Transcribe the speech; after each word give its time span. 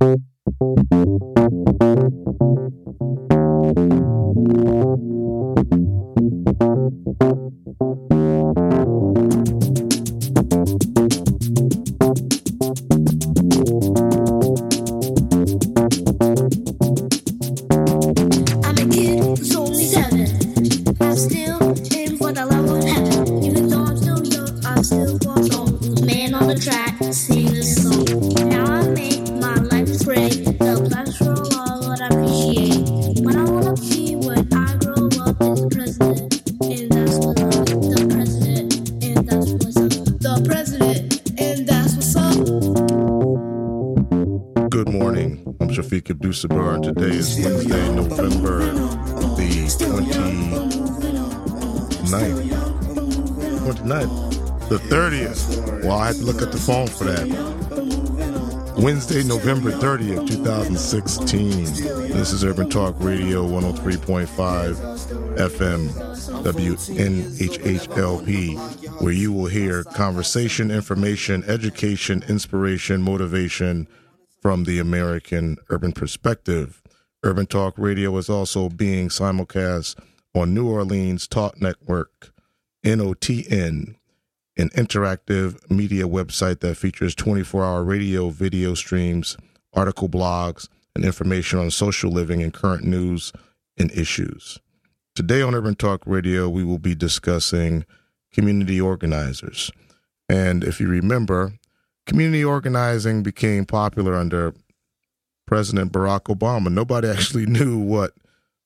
I'm 0.00 0.28
30th, 59.78 60.26
2016. 60.26 61.64
This 62.12 62.32
is 62.32 62.44
Urban 62.44 62.68
Talk 62.68 62.96
Radio 62.98 63.46
103.5 63.46 64.26
FM 65.36 65.88
WNHHLP, 66.42 67.40
where 69.00 69.12
you 69.12 69.32
will 69.32 69.46
hear 69.46 69.84
conversation, 69.84 70.72
information, 70.72 71.44
education, 71.44 72.24
inspiration, 72.26 73.02
motivation 73.02 73.86
from 74.42 74.64
the 74.64 74.80
American 74.80 75.58
urban 75.70 75.92
perspective. 75.92 76.82
Urban 77.22 77.46
Talk 77.46 77.74
Radio 77.76 78.16
is 78.16 78.28
also 78.28 78.68
being 78.68 79.08
simulcast 79.08 79.96
on 80.34 80.54
New 80.54 80.68
Orleans 80.68 81.28
Talk 81.28 81.62
Network, 81.62 82.32
NOTN, 82.84 83.94
an 84.56 84.68
interactive 84.70 85.70
media 85.70 86.08
website 86.08 86.58
that 86.60 86.76
features 86.76 87.14
24 87.14 87.64
hour 87.64 87.84
radio, 87.84 88.30
video 88.30 88.74
streams, 88.74 89.36
article 89.78 90.08
blogs, 90.08 90.68
and 90.96 91.04
information 91.04 91.60
on 91.60 91.70
social 91.70 92.10
living 92.10 92.42
and 92.42 92.52
current 92.52 92.84
news 92.84 93.32
and 93.78 93.92
issues. 93.92 94.58
Today 95.14 95.40
on 95.40 95.54
Urban 95.54 95.76
Talk 95.76 96.02
Radio, 96.04 96.48
we 96.48 96.64
will 96.64 96.80
be 96.80 96.96
discussing 96.96 97.84
community 98.32 98.80
organizers. 98.80 99.70
And 100.28 100.64
if 100.64 100.80
you 100.80 100.88
remember, 100.88 101.52
community 102.06 102.44
organizing 102.44 103.22
became 103.22 103.64
popular 103.64 104.14
under 104.14 104.52
President 105.46 105.92
Barack 105.92 106.24
Obama. 106.24 106.72
Nobody 106.72 107.08
actually 107.16 107.46
knew 107.46 107.78
what 107.78 108.12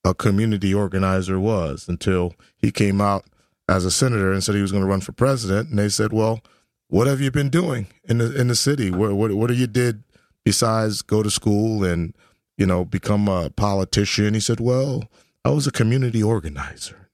a 0.05 0.15
community 0.15 0.73
organizer 0.73 1.39
was 1.39 1.89
until 1.89 2.35
he 2.57 2.73
came 2.73 3.03
out 3.03 3.27
as 3.69 3.85
a 3.85 3.91
senator 3.91 4.33
and 4.33 4.43
said 4.43 4.55
he 4.55 4.63
was 4.63 4.73
going 4.73 4.83
to 4.83 4.89
run 4.89 5.03
for 5.03 5.13
president. 5.13 5.69
And 5.69 5.79
they 5.79 5.89
said, 5.91 6.13
"Well, 6.13 6.41
what 6.89 7.07
have 7.07 7.21
you 7.21 7.31
been 7.31 7.51
doing 7.51 7.87
in 8.05 8.19
the 8.19 8.35
in 8.35 8.49
the 8.49 8.57
city? 8.57 8.91
What 8.91 9.13
what 9.13 9.33
what 9.33 9.51
have 9.51 9.59
you 9.59 9.69
did 9.69 10.03
besides 10.45 11.03
go 11.03 11.23
to 11.23 11.31
school 11.31 11.85
and 11.85 12.15
you 12.57 12.67
know 12.67 12.85
become 12.85 13.29
a 13.29 13.51
politician?" 13.51 14.35
He 14.35 14.41
said, 14.41 14.61
"Well, 14.61 15.05
I 15.45 15.51
was 15.51 15.67
a 15.67 15.73
community 15.73 16.23
organizer." 16.23 17.09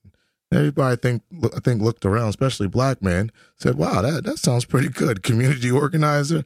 Everybody 0.53 0.93
I 0.93 0.97
think 0.97 1.23
I 1.56 1.61
think 1.61 1.83
looked 1.83 2.06
around, 2.06 2.28
especially 2.28 2.69
black 2.69 3.03
men, 3.03 3.31
said, 3.56 3.77
"Wow, 3.77 4.03
that 4.03 4.25
that 4.25 4.39
sounds 4.39 4.65
pretty 4.65 4.89
good. 4.89 5.22
Community 5.22 5.71
organizer. 5.71 6.44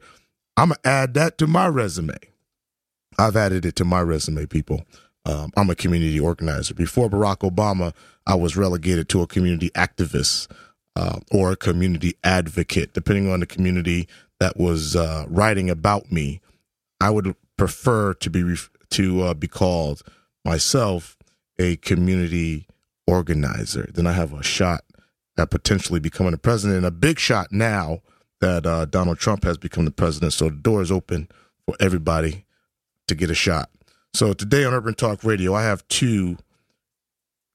I'm 0.57 0.69
gonna 0.69 0.79
add 0.83 1.13
that 1.15 1.37
to 1.39 1.47
my 1.47 1.67
resume." 1.67 2.17
I've 3.17 3.35
added 3.35 3.65
it 3.65 3.75
to 3.77 3.85
my 3.85 4.01
resume, 4.01 4.45
people. 4.45 4.83
Um, 5.25 5.51
I'm 5.55 5.69
a 5.69 5.75
community 5.75 6.19
organizer. 6.19 6.73
Before 6.73 7.09
Barack 7.09 7.49
Obama, 7.49 7.93
I 8.25 8.35
was 8.35 8.57
relegated 8.57 9.09
to 9.09 9.21
a 9.21 9.27
community 9.27 9.69
activist 9.71 10.51
uh, 10.95 11.19
or 11.31 11.51
a 11.51 11.55
community 11.55 12.15
advocate, 12.23 12.93
depending 12.93 13.31
on 13.31 13.39
the 13.39 13.45
community 13.45 14.07
that 14.39 14.57
was 14.57 14.95
uh, 14.95 15.25
writing 15.29 15.69
about 15.69 16.11
me. 16.11 16.41
I 17.03 17.09
would 17.09 17.35
prefer 17.57 18.13
to 18.13 18.29
be 18.29 18.55
to 18.91 19.21
uh, 19.23 19.33
be 19.33 19.49
called 19.49 20.03
myself 20.45 21.17
a 21.59 21.75
community 21.75 22.65
organizer. 23.05 23.89
Then 23.93 24.07
I 24.07 24.13
have 24.13 24.31
a 24.31 24.41
shot 24.41 24.85
at 25.37 25.49
potentially 25.49 25.99
becoming 25.99 26.33
a 26.33 26.37
president, 26.37 26.77
and 26.77 26.85
a 26.85 26.91
big 26.91 27.19
shot 27.19 27.51
now 27.51 27.99
that 28.39 28.65
uh, 28.65 28.85
Donald 28.85 29.17
Trump 29.17 29.43
has 29.43 29.57
become 29.57 29.83
the 29.83 29.91
president. 29.91 30.31
So 30.31 30.45
the 30.45 30.55
door 30.55 30.81
is 30.81 30.93
open 30.93 31.27
for 31.65 31.75
everybody 31.77 32.45
to 33.09 33.15
get 33.15 33.29
a 33.29 33.35
shot. 33.35 33.69
So 34.13 34.31
today 34.31 34.63
on 34.63 34.73
Urban 34.73 34.93
Talk 34.93 35.25
Radio, 35.25 35.53
I 35.53 35.63
have 35.63 35.85
two 35.89 36.37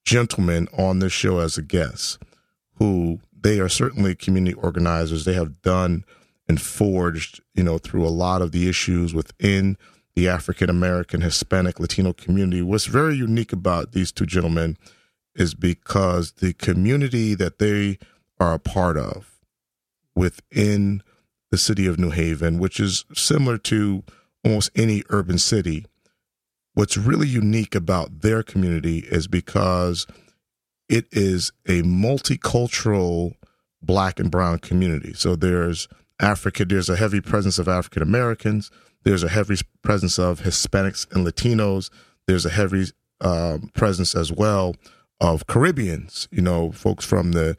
gentlemen 0.04 0.68
on 0.76 0.98
this 0.98 1.12
show 1.14 1.38
as 1.38 1.56
a 1.56 1.62
guest 1.62 2.18
who 2.74 3.20
they 3.32 3.60
are 3.60 3.70
certainly 3.70 4.14
community 4.14 4.54
organizers. 4.54 5.24
They 5.24 5.34
have 5.34 5.62
done 5.62 6.04
and 6.48 6.60
forged, 6.60 7.40
you 7.54 7.62
know, 7.62 7.78
through 7.78 8.06
a 8.06 8.08
lot 8.08 8.42
of 8.42 8.52
the 8.52 8.68
issues 8.68 9.12
within 9.12 9.76
the 10.14 10.28
African 10.28 10.70
American, 10.70 11.20
Hispanic, 11.20 11.78
Latino 11.78 12.12
community. 12.12 12.62
What's 12.62 12.86
very 12.86 13.14
unique 13.14 13.52
about 13.52 13.92
these 13.92 14.10
two 14.10 14.26
gentlemen 14.26 14.76
is 15.34 15.54
because 15.54 16.32
the 16.32 16.54
community 16.54 17.34
that 17.34 17.58
they 17.58 17.98
are 18.40 18.54
a 18.54 18.58
part 18.58 18.96
of 18.96 19.38
within 20.14 21.02
the 21.50 21.58
city 21.58 21.86
of 21.86 21.98
New 21.98 22.10
Haven, 22.10 22.58
which 22.58 22.80
is 22.80 23.04
similar 23.14 23.58
to 23.58 24.02
almost 24.44 24.70
any 24.74 25.02
urban 25.10 25.38
city, 25.38 25.86
what's 26.74 26.96
really 26.96 27.28
unique 27.28 27.74
about 27.74 28.20
their 28.20 28.42
community 28.42 28.98
is 28.98 29.28
because 29.28 30.06
it 30.88 31.06
is 31.12 31.52
a 31.66 31.82
multicultural 31.82 33.34
black 33.82 34.18
and 34.18 34.30
brown 34.30 34.58
community. 34.58 35.12
So 35.12 35.36
there's 35.36 35.86
Africa, 36.20 36.64
there's 36.64 36.88
a 36.88 36.96
heavy 36.96 37.20
presence 37.20 37.58
of 37.58 37.68
African 37.68 38.02
Americans, 38.02 38.70
there's 39.04 39.22
a 39.22 39.28
heavy 39.28 39.56
presence 39.82 40.18
of 40.18 40.40
Hispanics 40.40 41.10
and 41.14 41.26
Latinos, 41.26 41.90
there's 42.26 42.44
a 42.44 42.50
heavy 42.50 42.86
um, 43.20 43.70
presence 43.74 44.14
as 44.14 44.32
well 44.32 44.74
of 45.20 45.46
Caribbeans, 45.46 46.28
you 46.30 46.42
know, 46.42 46.70
folks 46.72 47.04
from 47.04 47.32
the 47.32 47.56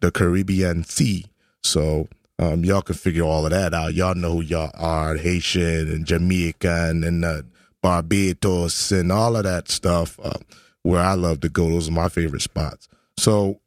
the 0.00 0.10
Caribbean 0.10 0.84
Sea. 0.84 1.26
So 1.62 2.08
um, 2.38 2.64
y'all 2.64 2.82
can 2.82 2.94
figure 2.94 3.24
all 3.24 3.44
of 3.44 3.50
that 3.50 3.74
out. 3.74 3.94
Y'all 3.94 4.14
know 4.14 4.32
who 4.34 4.42
y'all 4.42 4.70
are, 4.74 5.16
Haitian 5.16 5.90
and 5.90 6.06
Jamaican 6.06 7.04
and 7.04 7.24
uh, 7.24 7.42
Barbados 7.82 8.92
and 8.92 9.10
all 9.10 9.36
of 9.36 9.44
that 9.44 9.68
stuff. 9.68 10.18
Uh, 10.22 10.38
where 10.82 11.02
I 11.02 11.14
love 11.14 11.40
to 11.40 11.48
go, 11.48 11.68
those 11.68 11.88
are 11.88 11.92
my 11.92 12.08
favorite 12.08 12.40
spots. 12.40 12.88
So, 13.18 13.60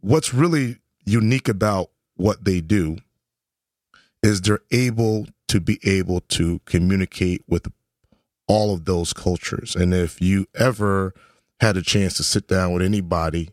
what's 0.00 0.32
really 0.32 0.76
unique 1.04 1.48
about 1.48 1.90
what 2.16 2.44
they 2.44 2.60
do 2.60 2.98
is 4.24 4.40
they're 4.40 4.60
able 4.70 5.26
to 5.48 5.60
be 5.60 5.78
able 5.84 6.20
to 6.20 6.58
communicate 6.64 7.42
with 7.46 7.70
all 8.48 8.72
of 8.72 8.86
those 8.86 9.12
cultures. 9.12 9.76
And 9.76 9.92
if 9.92 10.20
you 10.20 10.46
ever 10.54 11.12
had 11.60 11.76
a 11.76 11.82
chance 11.82 12.14
to 12.14 12.22
sit 12.22 12.48
down 12.48 12.72
with 12.72 12.82
anybody, 12.82 13.50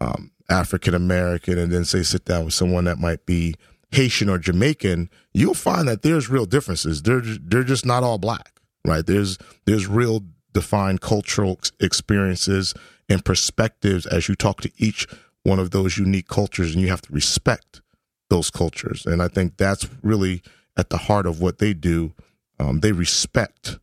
um, 0.00 0.30
African 0.48 0.94
American, 0.94 1.58
and 1.58 1.72
then 1.72 1.84
say 1.84 2.04
sit 2.04 2.24
down 2.24 2.44
with 2.44 2.54
someone 2.54 2.84
that 2.84 2.98
might 2.98 3.26
be 3.26 3.56
Haitian 3.90 4.28
or 4.28 4.38
Jamaican, 4.38 5.10
you'll 5.34 5.54
find 5.54 5.88
that 5.88 6.02
there's 6.02 6.30
real 6.30 6.46
differences. 6.46 7.02
They're 7.02 7.20
they're 7.20 7.64
just 7.64 7.84
not 7.84 8.04
all 8.04 8.18
black, 8.18 8.60
right? 8.86 9.04
There's 9.04 9.38
there's 9.66 9.88
real 9.88 10.22
defined 10.52 11.00
cultural 11.00 11.58
experiences 11.80 12.74
and 13.08 13.24
perspectives 13.24 14.06
as 14.06 14.28
you 14.28 14.36
talk 14.36 14.60
to 14.60 14.70
each 14.76 15.08
one 15.42 15.58
of 15.58 15.72
those 15.72 15.98
unique 15.98 16.28
cultures, 16.28 16.74
and 16.74 16.80
you 16.80 16.88
have 16.88 17.02
to 17.02 17.12
respect 17.12 17.82
those 18.32 18.50
cultures. 18.50 19.04
And 19.04 19.22
I 19.22 19.28
think 19.28 19.58
that's 19.58 19.86
really 20.02 20.42
at 20.78 20.88
the 20.88 20.96
heart 20.96 21.26
of 21.26 21.40
what 21.40 21.58
they 21.58 21.74
do. 21.74 22.14
Um, 22.58 22.80
they 22.80 22.92
respect 22.92 23.78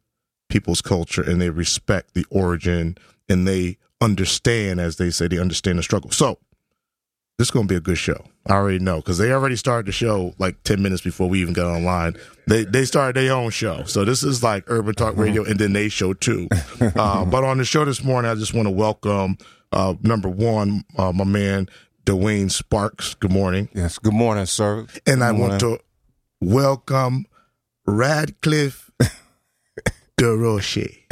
people's 0.49 0.81
culture 0.81 1.21
and 1.21 1.39
they 1.39 1.51
respect 1.51 2.15
the 2.15 2.25
origin 2.31 2.97
and 3.29 3.47
they 3.47 3.77
understand, 4.01 4.79
as 4.79 4.95
they 4.97 5.11
say, 5.11 5.27
they 5.27 5.37
understand 5.37 5.77
the 5.77 5.83
struggle. 5.83 6.09
So 6.09 6.39
this 7.37 7.47
is 7.47 7.51
going 7.51 7.67
to 7.67 7.71
be 7.71 7.77
a 7.77 7.81
good 7.81 7.99
show. 7.99 8.25
I 8.47 8.53
already 8.53 8.79
know 8.79 8.97
because 8.97 9.19
they 9.19 9.31
already 9.31 9.55
started 9.55 9.85
the 9.85 9.91
show 9.91 10.33
like 10.39 10.63
10 10.63 10.81
minutes 10.81 11.03
before 11.03 11.29
we 11.29 11.41
even 11.41 11.53
got 11.53 11.67
online. 11.67 12.15
They 12.47 12.63
they 12.63 12.85
started 12.85 13.21
their 13.21 13.33
own 13.33 13.51
show. 13.51 13.83
So 13.83 14.03
this 14.03 14.23
is 14.23 14.41
like 14.41 14.63
Urban 14.65 14.95
Talk 14.95 15.15
Radio 15.15 15.43
and 15.43 15.59
then 15.59 15.73
they 15.73 15.89
show 15.89 16.13
too. 16.13 16.47
Uh, 16.81 17.23
but 17.23 17.43
on 17.43 17.57
the 17.57 17.65
show 17.65 17.85
this 17.85 18.03
morning, 18.03 18.31
I 18.31 18.35
just 18.35 18.53
want 18.53 18.65
to 18.65 18.71
welcome 18.71 19.37
uh, 19.71 19.93
number 20.01 20.29
one, 20.29 20.83
uh, 20.97 21.11
my 21.11 21.23
man, 21.23 21.67
Dwayne 22.09 22.49
Sparks. 22.49 23.13
Good 23.13 23.31
morning. 23.31 23.69
Yes. 23.71 23.99
Good 23.99 24.15
morning, 24.15 24.47
sir. 24.47 24.87
And 25.05 25.23
I 25.23 25.29
Good 25.31 25.39
want 25.39 25.59
to 25.59 25.79
welcome 26.41 27.27
Radcliffe 27.85 28.89
Deroche. 30.19 31.03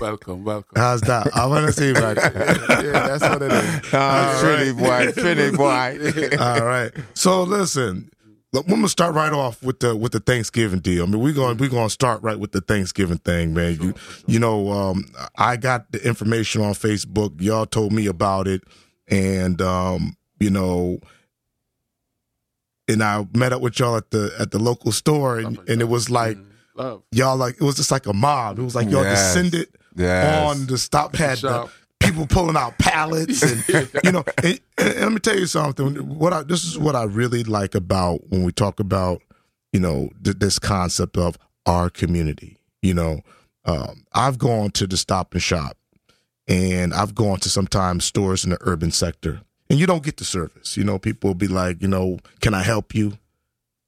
Welcome, 0.00 0.44
welcome. 0.44 0.80
How's 0.80 1.00
that? 1.00 1.34
I 1.36 1.46
want 1.46 1.66
to 1.66 1.72
see 1.72 1.90
about 1.96 2.18
it. 2.18 2.32
yeah, 2.32 3.08
that's 3.08 3.22
what 3.22 3.42
it 3.42 3.50
is. 3.52 3.80
Oh, 3.92 4.38
Trinity 4.40 4.72
boy, 4.72 5.12
Trinity 5.20 5.56
boy. 5.56 6.36
All 6.40 6.64
right. 6.64 6.92
So 7.14 7.42
listen, 7.42 8.08
look, 8.52 8.66
I'm 8.68 8.74
gonna 8.76 8.88
start 8.88 9.16
right 9.16 9.32
off 9.32 9.60
with 9.64 9.80
the 9.80 9.96
with 9.96 10.12
the 10.12 10.20
Thanksgiving 10.20 10.78
deal. 10.78 11.02
I 11.02 11.06
mean, 11.06 11.20
we're 11.20 11.34
going 11.34 11.56
we're 11.56 11.70
gonna 11.70 11.90
start 11.90 12.22
right 12.22 12.38
with 12.38 12.52
the 12.52 12.60
Thanksgiving 12.60 13.18
thing, 13.18 13.52
man. 13.52 13.78
You 13.82 13.94
you 14.28 14.38
know, 14.38 14.70
um, 14.70 15.06
I 15.36 15.56
got 15.56 15.90
the 15.90 16.06
information 16.06 16.62
on 16.62 16.74
Facebook. 16.74 17.40
Y'all 17.40 17.66
told 17.66 17.92
me 17.92 18.06
about 18.06 18.46
it, 18.46 18.62
and 19.08 19.60
um, 19.60 20.16
you 20.40 20.50
know, 20.50 20.98
and 22.88 23.02
I 23.02 23.26
met 23.34 23.52
up 23.52 23.60
with 23.62 23.78
y'all 23.78 23.96
at 23.96 24.10
the 24.10 24.32
at 24.38 24.50
the 24.50 24.58
local 24.58 24.92
store, 24.92 25.38
and, 25.38 25.58
and 25.68 25.80
it 25.80 25.88
was 25.88 26.08
like 26.10 26.38
Love. 26.74 27.02
y'all 27.12 27.36
like 27.36 27.54
it 27.56 27.62
was 27.62 27.76
just 27.76 27.90
like 27.90 28.06
a 28.06 28.12
mob. 28.12 28.58
It 28.58 28.62
was 28.62 28.74
like 28.74 28.88
y'all 28.90 29.02
Yes. 29.02 29.34
descended 29.34 29.68
Yes. 29.96 30.46
on 30.50 30.66
the 30.66 30.76
stop 30.78 31.16
had 31.16 31.38
the 31.38 31.68
people 32.00 32.26
pulling 32.26 32.56
out 32.56 32.78
pallets 32.78 33.42
and 33.42 33.88
you 34.04 34.12
know 34.12 34.22
and, 34.44 34.60
and 34.76 34.94
let 35.00 35.12
me 35.12 35.18
tell 35.18 35.38
you 35.38 35.46
something 35.46 35.94
what 36.18 36.34
I 36.34 36.42
this 36.42 36.64
is 36.64 36.78
what 36.78 36.94
I 36.94 37.04
really 37.04 37.42
like 37.42 37.74
about 37.74 38.28
when 38.28 38.44
we 38.44 38.52
talk 38.52 38.78
about 38.78 39.22
you 39.72 39.80
know 39.80 40.10
th- 40.22 40.36
this 40.38 40.58
concept 40.58 41.16
of 41.16 41.38
our 41.64 41.88
community 41.88 42.58
you 42.82 42.92
know 42.92 43.20
um, 43.64 44.04
I've 44.12 44.36
gone 44.38 44.70
to 44.72 44.86
the 44.86 44.98
stop 44.98 45.32
and 45.32 45.42
shop 45.42 45.78
and 46.46 46.92
I've 46.92 47.14
gone 47.14 47.38
to 47.40 47.48
sometimes 47.48 48.04
stores 48.04 48.44
in 48.44 48.50
the 48.50 48.58
urban 48.60 48.90
sector 48.92 49.40
and 49.68 49.78
you 49.78 49.86
don't 49.86 50.02
get 50.02 50.16
the 50.16 50.24
service 50.24 50.76
you 50.76 50.84
know 50.84 50.98
people 50.98 51.28
will 51.28 51.34
be 51.34 51.48
like 51.48 51.80
you 51.82 51.88
know 51.88 52.18
can 52.40 52.54
I 52.54 52.62
help 52.62 52.94
you 52.94 53.18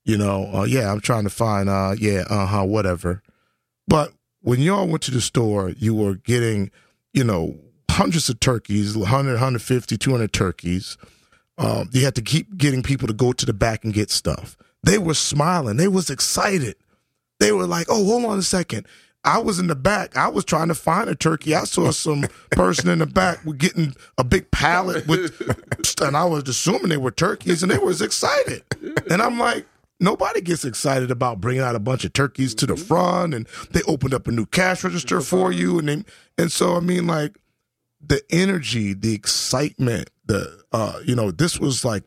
you 0.04 0.16
know 0.16 0.50
uh, 0.52 0.64
yeah 0.64 0.90
I'm 0.90 1.00
trying 1.00 1.25
to 1.25 1.30
find 1.30 1.69
uh 1.69 1.94
yeah 1.98 2.25
uh-huh 2.28 2.64
whatever 2.64 3.22
but 3.88 4.12
when 4.42 4.60
y'all 4.60 4.86
went 4.86 5.02
to 5.02 5.10
the 5.10 5.20
store, 5.20 5.70
you 5.70 5.94
were 5.94 6.14
getting, 6.14 6.70
you 7.12 7.25
know, 7.25 7.56
hundreds 7.90 8.28
of 8.28 8.38
turkeys, 8.38 8.96
100, 8.96 9.32
150, 9.32 9.96
200 9.96 10.32
turkeys. 10.32 10.96
Um, 11.56 11.88
you 11.92 12.04
had 12.04 12.14
to 12.14 12.22
keep 12.22 12.56
getting 12.56 12.82
people 12.82 13.08
to 13.08 13.14
go 13.14 13.32
to 13.32 13.46
the 13.46 13.52
back 13.52 13.82
and 13.82 13.92
get 13.92 14.10
stuff. 14.10 14.56
They 14.84 14.98
were 14.98 15.14
smiling. 15.14 15.76
They 15.76 15.88
was 15.88 16.08
excited. 16.08 16.76
They 17.40 17.50
were 17.50 17.66
like, 17.66 17.86
oh, 17.88 18.04
hold 18.04 18.26
on 18.26 18.38
a 18.38 18.42
second. 18.42 18.86
I 19.25 19.38
was 19.38 19.59
in 19.59 19.67
the 19.67 19.75
back. 19.75 20.17
I 20.17 20.29
was 20.29 20.44
trying 20.44 20.69
to 20.69 20.75
find 20.75 21.11
a 21.11 21.15
turkey. 21.15 21.55
I 21.55 21.65
saw 21.65 21.91
some 21.91 22.23
person 22.50 22.88
in 22.88 23.00
the 23.00 23.06
back 23.06 23.44
with 23.44 23.59
getting 23.59 23.94
a 24.17 24.25
big 24.25 24.50
pallet 24.50 25.06
with, 25.06 25.41
and 26.00 26.17
I 26.17 26.25
was 26.25 26.49
assuming 26.49 26.88
they 26.88 26.97
were 26.97 27.11
turkeys, 27.11 27.62
and 27.62 27.70
they 27.70 27.79
was 27.79 28.00
excited. 28.00 28.62
And 29.11 29.20
I'm 29.20 29.38
like, 29.38 29.67
nobody 30.00 30.41
gets 30.41 30.65
excited 30.65 31.11
about 31.11 31.41
bringing 31.41 31.62
out 31.62 31.75
a 31.75 31.81
bunch 31.81 32.05
of 32.05 32.12
turkeys 32.12 32.55
to 32.56 32.67
the 32.67 32.76
front, 32.76 33.35
and 33.35 33.47
they 33.73 33.82
opened 33.82 34.15
up 34.15 34.29
a 34.29 34.32
new 34.32 34.47
cash 34.47 34.85
register 34.85 35.20
for 35.20 35.53
you, 35.53 35.79
and 35.79 35.88
they, 35.88 36.05
and 36.37 36.53
so 36.53 36.76
I 36.76 36.81
mean, 36.81 37.06
like 37.06 37.37
the 38.00 38.23
energy, 38.31 38.94
the 38.94 39.15
excitement, 39.15 40.11
the 40.26 40.62
uh, 40.73 41.00
you 41.05 41.15
know, 41.15 41.31
this 41.31 41.59
was 41.59 41.85
like, 41.85 42.05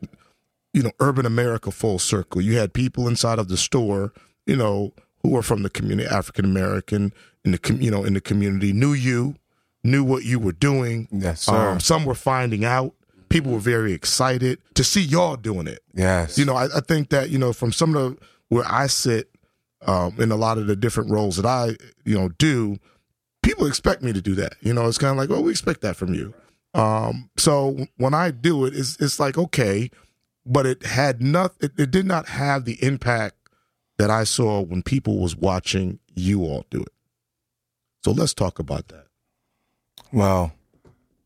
you 0.72 0.82
know, 0.82 0.92
urban 1.00 1.26
America 1.26 1.70
full 1.70 1.98
circle. 1.98 2.40
You 2.40 2.56
had 2.56 2.72
people 2.72 3.06
inside 3.06 3.38
of 3.38 3.48
the 3.48 3.56
store, 3.56 4.12
you 4.46 4.56
know, 4.56 4.94
who 5.22 5.30
were 5.30 5.42
from 5.42 5.62
the 5.62 5.70
community, 5.70 6.08
African 6.08 6.44
American 6.44 7.12
in 7.44 7.52
the 7.52 7.58
com- 7.58 7.80
you 7.80 7.90
know 7.90 8.04
in 8.04 8.14
the 8.14 8.20
community, 8.20 8.72
knew 8.72 8.92
you, 8.92 9.36
knew 9.84 10.04
what 10.04 10.24
you 10.24 10.38
were 10.38 10.52
doing. 10.52 11.08
Yes, 11.10 11.42
sir. 11.42 11.70
Um, 11.70 11.80
some 11.80 12.04
were 12.04 12.14
finding 12.14 12.64
out. 12.64 12.94
People 13.28 13.52
were 13.52 13.58
very 13.58 13.92
excited 13.92 14.58
to 14.74 14.84
see 14.84 15.00
y'all 15.00 15.36
doing 15.36 15.66
it. 15.66 15.80
Yes. 15.94 16.36
You 16.36 16.44
know, 16.44 16.54
I, 16.54 16.66
I 16.76 16.80
think 16.80 17.08
that 17.10 17.30
you 17.30 17.38
know 17.38 17.52
from 17.52 17.72
some 17.72 17.94
of 17.96 18.16
the 18.16 18.26
where 18.48 18.64
I 18.66 18.86
sit 18.86 19.30
um, 19.86 20.14
in 20.18 20.30
a 20.30 20.36
lot 20.36 20.58
of 20.58 20.66
the 20.66 20.76
different 20.76 21.10
roles 21.10 21.36
that 21.36 21.46
I 21.46 21.76
you 22.04 22.18
know 22.18 22.28
do, 22.30 22.78
people 23.42 23.66
expect 23.66 24.02
me 24.02 24.12
to 24.12 24.20
do 24.20 24.34
that. 24.36 24.54
You 24.60 24.74
know, 24.74 24.86
it's 24.86 24.98
kind 24.98 25.12
of 25.12 25.16
like, 25.16 25.30
well, 25.30 25.42
we 25.42 25.50
expect 25.50 25.80
that 25.82 25.96
from 25.96 26.14
you. 26.14 26.34
Um, 26.74 27.30
so 27.36 27.86
when 27.96 28.14
I 28.14 28.30
do 28.30 28.64
it, 28.64 28.74
it's 28.74 29.00
it's 29.00 29.18
like 29.20 29.38
okay, 29.38 29.90
but 30.44 30.66
it 30.66 30.84
had 30.84 31.22
nothing. 31.22 31.70
it, 31.76 31.80
it 31.80 31.90
did 31.90 32.06
not 32.06 32.28
have 32.28 32.64
the 32.64 32.82
impact 32.84 33.36
that 33.98 34.10
I 34.10 34.24
saw 34.24 34.60
when 34.60 34.82
people 34.82 35.18
was 35.18 35.36
watching 35.36 35.98
you 36.14 36.42
all 36.42 36.64
do 36.70 36.80
it. 36.80 36.92
So 38.04 38.10
let's 38.10 38.34
talk 38.34 38.58
about 38.58 38.88
that. 38.88 39.06
Well, 40.12 40.52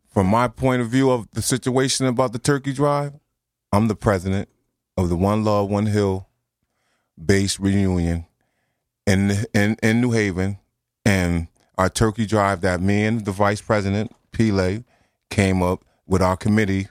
from 0.06 0.26
my 0.26 0.48
point 0.48 0.82
of 0.82 0.88
view 0.88 1.10
of 1.10 1.30
the 1.32 1.42
situation 1.42 2.06
about 2.06 2.32
the 2.32 2.38
turkey 2.38 2.72
drive, 2.72 3.12
I'm 3.72 3.88
the 3.88 3.96
president 3.96 4.48
of 4.96 5.08
the 5.08 5.16
One 5.16 5.44
Love, 5.44 5.70
One 5.70 5.86
Hill 5.86 6.28
base 7.22 7.58
reunion 7.58 8.26
in 9.06 9.32
in 9.54 9.76
in 9.82 10.00
New 10.00 10.12
Haven, 10.12 10.58
and 11.04 11.48
our 11.78 11.88
turkey 11.88 12.26
drive 12.26 12.60
that 12.62 12.80
me 12.80 13.04
and 13.04 13.24
the 13.24 13.32
vice 13.32 13.60
president 13.60 14.12
Pele 14.32 14.84
came 15.30 15.62
up 15.62 15.84
with 16.06 16.22
our 16.22 16.36
committee, 16.36 16.88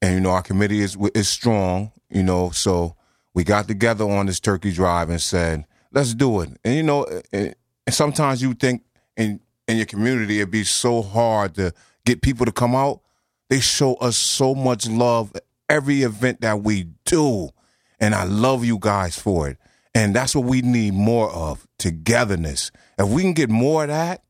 and 0.00 0.14
you 0.14 0.20
know 0.20 0.30
our 0.30 0.42
committee 0.42 0.80
is 0.80 0.96
is 1.14 1.28
strong, 1.28 1.92
you 2.08 2.22
know, 2.22 2.50
so 2.50 2.96
we 3.34 3.44
got 3.44 3.68
together 3.68 4.04
on 4.04 4.26
this 4.26 4.40
turkey 4.40 4.72
drive 4.72 5.10
and 5.10 5.20
said, 5.20 5.64
let's 5.92 6.14
do 6.14 6.40
it. 6.40 6.50
And 6.64 6.74
you 6.74 6.82
know, 6.82 7.06
and, 7.32 7.54
sometimes 7.88 8.40
you 8.40 8.54
think 8.54 8.84
in 9.16 9.40
in 9.66 9.76
your 9.76 9.86
community 9.86 10.38
it'd 10.38 10.50
be 10.50 10.62
so 10.62 11.02
hard 11.02 11.54
to 11.56 11.72
get 12.04 12.22
people 12.22 12.46
to 12.46 12.52
come 12.52 12.74
out. 12.74 13.00
They 13.48 13.60
show 13.60 13.94
us 13.94 14.16
so 14.16 14.54
much 14.54 14.88
love 14.88 15.32
every 15.68 16.02
event 16.02 16.40
that 16.42 16.62
we 16.62 16.88
do. 17.04 17.50
And 17.98 18.14
I 18.14 18.24
love 18.24 18.64
you 18.64 18.78
guys 18.78 19.18
for 19.18 19.48
it. 19.48 19.58
And 19.94 20.14
that's 20.14 20.34
what 20.34 20.44
we 20.44 20.62
need 20.62 20.94
more 20.94 21.30
of 21.30 21.66
togetherness. 21.78 22.70
If 22.98 23.08
we 23.08 23.22
can 23.22 23.32
get 23.32 23.50
more 23.50 23.82
of 23.82 23.88
that, 23.88 24.22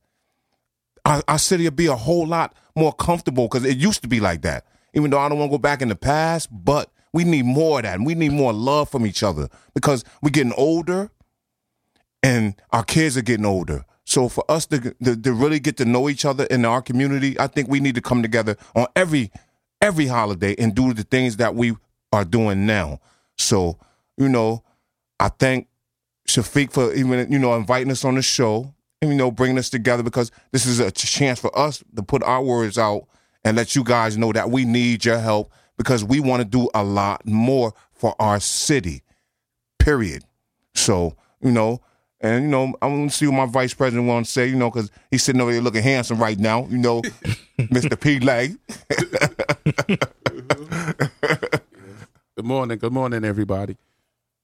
our, 1.04 1.22
our 1.28 1.38
city 1.38 1.64
will 1.64 1.70
be 1.70 1.86
a 1.86 1.96
whole 1.96 2.26
lot 2.26 2.54
more 2.74 2.92
comfortable 2.92 3.46
because 3.46 3.64
it 3.64 3.76
used 3.76 4.02
to 4.02 4.08
be 4.08 4.20
like 4.20 4.42
that. 4.42 4.64
Even 4.94 5.10
though 5.10 5.18
I 5.18 5.28
don't 5.28 5.38
want 5.38 5.50
to 5.50 5.58
go 5.58 5.60
back 5.60 5.82
in 5.82 5.88
the 5.88 5.96
past, 5.96 6.48
but 6.50 6.90
we 7.12 7.24
need 7.24 7.44
more 7.44 7.78
of 7.78 7.84
that. 7.84 7.96
And 7.96 8.06
we 8.06 8.14
need 8.14 8.32
more 8.32 8.52
love 8.52 8.88
from 8.90 9.06
each 9.06 9.22
other 9.22 9.48
because 9.74 10.04
we're 10.22 10.30
getting 10.30 10.52
older 10.56 11.10
and 12.22 12.54
our 12.72 12.84
kids 12.84 13.16
are 13.16 13.22
getting 13.22 13.46
older. 13.46 13.84
So 14.04 14.28
for 14.28 14.44
us 14.50 14.66
to, 14.66 14.94
to 15.04 15.16
to 15.16 15.32
really 15.32 15.60
get 15.60 15.76
to 15.76 15.84
know 15.84 16.08
each 16.08 16.24
other 16.24 16.44
in 16.44 16.64
our 16.64 16.82
community, 16.82 17.38
I 17.38 17.46
think 17.46 17.68
we 17.68 17.80
need 17.80 17.94
to 17.94 18.00
come 18.00 18.22
together 18.22 18.56
on 18.74 18.86
every 18.96 19.30
every 19.80 20.06
holiday 20.06 20.54
and 20.58 20.74
do 20.74 20.92
the 20.92 21.04
things 21.04 21.36
that 21.36 21.54
we 21.54 21.76
are 22.12 22.24
doing 22.24 22.66
now. 22.66 22.98
So 23.38 23.78
you 24.16 24.28
know, 24.28 24.64
I 25.20 25.28
thank 25.28 25.68
Shafiq 26.28 26.72
for 26.72 26.92
even 26.92 27.30
you 27.30 27.38
know 27.38 27.54
inviting 27.54 27.92
us 27.92 28.04
on 28.04 28.16
the 28.16 28.22
show 28.22 28.74
and 29.00 29.10
you 29.12 29.16
know 29.16 29.30
bringing 29.30 29.58
us 29.58 29.70
together 29.70 30.02
because 30.02 30.32
this 30.50 30.66
is 30.66 30.80
a 30.80 30.90
chance 30.90 31.38
for 31.38 31.56
us 31.56 31.82
to 31.94 32.02
put 32.02 32.22
our 32.24 32.42
words 32.42 32.78
out 32.78 33.06
and 33.44 33.56
let 33.56 33.74
you 33.74 33.84
guys 33.84 34.18
know 34.18 34.32
that 34.32 34.50
we 34.50 34.64
need 34.64 35.04
your 35.04 35.18
help 35.18 35.52
because 35.80 36.04
we 36.04 36.20
want 36.20 36.42
to 36.42 36.44
do 36.44 36.68
a 36.74 36.84
lot 36.84 37.24
more 37.24 37.72
for 37.90 38.14
our 38.18 38.38
city. 38.38 39.02
Period. 39.78 40.24
So 40.74 41.16
you 41.40 41.50
know. 41.50 41.80
And 42.22 42.44
you 42.44 42.50
know, 42.50 42.74
I'm 42.82 42.98
gonna 42.98 43.08
see 43.08 43.26
what 43.26 43.36
my 43.36 43.46
vice 43.46 43.72
president 43.72 44.06
wants 44.06 44.28
to 44.28 44.32
say. 44.34 44.46
You 44.46 44.56
know, 44.56 44.70
because 44.70 44.90
he's 45.10 45.22
sitting 45.22 45.40
over 45.40 45.52
there 45.52 45.62
looking 45.62 45.82
handsome 45.82 46.18
right 46.18 46.38
now. 46.38 46.66
You 46.66 46.76
know, 46.76 47.00
Mr. 47.58 47.98
P. 47.98 48.20
Leg. 48.20 48.58
Good 52.36 52.46
morning, 52.46 52.78
good 52.78 52.92
morning, 52.92 53.24
everybody. 53.24 53.76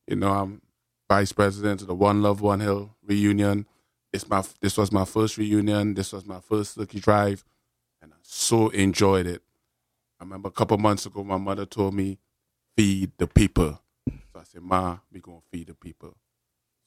You 0.06 0.16
know, 0.16 0.30
I'm 0.30 0.62
vice 1.08 1.32
president 1.32 1.82
of 1.82 1.86
the 1.86 1.94
One 1.94 2.22
Love, 2.22 2.40
One 2.40 2.60
Hill 2.60 2.94
reunion. 3.02 3.66
It's 4.12 4.28
my 4.28 4.42
this 4.60 4.76
was 4.76 4.92
my 4.92 5.04
first 5.04 5.38
reunion. 5.38 5.94
This 5.94 6.12
was 6.12 6.26
my 6.26 6.40
first 6.40 6.76
Lucky 6.76 7.00
Drive, 7.00 7.44
and 8.02 8.12
I 8.12 8.16
so 8.22 8.68
enjoyed 8.68 9.26
it. 9.26 9.42
I 10.18 10.24
remember 10.24 10.48
a 10.48 10.52
couple 10.52 10.78
months 10.78 11.06
ago, 11.06 11.22
my 11.22 11.36
mother 11.36 11.66
told 11.66 11.94
me, 11.94 12.18
"Feed 12.76 13.12
the 13.18 13.26
people." 13.26 13.80
So 14.32 14.40
I 14.40 14.44
said, 14.44 14.62
"Ma, 14.62 14.98
we 15.12 15.20
gonna 15.20 15.40
feed 15.50 15.68
the 15.68 15.74
people." 15.74 16.16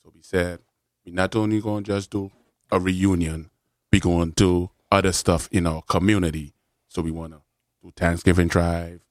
So 0.04 0.12
we 0.14 0.22
said, 0.22 0.60
we 1.06 1.12
not 1.12 1.36
only 1.36 1.62
gonna 1.62 1.84
just 1.84 2.10
do 2.10 2.32
a 2.72 2.80
reunion, 2.80 3.50
we 3.92 4.00
gonna 4.00 4.32
do 4.32 4.72
other 4.92 5.12
stuff 5.12 5.48
in 5.52 5.68
our 5.68 5.82
community. 5.84 6.54
So 6.88 7.02
we 7.02 7.12
wanna 7.12 7.42
do 7.82 7.92
Thanksgiving 7.96 8.48
drive, 8.48 9.02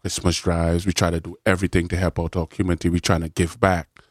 Christmas 0.00 0.40
drives. 0.40 0.86
We 0.86 0.92
try 0.92 1.10
to 1.10 1.20
do 1.20 1.36
everything 1.44 1.88
to 1.88 1.96
help 1.96 2.18
out 2.18 2.36
our 2.36 2.46
community. 2.46 2.88
We're 2.88 3.00
trying 3.00 3.22
to 3.22 3.28
give 3.28 3.60
back 3.60 4.02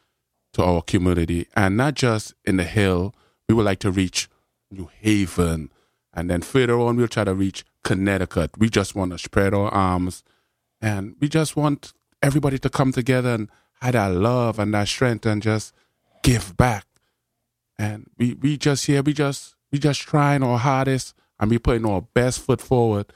to 0.54 0.62
our 0.62 0.82
community, 0.82 1.46
and 1.54 1.76
not 1.76 1.94
just 1.94 2.34
in 2.44 2.56
the 2.56 2.64
hill. 2.64 3.14
We 3.48 3.54
would 3.54 3.64
like 3.64 3.80
to 3.80 3.90
reach 3.90 4.28
New 4.70 4.90
Haven, 5.00 5.70
and 6.14 6.30
then 6.30 6.42
further 6.42 6.78
on, 6.78 6.96
we'll 6.96 7.08
try 7.08 7.24
to 7.24 7.34
reach 7.34 7.64
Connecticut. 7.84 8.58
We 8.58 8.68
just 8.68 8.94
want 8.94 9.12
to 9.12 9.18
spread 9.18 9.54
our 9.54 9.68
arms, 9.68 10.22
and 10.80 11.16
we 11.20 11.28
just 11.28 11.56
want 11.56 11.92
everybody 12.22 12.58
to 12.58 12.70
come 12.70 12.92
together 12.92 13.30
and 13.30 13.48
have 13.80 13.92
that 13.92 14.12
love 14.12 14.58
and 14.58 14.72
that 14.74 14.88
strength, 14.88 15.26
and 15.26 15.42
just 15.42 15.74
give 16.22 16.56
back. 16.56 16.86
And 17.78 18.10
we 18.16 18.34
we 18.34 18.56
just 18.56 18.86
here, 18.86 19.02
we 19.02 19.12
just 19.12 19.54
we 19.70 19.78
just 19.78 20.00
trying 20.02 20.42
our 20.42 20.58
hardest, 20.58 21.14
and 21.38 21.50
we 21.50 21.58
putting 21.58 21.86
our 21.86 22.02
best 22.02 22.40
foot 22.40 22.60
forward. 22.60 23.12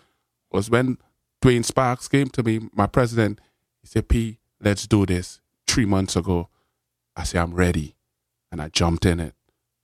Was 0.50 0.68
when 0.68 0.98
Dwayne 1.40 1.64
Sparks 1.64 2.08
came 2.08 2.28
to 2.28 2.42
me, 2.42 2.68
my 2.74 2.86
president, 2.86 3.40
he 3.80 3.86
said, 3.86 4.08
P, 4.08 4.38
let's 4.60 4.86
do 4.86 5.06
this. 5.06 5.40
Three 5.66 5.86
months 5.86 6.14
ago, 6.14 6.50
I 7.16 7.24
said, 7.24 7.40
I'm 7.40 7.54
ready. 7.54 7.96
And 8.50 8.60
I 8.60 8.68
jumped 8.68 9.06
in 9.06 9.18
it. 9.18 9.34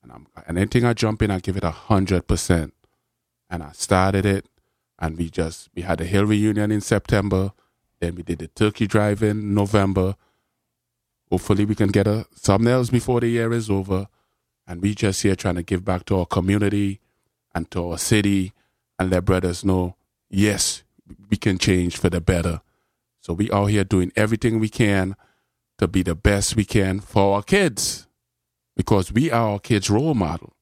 And 0.02 0.08
and 0.08 0.26
I'm 0.36 0.44
and 0.46 0.58
anything 0.58 0.84
I 0.84 0.94
jump 0.94 1.22
in, 1.22 1.30
I 1.30 1.38
give 1.38 1.56
it 1.56 1.64
a 1.64 1.70
hundred 1.70 2.26
percent. 2.26 2.74
And 3.50 3.62
I 3.62 3.72
started 3.72 4.26
it, 4.26 4.46
and 4.98 5.16
we 5.16 5.30
just 5.30 5.68
we 5.74 5.82
had 5.82 6.00
a 6.00 6.04
hill 6.04 6.26
reunion 6.26 6.70
in 6.70 6.80
September, 6.80 7.52
then 8.00 8.14
we 8.14 8.22
did 8.22 8.38
the 8.38 8.48
turkey 8.48 8.86
drive 8.86 9.22
in 9.22 9.54
November. 9.54 10.16
Hopefully, 11.30 11.64
we 11.64 11.74
can 11.74 11.88
get 11.88 12.06
a 12.06 12.26
else 12.48 12.90
before 12.90 13.20
the 13.20 13.28
year 13.28 13.52
is 13.52 13.70
over, 13.70 14.08
and 14.66 14.82
we 14.82 14.94
just 14.94 15.22
here 15.22 15.36
trying 15.36 15.56
to 15.56 15.62
give 15.62 15.84
back 15.84 16.04
to 16.06 16.18
our 16.18 16.26
community 16.26 17.00
and 17.54 17.70
to 17.70 17.90
our 17.90 17.98
city, 17.98 18.52
and 18.98 19.10
let 19.10 19.24
brothers 19.24 19.64
know, 19.64 19.96
yes, 20.28 20.82
we 21.30 21.36
can 21.36 21.58
change 21.58 21.96
for 21.96 22.10
the 22.10 22.20
better. 22.20 22.60
So 23.20 23.32
we 23.32 23.50
out 23.50 23.66
here 23.66 23.84
doing 23.84 24.12
everything 24.16 24.58
we 24.58 24.68
can 24.68 25.16
to 25.78 25.88
be 25.88 26.02
the 26.02 26.14
best 26.14 26.56
we 26.56 26.64
can 26.64 27.00
for 27.00 27.36
our 27.36 27.42
kids 27.42 28.06
because 28.76 29.12
we 29.12 29.30
are 29.30 29.52
our 29.52 29.58
kids' 29.58 29.90
role 29.90 30.14
model. 30.14 30.54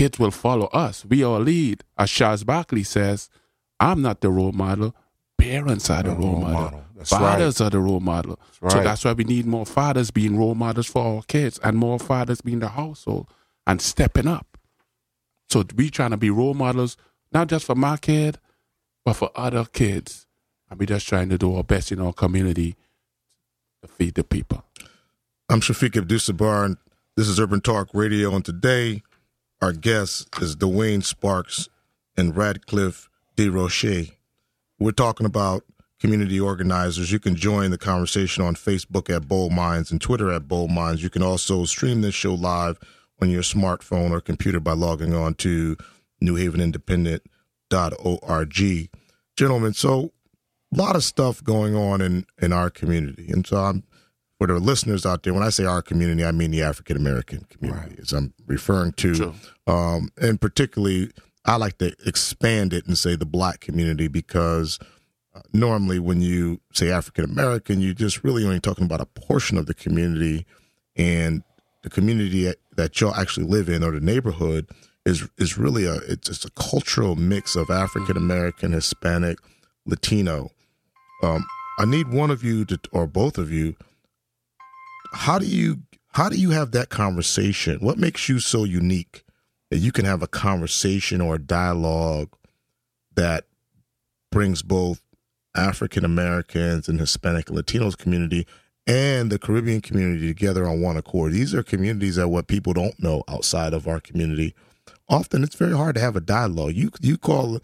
Kids 0.00 0.18
will 0.18 0.30
follow 0.30 0.64
us. 0.68 1.04
We 1.04 1.22
are 1.22 1.38
lead. 1.38 1.84
As 1.98 2.10
Charles 2.10 2.42
Barkley 2.42 2.84
says, 2.84 3.28
I'm 3.78 4.00
not 4.00 4.22
the 4.22 4.30
role 4.30 4.52
model. 4.52 4.94
Parents 5.36 5.90
are 5.90 6.02
the 6.02 6.12
role, 6.12 6.32
role 6.32 6.40
model. 6.40 6.54
model. 6.54 7.04
Fathers 7.04 7.60
are 7.60 7.68
the 7.68 7.80
role 7.80 8.00
model. 8.00 8.40
That's 8.62 8.72
So 8.72 8.82
that's 8.82 9.04
why 9.04 9.12
we 9.12 9.24
need 9.24 9.44
more 9.44 9.66
fathers 9.66 10.10
being 10.10 10.38
role 10.38 10.54
models 10.54 10.86
for 10.86 11.04
our 11.04 11.22
kids 11.24 11.60
and 11.62 11.76
more 11.76 11.98
fathers 11.98 12.40
being 12.40 12.60
the 12.60 12.68
household 12.68 13.28
and 13.66 13.82
stepping 13.82 14.26
up. 14.26 14.56
So 15.50 15.64
we 15.76 15.90
trying 15.90 16.12
to 16.12 16.16
be 16.16 16.30
role 16.30 16.54
models, 16.54 16.96
not 17.30 17.48
just 17.48 17.66
for 17.66 17.74
my 17.74 17.98
kid, 17.98 18.38
but 19.04 19.12
for 19.12 19.30
other 19.36 19.66
kids. 19.66 20.26
And 20.70 20.80
we're 20.80 20.86
just 20.86 21.06
trying 21.06 21.28
to 21.28 21.36
do 21.36 21.54
our 21.54 21.62
best 21.62 21.92
in 21.92 22.00
our 22.00 22.14
community 22.14 22.74
to 23.82 23.88
feed 23.88 24.14
the 24.14 24.24
people. 24.24 24.64
I'm 25.50 25.60
Shafiq 25.60 25.90
Abdussabur, 25.90 26.64
and 26.64 26.78
this 27.18 27.28
is 27.28 27.38
Urban 27.38 27.60
Talk 27.60 27.90
Radio. 27.92 28.34
And 28.34 28.42
today, 28.42 29.02
our 29.60 29.72
guest 29.72 30.28
is 30.40 30.54
Dwayne 30.56 31.04
Sparks 31.04 31.68
and 32.16 32.34
Radcliffe 32.36 33.10
DeRoche. 33.36 34.12
We're 34.78 34.92
talking 34.92 35.26
about 35.26 35.64
community 36.00 36.40
organizers. 36.40 37.12
You 37.12 37.18
can 37.18 37.36
join 37.36 37.70
the 37.70 37.76
conversation 37.76 38.42
on 38.42 38.54
Facebook 38.54 39.14
at 39.14 39.28
Bold 39.28 39.52
Minds 39.52 39.90
and 39.90 40.00
Twitter 40.00 40.32
at 40.32 40.48
Bold 40.48 40.70
Minds. 40.70 41.02
You 41.02 41.10
can 41.10 41.22
also 41.22 41.66
stream 41.66 42.00
this 42.00 42.14
show 42.14 42.32
live 42.34 42.78
on 43.20 43.28
your 43.28 43.42
smartphone 43.42 44.12
or 44.12 44.22
computer 44.22 44.60
by 44.60 44.72
logging 44.72 45.14
on 45.14 45.34
to 45.34 45.76
newhavenindependent.org. 46.22 48.88
Gentlemen, 49.36 49.74
so 49.74 50.12
a 50.72 50.76
lot 50.76 50.96
of 50.96 51.04
stuff 51.04 51.44
going 51.44 51.76
on 51.76 52.00
in, 52.00 52.24
in 52.40 52.54
our 52.54 52.70
community. 52.70 53.30
And 53.30 53.46
so 53.46 53.58
I'm 53.58 53.82
for 54.40 54.46
the 54.46 54.58
listeners 54.58 55.04
out 55.04 55.22
there, 55.22 55.34
when 55.34 55.42
I 55.42 55.50
say 55.50 55.66
our 55.66 55.82
community, 55.82 56.24
I 56.24 56.32
mean 56.32 56.50
the 56.50 56.62
African 56.62 56.96
American 56.96 57.44
community, 57.50 57.96
as 58.00 58.14
I'm 58.14 58.32
referring 58.46 58.92
to. 58.92 59.14
Sure. 59.14 59.34
Um, 59.66 60.10
and 60.16 60.40
particularly, 60.40 61.10
I 61.44 61.56
like 61.56 61.76
to 61.76 61.94
expand 62.06 62.72
it 62.72 62.86
and 62.86 62.96
say 62.96 63.16
the 63.16 63.26
black 63.26 63.60
community 63.60 64.08
because 64.08 64.78
uh, 65.34 65.42
normally 65.52 65.98
when 65.98 66.22
you 66.22 66.58
say 66.72 66.90
African 66.90 67.26
American, 67.26 67.82
you're 67.82 67.92
just 67.92 68.24
really 68.24 68.42
only 68.46 68.60
talking 68.60 68.86
about 68.86 69.02
a 69.02 69.04
portion 69.04 69.58
of 69.58 69.66
the 69.66 69.74
community, 69.74 70.46
and 70.96 71.42
the 71.82 71.90
community 71.90 72.44
that, 72.44 72.56
that 72.76 72.98
y'all 72.98 73.14
actually 73.14 73.44
live 73.44 73.68
in 73.68 73.84
or 73.84 73.90
the 73.90 74.00
neighborhood 74.00 74.70
is 75.04 75.28
is 75.36 75.58
really 75.58 75.84
a 75.84 75.96
it's, 76.08 76.30
it's 76.30 76.46
a 76.46 76.50
cultural 76.52 77.14
mix 77.14 77.56
of 77.56 77.68
African 77.68 78.16
American, 78.16 78.72
Hispanic, 78.72 79.38
Latino. 79.84 80.50
Um, 81.22 81.44
I 81.78 81.84
need 81.84 82.08
one 82.08 82.30
of 82.30 82.42
you 82.42 82.64
to, 82.64 82.80
or 82.90 83.06
both 83.06 83.36
of 83.36 83.52
you. 83.52 83.76
How 85.12 85.38
do 85.38 85.46
you 85.46 85.80
how 86.12 86.28
do 86.28 86.36
you 86.36 86.50
have 86.50 86.72
that 86.72 86.88
conversation? 86.88 87.78
What 87.80 87.98
makes 87.98 88.28
you 88.28 88.40
so 88.40 88.64
unique 88.64 89.24
that 89.70 89.78
you 89.78 89.92
can 89.92 90.04
have 90.04 90.22
a 90.22 90.26
conversation 90.26 91.20
or 91.20 91.36
a 91.36 91.40
dialogue 91.40 92.30
that 93.14 93.44
brings 94.32 94.62
both 94.62 95.00
African 95.54 96.04
Americans 96.04 96.88
and 96.88 96.98
Hispanic 96.98 97.48
and 97.48 97.58
Latinos 97.58 97.96
community 97.96 98.46
and 98.86 99.30
the 99.30 99.38
Caribbean 99.38 99.80
community 99.80 100.26
together 100.28 100.66
on 100.66 100.80
one 100.80 100.96
accord. 100.96 101.32
These 101.32 101.54
are 101.54 101.62
communities 101.62 102.16
that 102.16 102.28
what 102.28 102.48
people 102.48 102.72
don't 102.72 103.00
know 103.00 103.22
outside 103.28 103.72
of 103.72 103.86
our 103.86 104.00
community. 104.00 104.54
Often 105.08 105.44
it's 105.44 105.56
very 105.56 105.76
hard 105.76 105.94
to 105.96 106.00
have 106.00 106.16
a 106.16 106.20
dialogue. 106.20 106.74
You 106.74 106.90
you 107.00 107.18
call 107.18 107.60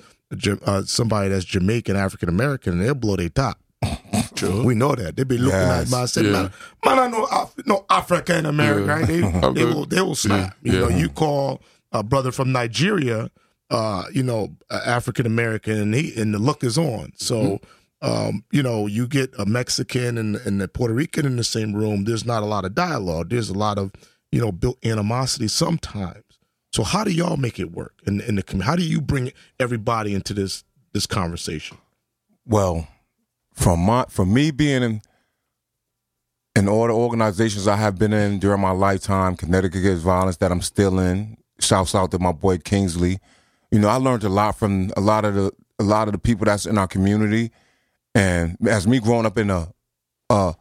uh, 0.64 0.82
somebody 0.82 1.30
that's 1.30 1.44
Jamaican 1.44 1.96
African 1.96 2.28
American 2.28 2.74
and 2.74 2.82
they'll 2.82 2.94
blow 2.94 3.16
their 3.16 3.28
top. 3.28 3.58
Sure. 4.36 4.64
We 4.64 4.74
know 4.74 4.94
that 4.94 5.16
they 5.16 5.24
be 5.24 5.38
looking 5.38 5.58
Yes. 5.58 5.86
at 5.86 5.90
me 5.96 5.98
and 6.00 6.10
say, 6.10 6.22
Yeah. 6.24 6.30
man, 6.32 6.50
man, 6.84 6.98
I 6.98 7.08
know 7.08 7.24
Af- 7.24 7.54
no 7.66 7.86
African 7.88 8.44
American, 8.46 8.86
Yeah. 8.86 8.92
right? 8.94 9.06
They, 9.06 9.20
they 9.60 9.64
good. 9.64 9.74
will 9.74 9.86
they 9.86 10.00
will 10.02 10.14
snap. 10.14 10.56
Yeah. 10.62 10.72
You 10.72 10.78
know, 10.80 10.88
you 10.88 11.08
call 11.08 11.62
a 11.92 12.02
brother 12.02 12.32
from 12.32 12.52
Nigeria, 12.52 13.30
uh, 13.70 14.04
you 14.12 14.22
know, 14.22 14.56
African 14.70 15.24
American, 15.26 15.78
and 15.78 15.94
he 15.94 16.18
and 16.20 16.34
the 16.34 16.38
look 16.38 16.62
is 16.64 16.76
on. 16.76 17.12
So, 17.16 17.60
um, 18.02 18.44
you 18.50 18.62
know, 18.62 18.86
you 18.86 19.06
get 19.06 19.32
a 19.38 19.46
Mexican 19.46 20.18
and 20.18 20.36
and 20.36 20.60
a 20.60 20.68
Puerto 20.68 20.92
Rican 20.94 21.24
in 21.24 21.36
the 21.36 21.44
same 21.44 21.72
room. 21.72 22.04
There's 22.04 22.26
not 22.26 22.42
a 22.42 22.46
lot 22.46 22.64
of 22.66 22.74
dialogue. 22.74 23.30
There's 23.30 23.48
a 23.48 23.54
lot 23.54 23.78
of 23.78 23.92
you 24.32 24.40
know 24.40 24.52
built 24.52 24.76
animosity 24.84 25.48
sometimes. 25.48 26.24
So, 26.74 26.82
how 26.82 27.04
do 27.04 27.10
y'all 27.10 27.38
make 27.38 27.58
it 27.58 27.72
work? 27.72 27.94
In 28.06 28.20
in 28.20 28.34
the 28.34 28.42
com- 28.42 28.60
how 28.60 28.76
do 28.76 28.82
you 28.82 29.00
bring 29.00 29.32
everybody 29.58 30.12
into 30.14 30.34
this 30.34 30.62
this 30.92 31.06
conversation? 31.06 31.78
Well, 32.46 32.86
from 33.56 33.80
my 33.80 34.04
from 34.08 34.32
me 34.32 34.50
being 34.50 34.82
in 34.82 35.02
in 36.54 36.68
all 36.68 36.86
the 36.86 36.92
organizations 36.92 37.66
I 37.66 37.76
have 37.76 37.98
been 37.98 38.12
in 38.12 38.38
during 38.38 38.60
my 38.60 38.70
lifetime, 38.70 39.36
Connecticut 39.36 39.80
Against 39.80 40.04
Violence 40.04 40.38
that 40.38 40.50
I'm 40.50 40.62
still 40.62 40.98
in. 40.98 41.36
Shouts 41.60 41.94
out 41.94 42.10
to 42.12 42.18
my 42.18 42.32
boy 42.32 42.58
Kingsley. 42.58 43.18
You 43.70 43.78
know, 43.78 43.88
I 43.88 43.96
learned 43.96 44.24
a 44.24 44.28
lot 44.28 44.58
from 44.58 44.92
a 44.96 45.00
lot 45.00 45.24
of 45.24 45.34
the 45.34 45.52
a 45.78 45.84
lot 45.84 46.08
of 46.08 46.12
the 46.12 46.18
people 46.18 46.44
that's 46.44 46.66
in 46.66 46.78
our 46.78 46.86
community. 46.86 47.50
And 48.14 48.56
as 48.68 48.86
me 48.86 49.00
growing 49.00 49.26
up 49.26 49.36
in 49.38 49.50
a 49.50 49.68
a, 50.30 50.54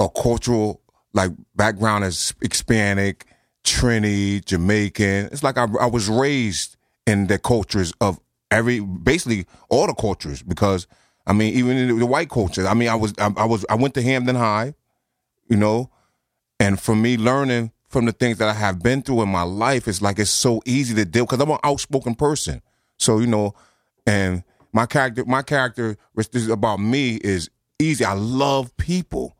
a 0.00 0.08
cultural 0.08 0.80
like 1.12 1.30
background 1.54 2.04
as 2.04 2.34
Hispanic, 2.40 3.26
Trini, 3.64 4.44
Jamaican, 4.44 5.26
it's 5.32 5.42
like 5.42 5.56
I, 5.56 5.66
I 5.80 5.86
was 5.86 6.08
raised 6.08 6.76
in 7.06 7.28
the 7.28 7.38
cultures 7.38 7.92
of 8.00 8.18
every 8.50 8.80
basically 8.80 9.46
all 9.68 9.86
the 9.86 9.94
cultures 9.94 10.42
because 10.42 10.86
I 11.26 11.32
mean 11.32 11.54
even 11.54 11.76
in 11.76 11.98
the 11.98 12.06
white 12.06 12.30
culture. 12.30 12.66
I 12.66 12.74
mean 12.74 12.88
I 12.88 12.94
was 12.94 13.14
I, 13.18 13.30
I 13.36 13.44
was 13.44 13.64
I 13.68 13.74
went 13.74 13.94
to 13.94 14.02
Hamden 14.02 14.36
High, 14.36 14.74
you 15.48 15.56
know, 15.56 15.90
and 16.60 16.80
for 16.80 16.94
me 16.94 17.16
learning 17.16 17.72
from 17.88 18.06
the 18.06 18.12
things 18.12 18.38
that 18.38 18.48
I 18.48 18.54
have 18.54 18.82
been 18.82 19.02
through 19.02 19.22
in 19.22 19.28
my 19.28 19.42
life, 19.42 19.86
it's 19.86 20.02
like 20.02 20.18
it's 20.18 20.28
so 20.28 20.60
easy 20.66 20.94
to 20.96 21.04
deal 21.04 21.24
because 21.24 21.40
I'm 21.40 21.50
an 21.50 21.58
outspoken 21.62 22.16
person. 22.16 22.60
So 22.98 23.18
you 23.20 23.26
know, 23.26 23.54
and 24.06 24.42
my 24.72 24.86
character, 24.86 25.24
my 25.24 25.42
character, 25.42 25.96
which 26.12 26.28
is 26.32 26.48
about 26.48 26.80
me, 26.80 27.16
is 27.16 27.48
easy. 27.78 28.04
I 28.04 28.14
love 28.14 28.76
people, 28.76 29.36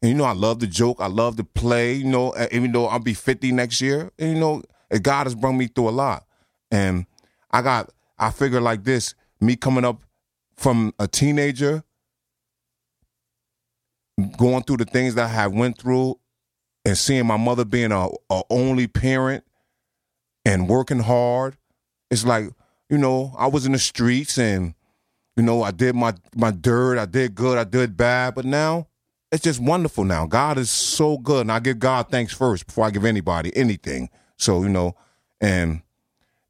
and 0.00 0.10
you 0.10 0.16
know, 0.16 0.24
I 0.24 0.32
love 0.32 0.60
to 0.60 0.66
joke. 0.68 0.98
I 1.00 1.08
love 1.08 1.36
to 1.36 1.44
play. 1.44 1.94
You 1.94 2.04
know, 2.04 2.34
even 2.52 2.70
though 2.72 2.86
I'll 2.86 3.00
be 3.00 3.14
50 3.14 3.50
next 3.52 3.80
year, 3.80 4.12
and, 4.18 4.34
you 4.34 4.38
know, 4.38 4.62
God 5.02 5.24
has 5.24 5.34
brought 5.34 5.52
me 5.52 5.66
through 5.66 5.88
a 5.88 5.90
lot, 5.90 6.24
and 6.70 7.06
I 7.50 7.62
got. 7.62 7.90
I 8.18 8.30
figure 8.30 8.60
like 8.60 8.84
this: 8.84 9.16
me 9.40 9.56
coming 9.56 9.84
up 9.84 10.00
from 10.56 10.94
a 10.98 11.08
teenager, 11.08 11.84
going 14.36 14.62
through 14.62 14.78
the 14.78 14.84
things 14.84 15.14
that 15.14 15.24
I 15.24 15.28
have 15.28 15.52
went 15.52 15.78
through, 15.78 16.18
and 16.84 16.98
seeing 16.98 17.26
my 17.26 17.36
mother 17.36 17.64
being 17.64 17.92
a, 17.92 18.08
a 18.30 18.42
only 18.50 18.86
parent 18.86 19.44
and 20.44 20.68
working 20.68 21.00
hard, 21.00 21.56
it's 22.10 22.24
like 22.24 22.50
you 22.90 22.98
know 22.98 23.34
I 23.38 23.46
was 23.46 23.66
in 23.66 23.72
the 23.72 23.78
streets 23.78 24.38
and 24.38 24.74
you 25.36 25.42
know 25.42 25.62
I 25.62 25.70
did 25.70 25.94
my 25.94 26.14
my 26.34 26.50
dirt, 26.50 26.98
I 26.98 27.06
did 27.06 27.34
good, 27.34 27.58
I 27.58 27.64
did 27.64 27.96
bad, 27.96 28.34
but 28.34 28.44
now 28.44 28.88
it's 29.30 29.44
just 29.44 29.60
wonderful. 29.60 30.04
Now 30.04 30.26
God 30.26 30.58
is 30.58 30.70
so 30.70 31.18
good, 31.18 31.42
and 31.42 31.52
I 31.52 31.60
give 31.60 31.78
God 31.78 32.10
thanks 32.10 32.34
first 32.34 32.66
before 32.66 32.84
I 32.84 32.90
give 32.90 33.04
anybody 33.04 33.56
anything. 33.56 34.10
So 34.36 34.62
you 34.62 34.68
know, 34.68 34.96
and 35.40 35.82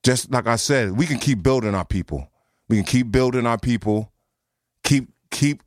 just 0.02 0.30
like 0.30 0.46
I 0.46 0.56
said, 0.56 0.92
we 0.92 1.06
can 1.06 1.18
keep 1.18 1.42
building 1.42 1.74
our 1.74 1.84
people. 1.84 2.28
We 2.68 2.76
can 2.76 2.84
keep 2.84 3.10
building 3.10 3.46
our 3.46 3.58
people. 3.58 4.12
Keep 4.84 5.08
keep 5.30 5.62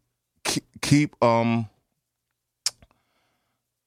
keep, 0.81 1.23
um 1.23 1.67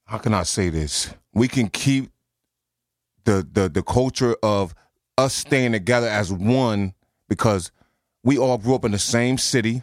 how 0.06 0.18
can 0.18 0.34
I 0.34 0.42
say 0.42 0.70
this? 0.70 1.12
We 1.32 1.48
can 1.48 1.68
keep 1.68 2.10
the 3.24 3.46
the 3.50 3.68
the 3.68 3.82
culture 3.82 4.36
of 4.42 4.74
us 5.16 5.34
staying 5.34 5.72
together 5.72 6.08
as 6.08 6.32
one 6.32 6.94
because 7.28 7.70
we 8.24 8.38
all 8.38 8.58
grew 8.58 8.74
up 8.74 8.84
in 8.84 8.92
the 8.92 8.98
same 8.98 9.38
city, 9.38 9.82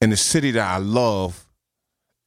in 0.00 0.10
the 0.10 0.16
city 0.16 0.52
that 0.52 0.68
I 0.68 0.78
love, 0.78 1.46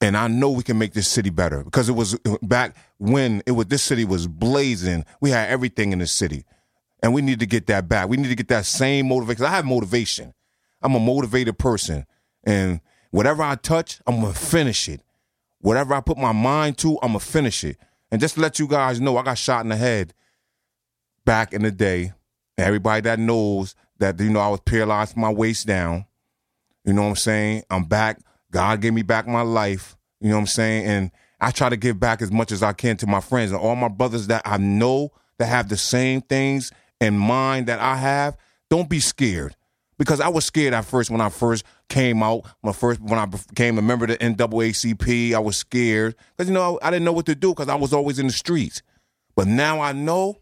and 0.02 0.18
I 0.18 0.28
know 0.28 0.52
we 0.52 0.64
can 0.64 0.78
make 0.78 0.94
this 0.94 1.08
city 1.08 1.30
better 1.30 1.64
because 1.64 1.88
it 1.88 1.94
was 1.94 2.18
back 2.42 2.76
when 2.98 3.42
it 3.46 3.52
was 3.52 3.68
this 3.68 3.84
city 3.84 4.04
was 4.04 4.28
blazing. 4.28 5.06
We 5.22 5.30
had 5.30 5.50
everything 5.50 5.94
in 5.94 6.00
the 6.00 6.08
city, 6.08 6.44
and 7.04 7.14
we 7.14 7.22
need 7.22 7.42
to 7.42 7.46
get 7.46 7.68
that 7.68 7.90
back. 7.90 8.08
We 8.08 8.16
need 8.18 8.30
to 8.30 8.36
get 8.36 8.48
that 8.48 8.66
same 8.66 9.10
motivation. 9.10 9.46
I 9.46 9.50
have 9.50 9.66
motivation. 9.66 10.34
I'm 10.82 10.96
a 10.96 11.00
motivated 11.00 11.60
person, 11.60 12.06
and 12.46 12.80
whatever 13.12 13.44
I 13.44 13.56
touch, 13.56 14.00
I'm 14.08 14.22
gonna 14.22 14.34
finish 14.34 14.90
it. 14.90 15.02
Whatever 15.60 15.94
I 15.94 16.02
put 16.02 16.18
my 16.18 16.32
mind 16.32 16.78
to, 16.80 16.98
I'm 17.04 17.10
gonna 17.10 17.20
finish 17.20 17.64
it. 17.64 17.78
And 18.10 18.22
just 18.22 18.36
to 18.36 18.42
let 18.42 18.58
you 18.58 18.68
guys 18.68 19.02
know, 19.02 19.18
I 19.18 19.24
got 19.24 19.38
shot 19.38 19.64
in 19.66 19.70
the 19.70 19.76
head 19.76 20.14
back 21.26 21.54
in 21.54 21.62
the 21.62 21.72
day. 21.72 22.14
Everybody 22.58 23.02
that 23.02 23.20
knows 23.20 23.76
that 24.00 24.20
you 24.20 24.30
know 24.30 24.40
I 24.40 24.50
was 24.50 24.62
paralyzed 24.62 25.14
from 25.14 25.22
my 25.22 25.32
waist 25.32 25.68
down. 25.68 26.06
You 26.86 26.94
know 26.94 27.04
what 27.04 27.10
I'm 27.10 27.16
saying? 27.16 27.64
I'm 27.70 27.86
back. 27.86 28.20
God 28.52 28.82
gave 28.82 28.94
me 28.94 29.02
back 29.02 29.28
my 29.28 29.42
life. 29.42 29.98
You 30.22 30.30
know 30.30 30.36
what 30.36 30.42
I'm 30.42 30.48
saying? 30.48 30.86
And 30.86 31.12
I 31.42 31.52
try 31.52 31.70
to 31.70 31.78
give 31.78 32.00
back 32.00 32.22
as 32.22 32.32
much 32.32 32.52
as 32.52 32.64
I 32.64 32.72
can 32.74 32.96
to 32.98 33.08
my 33.08 33.20
friends 33.20 33.52
and 33.52 33.60
all 33.60 33.76
my 33.76 33.88
brothers 33.88 34.28
that 34.28 34.44
I 34.46 34.58
know 34.58 35.12
that 35.38 35.48
have 35.48 35.68
the 35.68 35.78
same 35.78 36.22
things 36.22 36.72
in 37.00 37.18
mind 37.18 37.68
that 37.68 37.80
I 37.80 37.96
have. 37.96 38.38
Don't 38.70 38.90
be 38.90 39.00
scared. 39.00 39.56
Because 39.98 40.20
I 40.20 40.28
was 40.28 40.44
scared 40.46 40.74
at 40.74 40.86
first 40.86 41.12
when 41.12 41.22
I 41.22 41.30
first 41.30 41.64
came 41.88 42.24
out. 42.24 42.46
When 42.62 42.74
first 42.74 43.00
when 43.00 43.20
I 43.20 43.26
became 43.26 43.78
a 43.78 43.82
member 43.82 44.06
of 44.06 44.10
the 44.10 44.18
NAACP, 44.18 45.34
I 45.34 45.40
was 45.40 45.56
scared 45.56 46.16
because 46.36 46.50
you 46.50 46.54
know 46.54 46.80
I 46.82 46.90
didn't 46.90 47.06
know 47.06 47.14
what 47.14 47.28
to 47.28 47.36
do 47.36 47.50
because 47.50 47.70
I 47.70 47.76
was 47.76 47.94
always 47.94 48.18
in 48.18 48.28
the 48.28 48.34
streets. 48.34 48.82
But 49.36 49.48
now 49.48 49.82
I 49.82 49.92
know. 49.92 50.40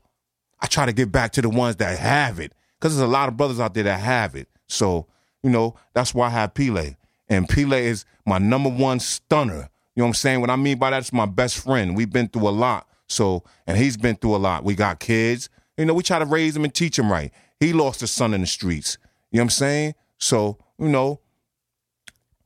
I 0.61 0.67
try 0.67 0.85
to 0.85 0.93
get 0.93 1.11
back 1.11 1.31
to 1.33 1.41
the 1.41 1.49
ones 1.49 1.77
that 1.77 1.97
have 1.99 2.39
it 2.39 2.53
because 2.79 2.95
there's 2.95 3.07
a 3.07 3.11
lot 3.11 3.27
of 3.27 3.35
brothers 3.35 3.59
out 3.59 3.73
there 3.73 3.83
that 3.83 3.99
have 3.99 4.35
it. 4.35 4.47
So 4.67 5.07
you 5.43 5.49
know 5.49 5.75
that's 5.93 6.13
why 6.13 6.27
I 6.27 6.31
have 6.31 6.53
Pele, 6.53 6.95
and 7.27 7.49
Pele 7.49 7.85
is 7.85 8.05
my 8.25 8.37
number 8.37 8.69
one 8.69 8.99
stunner. 8.99 9.69
You 9.95 10.01
know 10.01 10.05
what 10.05 10.09
I'm 10.09 10.13
saying? 10.13 10.41
What 10.41 10.49
I 10.49 10.55
mean 10.55 10.79
by 10.79 10.91
that 10.91 11.03
is 11.03 11.11
my 11.11 11.25
best 11.25 11.61
friend. 11.63 11.95
We've 11.95 12.09
been 12.09 12.29
through 12.29 12.47
a 12.47 12.49
lot. 12.49 12.87
So, 13.07 13.43
and 13.67 13.77
he's 13.77 13.97
been 13.97 14.15
through 14.15 14.35
a 14.35 14.37
lot. 14.37 14.63
We 14.63 14.73
got 14.73 14.99
kids. 15.01 15.49
You 15.81 15.87
know, 15.87 15.95
we 15.95 16.03
try 16.03 16.19
to 16.19 16.25
raise 16.25 16.55
him 16.55 16.63
and 16.63 16.71
teach 16.71 16.99
him 16.99 17.11
right. 17.11 17.31
He 17.59 17.73
lost 17.73 18.01
his 18.01 18.11
son 18.11 18.35
in 18.35 18.41
the 18.41 18.47
streets. 18.47 18.99
You 19.31 19.37
know 19.37 19.41
what 19.41 19.45
I'm 19.45 19.49
saying? 19.49 19.95
So, 20.19 20.59
you 20.77 20.87
know, 20.87 21.21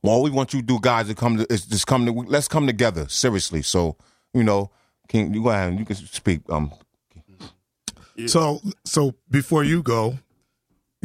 all 0.02 0.22
we 0.22 0.30
want 0.30 0.54
you 0.54 0.60
to 0.60 0.66
do, 0.66 0.78
guys, 0.80 1.08
to 1.08 1.14
come 1.14 1.36
to 1.36 1.52
is 1.52 1.66
just 1.66 1.86
come 1.86 2.06
to 2.06 2.12
let's 2.12 2.48
come 2.48 2.66
together 2.66 3.06
seriously. 3.10 3.60
So, 3.60 3.98
you 4.32 4.42
know, 4.42 4.70
can 5.08 5.34
you 5.34 5.42
go 5.42 5.50
ahead 5.50 5.68
and 5.68 5.78
you 5.78 5.84
can 5.84 5.96
speak. 5.96 6.40
Um, 6.48 6.72
So, 8.26 8.62
so 8.86 9.14
before 9.30 9.64
you 9.64 9.82
go, 9.82 10.18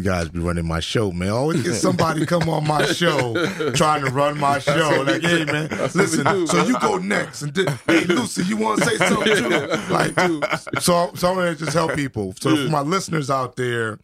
you 0.01 0.09
guys 0.09 0.29
be 0.29 0.39
running 0.39 0.65
my 0.65 0.79
show, 0.79 1.11
man. 1.11 1.29
Always 1.29 1.61
get 1.63 1.73
somebody 1.87 2.25
come 2.25 2.49
on 2.49 2.67
my 2.67 2.85
show 2.87 3.33
trying 3.73 4.03
to 4.03 4.11
run 4.11 4.39
my 4.39 4.59
show. 4.59 5.03
Like, 5.05 5.21
hey, 5.21 5.45
man, 5.45 5.69
listen. 5.69 6.47
So 6.47 6.65
you 6.65 6.79
go 6.79 6.97
next, 6.97 7.43
and 7.43 7.53
then, 7.53 7.79
hey, 7.87 8.05
Lucy, 8.05 8.43
you 8.43 8.57
want 8.57 8.81
to 8.81 8.85
say 8.85 8.97
something 8.97 9.35
too? 9.35 9.93
Like, 9.93 10.15
dude. 10.15 10.43
so, 10.81 11.11
so 11.15 11.29
I'm 11.29 11.35
gonna 11.35 11.55
just 11.55 11.73
help 11.73 11.95
people. 11.95 12.33
So 12.39 12.55
for 12.55 12.71
my 12.71 12.81
listeners 12.81 13.29
out 13.29 13.55
there, 13.55 13.99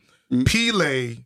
Pele 0.45 1.17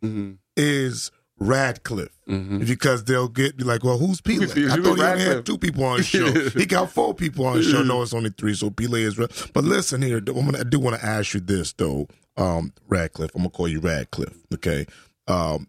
is 0.56 1.10
Radcliffe 1.38 2.16
because 2.26 3.04
they'll 3.04 3.28
get 3.28 3.56
be 3.56 3.64
like, 3.64 3.84
well, 3.84 3.98
who's 3.98 4.20
Pele? 4.20 4.44
I 4.44 4.76
thought 4.76 4.96
he 4.96 5.02
only 5.02 5.24
had 5.24 5.44
two 5.44 5.58
people 5.58 5.84
on 5.84 5.98
the 5.98 6.02
show. 6.02 6.32
he 6.58 6.66
got 6.66 6.90
four 6.90 7.14
people 7.14 7.46
on 7.46 7.56
the 7.56 7.62
show. 7.62 7.82
No, 7.82 8.02
it's 8.02 8.14
only 8.14 8.30
three. 8.30 8.54
So 8.54 8.70
Pele 8.70 9.02
is. 9.02 9.16
But 9.16 9.64
listen 9.64 10.02
here, 10.02 10.18
I'm 10.18 10.24
gonna, 10.24 10.60
I 10.60 10.62
do 10.62 10.78
want 10.80 10.98
to 10.98 11.04
ask 11.04 11.34
you 11.34 11.40
this 11.40 11.72
though, 11.72 12.06
um, 12.36 12.72
Radcliffe. 12.88 13.30
I'm 13.34 13.42
gonna 13.42 13.50
call 13.50 13.68
you 13.68 13.80
Radcliffe. 13.80 14.38
Okay. 14.54 14.86
Um, 15.28 15.68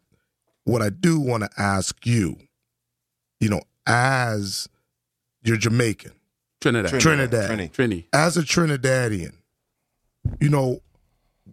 what 0.66 0.82
I 0.82 0.90
do 0.90 1.20
want 1.20 1.44
to 1.44 1.50
ask 1.58 2.06
you, 2.06 2.38
you 3.40 3.50
know, 3.50 3.62
as 3.86 4.70
you're 5.44 5.58
Jamaican, 5.58 6.14
Trinidad. 6.62 7.00
Trinidad. 7.02 7.50
Trini. 7.50 7.72
Trini. 7.72 8.06
as 8.14 8.38
a 8.38 8.42
Trinidadian, 8.42 9.34
you 10.40 10.50
know, 10.50 10.82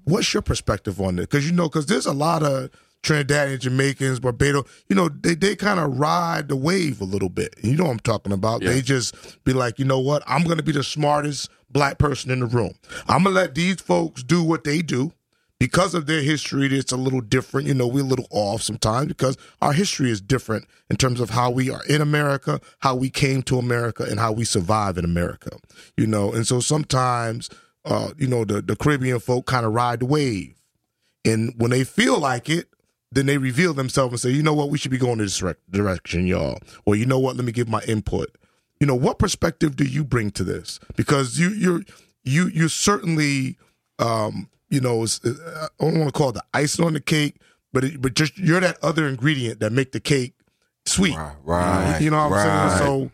what's 0.05 0.33
your 0.33 0.43
perspective 0.43 1.01
on 1.01 1.17
this? 1.17 1.27
Because 1.27 1.47
you 1.47 1.53
know, 1.53 1.69
because 1.69 1.87
there's 1.87 2.07
a 2.07 2.13
lot 2.13 2.43
of 2.43 2.71
Trinidadian, 3.03 3.59
Jamaicans, 3.61 4.21
Barbados, 4.21 4.65
you 4.89 4.95
know, 4.97 5.09
they, 5.09 5.35
they 5.35 5.57
kind 5.57 5.81
of 5.81 5.99
ride 5.99 6.49
the 6.49 6.57
wave 6.57 7.01
a 7.01 7.05
little 7.05 7.31
bit. 7.31 7.55
You 7.63 7.77
know 7.77 7.85
what 7.85 7.93
I'm 7.93 8.01
talking 8.01 8.33
about? 8.33 8.61
They 8.61 8.83
just 8.83 9.43
be 9.45 9.53
like, 9.53 9.79
you 9.79 9.85
know 9.85 10.01
what? 10.01 10.23
I'm 10.27 10.45
going 10.45 10.59
to 10.59 10.63
be 10.63 10.73
the 10.73 10.85
smartest 10.85 11.51
black 11.71 11.99
person 11.99 12.31
in 12.31 12.41
the 12.41 12.47
room. 12.47 12.73
I'm 13.09 13.25
to 13.25 13.31
let 13.31 13.55
these 13.55 13.81
folks 13.81 14.23
do 14.23 14.43
what 14.43 14.65
they 14.65 14.83
do. 14.83 15.13
Because 15.59 15.93
of 15.95 16.07
their 16.07 16.23
history, 16.23 16.67
it's 16.69 16.91
a 16.91 16.97
little 16.97 17.21
different. 17.21 17.67
You 17.67 17.75
know, 17.75 17.87
we're 17.87 18.03
a 18.03 18.07
little 18.07 18.27
off 18.31 18.63
sometimes 18.63 19.09
because 19.09 19.37
our 19.61 19.75
history 19.75 20.11
is 20.11 20.19
different 20.19 20.67
in 20.89 20.97
terms 20.97 21.21
of 21.21 21.29
how 21.29 21.51
we 21.51 21.69
are 21.69 21.85
in 21.85 22.01
America, 22.01 22.63
how 22.79 22.97
we 22.97 23.11
came 23.11 23.43
to 23.43 23.59
America, 23.59 24.05
and 24.05 24.19
how 24.19 24.33
we 24.33 24.45
survive 24.45 24.97
in 24.97 25.05
America. 25.05 25.51
You 25.99 26.07
know, 26.07 26.33
and 26.33 26.47
so 26.47 26.61
sometimes, 26.61 27.51
uh, 27.85 28.13
you 28.17 28.27
know, 28.27 28.47
the, 28.47 28.63
the 28.63 28.75
Caribbean 28.75 29.21
folk 29.21 29.45
kind 29.45 29.67
of 29.67 29.75
ride 29.75 30.01
the 30.01 30.07
wave. 30.07 30.55
And 31.27 31.53
when 31.59 31.71
they 31.71 31.85
feel 31.85 32.19
like 32.19 32.49
it, 32.49 32.69
then 33.13 33.27
they 33.27 33.37
reveal 33.37 33.75
themselves 33.75 34.13
and 34.13 34.21
say, 34.21 34.31
you 34.31 34.43
know 34.43 34.55
what, 34.55 34.71
we 34.71 34.79
should 34.79 34.91
be 34.91 34.97
going 34.97 35.19
in 35.19 35.27
this 35.27 35.43
direction, 35.69 36.27
y'all. 36.27 36.59
Or 36.87 36.95
you 36.95 37.05
know 37.05 37.19
what, 37.19 37.37
let 37.37 37.45
me 37.45 37.53
give 37.53 37.69
my 37.69 37.83
input. 37.83 38.35
You 38.81 38.87
know, 38.87 38.95
what 38.95 39.19
perspective 39.19 39.77
do 39.77 39.85
you 39.85 40.05
bring 40.05 40.31
to 40.33 40.45
this? 40.45 40.81
Because 40.97 41.39
you 41.39 41.51
you're 41.51 41.83
you 42.25 42.49
you 42.49 42.69
certainly 42.69 43.59
um, 43.99 44.49
you 44.71 44.81
know, 44.81 45.03
uh, 45.03 45.29
I 45.81 45.85
don't 45.85 45.99
want 45.99 46.13
to 46.15 46.19
call 46.19 46.31
it 46.31 46.35
the 46.37 46.45
icing 46.55 46.85
on 46.85 46.95
the 46.95 47.01
cake, 47.01 47.37
but 47.73 47.85
it, 47.85 48.01
but 48.01 48.15
just 48.15 48.39
you're 48.39 48.61
that 48.61 48.79
other 48.83 49.07
ingredient 49.07 49.61
that 49.61 49.73
make 49.73 49.93
the 49.93 50.01
cake 50.01 50.35
sweet. 50.87 51.17
Right, 51.17 51.35
right, 51.45 52.01
You 52.01 52.11
know 52.11 52.29
what 52.29 52.39
I'm 52.39 52.79
saying? 52.79 52.87
So 52.87 53.11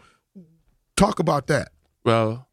talk 0.97 1.19
about 1.19 1.49
that. 1.49 1.73
Well, 2.05 2.49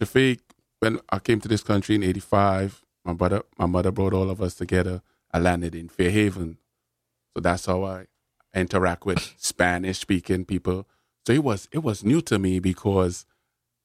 Shafiq, 0.00 0.40
when 0.80 1.00
I 1.08 1.18
came 1.20 1.40
to 1.40 1.48
this 1.48 1.62
country 1.62 1.94
in 1.94 2.02
'85, 2.02 2.84
my 3.04 3.12
brother, 3.14 3.42
my 3.56 3.66
mother 3.66 3.90
brought 3.90 4.12
all 4.12 4.28
of 4.28 4.42
us 4.42 4.54
together. 4.54 5.02
I 5.32 5.38
landed 5.38 5.74
in 5.74 5.88
Fair 5.88 6.10
Haven, 6.10 6.58
so 7.34 7.40
that's 7.40 7.66
how 7.66 7.84
I 7.84 8.06
interact 8.54 9.06
with 9.06 9.34
Spanish-speaking 9.38 10.46
people. 10.46 10.86
So 11.28 11.34
it 11.34 11.44
was 11.44 11.68
it 11.72 11.80
was 11.80 12.02
new 12.02 12.22
to 12.22 12.38
me 12.38 12.58
because 12.58 13.26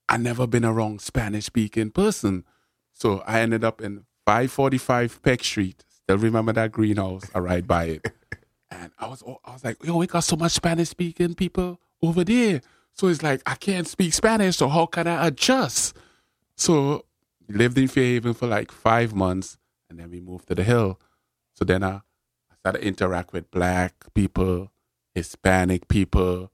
I 0.07 0.15
never 0.15 0.47
been 0.47 0.63
around 0.63 1.01
Spanish-speaking 1.01 1.91
person. 1.91 2.45
So 2.93 3.21
I 3.27 3.41
ended 3.41 3.65
up 3.65 3.81
in 3.81 4.05
545 4.25 5.21
Peck 5.21 5.43
Street. 5.43 5.83
Still 5.89 6.19
remember 6.19 6.53
that 6.53 6.71
greenhouse? 6.71 7.23
I 7.35 7.39
ride 7.39 7.67
by 7.67 7.83
it. 7.85 8.07
And 8.71 8.91
I 8.97 9.07
was, 9.07 9.21
I 9.43 9.51
was 9.51 9.63
like, 9.63 9.83
yo, 9.83 9.97
we 9.97 10.07
got 10.07 10.23
so 10.23 10.37
much 10.37 10.53
Spanish 10.53 10.89
speaking 10.89 11.35
people 11.35 11.79
over 12.01 12.23
there. 12.23 12.61
So 12.93 13.07
it's 13.07 13.21
like, 13.21 13.41
I 13.45 13.53
can't 13.55 13.87
speak 13.87 14.13
Spanish, 14.13 14.55
so 14.55 14.67
how 14.67 14.87
can 14.87 15.05
I 15.05 15.27
adjust? 15.27 15.95
So 16.55 17.05
lived 17.49 17.77
in 17.77 17.87
Fair 17.89 18.03
Haven 18.05 18.33
for 18.33 18.47
like 18.47 18.71
five 18.71 19.13
months, 19.13 19.57
and 19.89 19.99
then 19.99 20.09
we 20.09 20.21
moved 20.21 20.47
to 20.47 20.55
the 20.55 20.63
hill. 20.63 20.97
So 21.55 21.65
then 21.65 21.83
I, 21.83 21.97
I 22.51 22.55
started 22.61 22.79
to 22.79 22.87
interact 22.87 23.31
with 23.31 23.51
black 23.51 23.93
people, 24.15 24.71
Hispanic 25.13 25.87
people, 25.87 26.49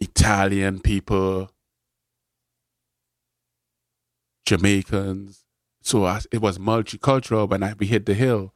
Italian 0.00 0.80
people, 0.80 1.50
Jamaicans. 4.46 5.44
So 5.82 6.04
I, 6.04 6.20
it 6.32 6.40
was 6.42 6.58
multicultural 6.58 7.48
when 7.48 7.62
I, 7.62 7.74
we 7.74 7.86
hit 7.86 8.06
the 8.06 8.14
hill. 8.14 8.54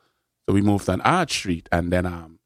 So 0.49 0.55
we 0.55 0.63
moved 0.63 0.89
on 0.89 1.01
Art 1.03 1.31
Street, 1.31 1.69
and 1.71 1.93
then 1.93 2.07
um, 2.07 2.41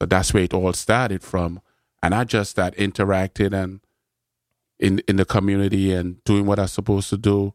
so 0.00 0.06
that's 0.06 0.32
where 0.32 0.44
it 0.44 0.54
all 0.54 0.72
started 0.72 1.22
from. 1.22 1.60
And 2.02 2.14
I 2.14 2.24
just 2.24 2.52
started 2.52 2.80
interacting 2.80 3.52
and 3.54 3.80
in 4.78 5.00
in 5.08 5.16
the 5.16 5.24
community 5.24 5.92
and 5.92 6.22
doing 6.24 6.46
what 6.46 6.58
I 6.58 6.62
was 6.62 6.72
supposed 6.72 7.10
to 7.10 7.18
do. 7.18 7.54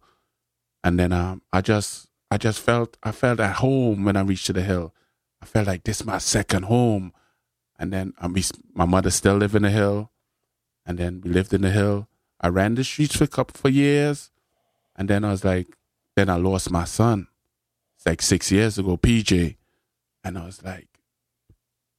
And 0.84 1.00
then 1.00 1.14
um, 1.14 1.42
I 1.54 1.62
just 1.62 2.08
I 2.32 2.38
just 2.38 2.60
felt 2.60 2.98
I 3.04 3.12
felt 3.12 3.40
at 3.40 3.58
home 3.58 4.04
when 4.06 4.18
I 4.18 4.22
reached 4.22 4.48
to 4.48 4.54
the 4.54 4.64
hill. 4.64 4.94
I 5.42 5.46
felt 5.46 5.68
like 5.68 5.84
this 5.84 6.02
is 6.02 6.08
my 6.08 6.18
second 6.20 6.64
home. 6.64 7.14
And 7.80 7.94
then 7.94 8.14
um, 8.20 8.36
my 8.74 8.86
mother 8.86 9.12
still 9.12 9.36
lived 9.36 9.56
in 9.56 9.64
the 9.64 9.72
hill, 9.72 10.12
and 10.86 10.98
then 10.98 11.22
we 11.24 11.30
lived 11.32 11.54
in 11.54 11.62
the 11.62 11.72
hill. 11.72 12.08
I 12.40 12.50
ran 12.50 12.76
the 12.76 12.84
streets 12.84 13.16
for 13.16 13.24
a 13.24 13.28
couple 13.28 13.60
for 13.60 13.70
years, 13.70 14.32
and 14.96 15.10
then 15.10 15.24
I 15.24 15.32
was 15.32 15.46
like, 15.46 15.78
then 16.16 16.30
I 16.30 16.36
lost 16.36 16.70
my 16.72 16.86
son. 16.86 17.28
It's 17.96 18.06
like 18.06 18.22
six 18.22 18.52
years 18.52 18.78
ago, 18.78 18.98
PJ. 18.98 19.56
And 20.24 20.38
I 20.38 20.46
was 20.46 20.64
like, 20.64 20.88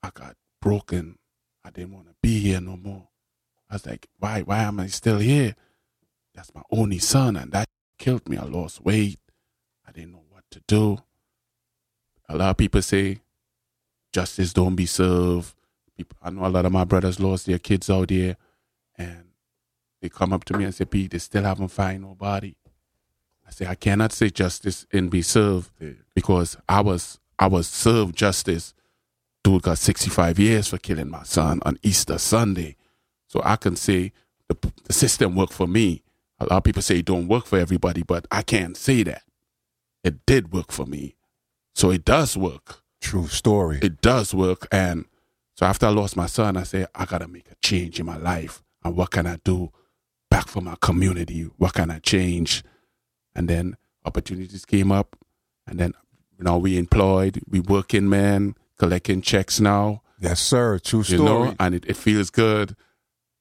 I 0.02 0.10
got 0.12 0.36
broken. 0.60 1.18
I 1.64 1.70
didn't 1.70 1.94
want 1.94 2.08
to 2.08 2.14
be 2.22 2.40
here 2.40 2.60
no 2.60 2.76
more. 2.76 3.08
I 3.70 3.74
was 3.74 3.86
like, 3.86 4.08
why, 4.18 4.42
why 4.42 4.64
am 4.64 4.80
I 4.80 4.86
still 4.88 5.18
here? 5.18 5.56
That's 6.34 6.54
my 6.54 6.62
only 6.70 6.98
son, 6.98 7.36
and 7.36 7.52
that 7.52 7.68
killed 7.98 8.28
me. 8.28 8.36
I 8.36 8.44
lost 8.44 8.84
weight. 8.84 9.18
I 9.86 9.92
didn't 9.92 10.12
know 10.12 10.24
what 10.30 10.44
to 10.50 10.60
do. 10.66 10.98
A 12.28 12.36
lot 12.36 12.50
of 12.50 12.56
people 12.56 12.82
say, 12.82 13.20
justice 14.12 14.52
don't 14.52 14.74
be 14.74 14.86
served. 14.86 15.54
People, 15.96 16.16
I 16.22 16.30
know 16.30 16.46
a 16.46 16.48
lot 16.48 16.66
of 16.66 16.72
my 16.72 16.84
brothers 16.84 17.20
lost 17.20 17.46
their 17.46 17.58
kids 17.58 17.88
out 17.88 18.08
there, 18.08 18.36
and 18.96 19.24
they 20.00 20.08
come 20.08 20.32
up 20.32 20.44
to 20.44 20.56
me 20.56 20.64
and 20.64 20.74
say, 20.74 20.84
Pete, 20.84 21.12
they 21.12 21.18
still 21.18 21.44
haven't 21.44 21.68
found 21.68 22.02
nobody. 22.02 22.54
I 23.46 23.50
say, 23.50 23.66
I 23.66 23.74
cannot 23.74 24.12
say 24.12 24.30
justice 24.30 24.86
and 24.92 25.10
be 25.10 25.22
served 25.22 25.70
because 26.14 26.56
I 26.68 26.80
was 26.80 27.18
I 27.38 27.46
was 27.46 27.68
served 27.68 28.16
justice. 28.16 28.74
Dude 29.42 29.62
got 29.62 29.78
65 29.78 30.38
years 30.38 30.68
for 30.68 30.78
killing 30.78 31.10
my 31.10 31.22
son 31.24 31.60
on 31.66 31.78
Easter 31.82 32.18
Sunday. 32.18 32.76
So 33.26 33.42
I 33.44 33.56
can 33.56 33.76
say 33.76 34.12
the, 34.48 34.56
the 34.84 34.92
system 34.92 35.36
worked 35.36 35.52
for 35.52 35.66
me. 35.66 36.02
A 36.38 36.44
lot 36.44 36.58
of 36.58 36.64
people 36.64 36.82
say 36.82 36.98
it 36.98 37.04
don't 37.04 37.28
work 37.28 37.46
for 37.46 37.58
everybody, 37.58 38.02
but 38.02 38.26
I 38.30 38.42
can't 38.42 38.76
say 38.76 39.02
that. 39.02 39.22
It 40.02 40.24
did 40.26 40.52
work 40.52 40.72
for 40.72 40.86
me. 40.86 41.16
So 41.74 41.90
it 41.90 42.04
does 42.04 42.36
work. 42.36 42.82
True 43.00 43.28
story. 43.28 43.80
It 43.82 44.00
does 44.00 44.34
work. 44.34 44.66
And 44.72 45.04
so 45.56 45.66
after 45.66 45.86
I 45.86 45.90
lost 45.90 46.16
my 46.16 46.26
son, 46.26 46.56
I 46.56 46.62
said, 46.62 46.88
I 46.94 47.04
got 47.04 47.18
to 47.18 47.28
make 47.28 47.50
a 47.50 47.54
change 47.62 48.00
in 48.00 48.06
my 48.06 48.16
life. 48.16 48.63
And 48.84 48.96
what 48.96 49.10
can 49.10 49.26
I 49.26 49.38
do 49.44 49.70
back 50.30 50.48
for 50.48 50.60
my 50.60 50.76
community? 50.80 51.42
What 51.56 51.74
can 51.74 51.90
I 51.90 51.98
change? 52.00 52.62
And 53.34 53.48
then 53.48 53.76
opportunities 54.04 54.64
came 54.64 54.92
up. 54.92 55.16
and 55.66 55.78
then 55.78 55.94
you 56.38 56.44
know 56.44 56.58
we 56.58 56.76
employed, 56.76 57.40
we 57.48 57.60
working 57.60 58.08
man, 58.08 58.54
collecting 58.78 59.22
checks 59.22 59.60
now. 59.60 60.02
Yes, 60.20 60.40
sir. 60.40 60.78
True 60.78 61.00
You 61.00 61.04
story. 61.04 61.24
know, 61.24 61.54
and 61.58 61.74
it, 61.74 61.84
it 61.86 61.96
feels 61.96 62.30
good 62.30 62.76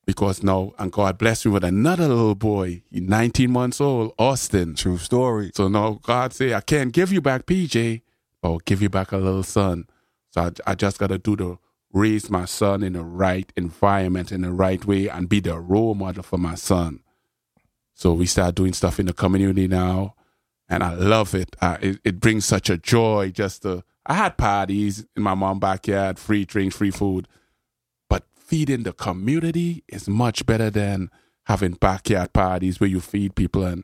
because 0.05 0.43
now, 0.43 0.73
and 0.79 0.91
God 0.91 1.17
bless 1.17 1.45
me 1.45 1.51
with 1.51 1.63
another 1.63 2.07
little 2.07 2.35
boy, 2.35 2.83
19 2.91 3.51
months 3.51 3.79
old, 3.81 4.13
Austin. 4.17 4.75
True 4.75 4.97
story. 4.97 5.51
So 5.53 5.67
now 5.67 5.99
God 6.03 6.33
say, 6.33 6.53
I 6.53 6.61
can't 6.61 6.91
give 6.93 7.11
you 7.11 7.21
back 7.21 7.45
PJ, 7.45 8.01
but 8.41 8.49
I'll 8.49 8.57
give 8.59 8.81
you 8.81 8.89
back 8.89 9.11
a 9.11 9.17
little 9.17 9.43
son. 9.43 9.87
So 10.31 10.41
I, 10.41 10.71
I 10.71 10.75
just 10.75 10.97
got 10.99 11.07
to 11.07 11.17
do 11.17 11.35
the 11.35 11.57
raise 11.93 12.29
my 12.29 12.45
son 12.45 12.81
in 12.83 12.93
the 12.93 13.03
right 13.03 13.53
environment, 13.55 14.31
in 14.31 14.41
the 14.41 14.51
right 14.51 14.83
way, 14.83 15.07
and 15.07 15.29
be 15.29 15.39
the 15.39 15.59
role 15.59 15.93
model 15.93 16.23
for 16.23 16.37
my 16.37 16.55
son. 16.55 16.99
So 17.93 18.13
we 18.13 18.25
start 18.25 18.55
doing 18.55 18.73
stuff 18.73 18.99
in 18.99 19.05
the 19.05 19.13
community 19.13 19.67
now, 19.67 20.15
and 20.67 20.83
I 20.83 20.95
love 20.95 21.35
it. 21.35 21.55
It, 21.61 21.99
it 22.03 22.19
brings 22.19 22.45
such 22.45 22.69
a 22.69 22.77
joy 22.77 23.31
just 23.31 23.61
to. 23.61 23.83
I 24.05 24.15
had 24.15 24.37
parties 24.37 25.05
in 25.15 25.23
my 25.23 25.35
mom 25.35 25.59
backyard, 25.59 26.19
free 26.19 26.43
drinks, 26.43 26.75
free 26.75 26.91
food, 26.91 27.27
but 28.09 28.25
feeding 28.35 28.83
the 28.83 28.91
community 28.91 29.83
is 29.87 30.09
much 30.09 30.45
better 30.45 30.69
than 30.69 31.09
having 31.45 31.73
backyard 31.73 32.33
parties 32.33 32.79
where 32.79 32.89
you 32.89 32.99
feed 32.99 33.35
people, 33.35 33.63
and 33.63 33.83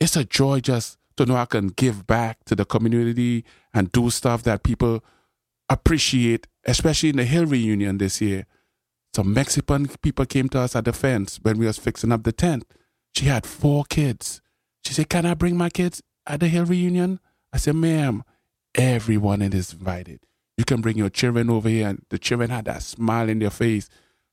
it's 0.00 0.16
a 0.16 0.24
joy 0.24 0.60
just 0.60 0.96
to 1.18 1.26
know 1.26 1.36
I 1.36 1.44
can 1.44 1.68
give 1.68 2.06
back 2.06 2.44
to 2.46 2.56
the 2.56 2.64
community 2.64 3.44
and 3.74 3.92
do 3.92 4.08
stuff 4.08 4.42
that 4.44 4.62
people 4.62 5.04
appreciate, 5.70 6.46
especially 6.66 7.08
in 7.08 7.16
the 7.16 7.24
Hill 7.24 7.46
reunion 7.46 7.96
this 7.96 8.20
year. 8.20 8.44
Some 9.14 9.32
Mexican 9.32 9.88
people 10.02 10.26
came 10.26 10.48
to 10.50 10.60
us 10.60 10.76
at 10.76 10.84
the 10.84 10.92
fence 10.92 11.38
when 11.42 11.58
we 11.58 11.66
was 11.66 11.78
fixing 11.78 12.12
up 12.12 12.24
the 12.24 12.32
tent. 12.32 12.64
She 13.16 13.24
had 13.26 13.46
four 13.46 13.84
kids. 13.84 14.42
She 14.84 14.92
said, 14.92 15.08
Can 15.08 15.26
I 15.26 15.34
bring 15.34 15.56
my 15.56 15.70
kids 15.70 16.02
at 16.26 16.40
the 16.40 16.48
Hill 16.48 16.66
reunion? 16.66 17.18
I 17.52 17.56
said, 17.56 17.74
Ma'am, 17.76 18.22
everyone 18.74 19.42
is 19.42 19.72
invited. 19.72 20.20
You 20.58 20.64
can 20.64 20.80
bring 20.80 20.98
your 20.98 21.08
children 21.08 21.48
over 21.48 21.68
here. 21.68 21.88
And 21.88 22.04
the 22.10 22.18
children 22.18 22.50
had 22.50 22.66
that 22.66 22.82
smile 22.82 23.28
in 23.28 23.38
their 23.38 23.50
face. 23.50 23.88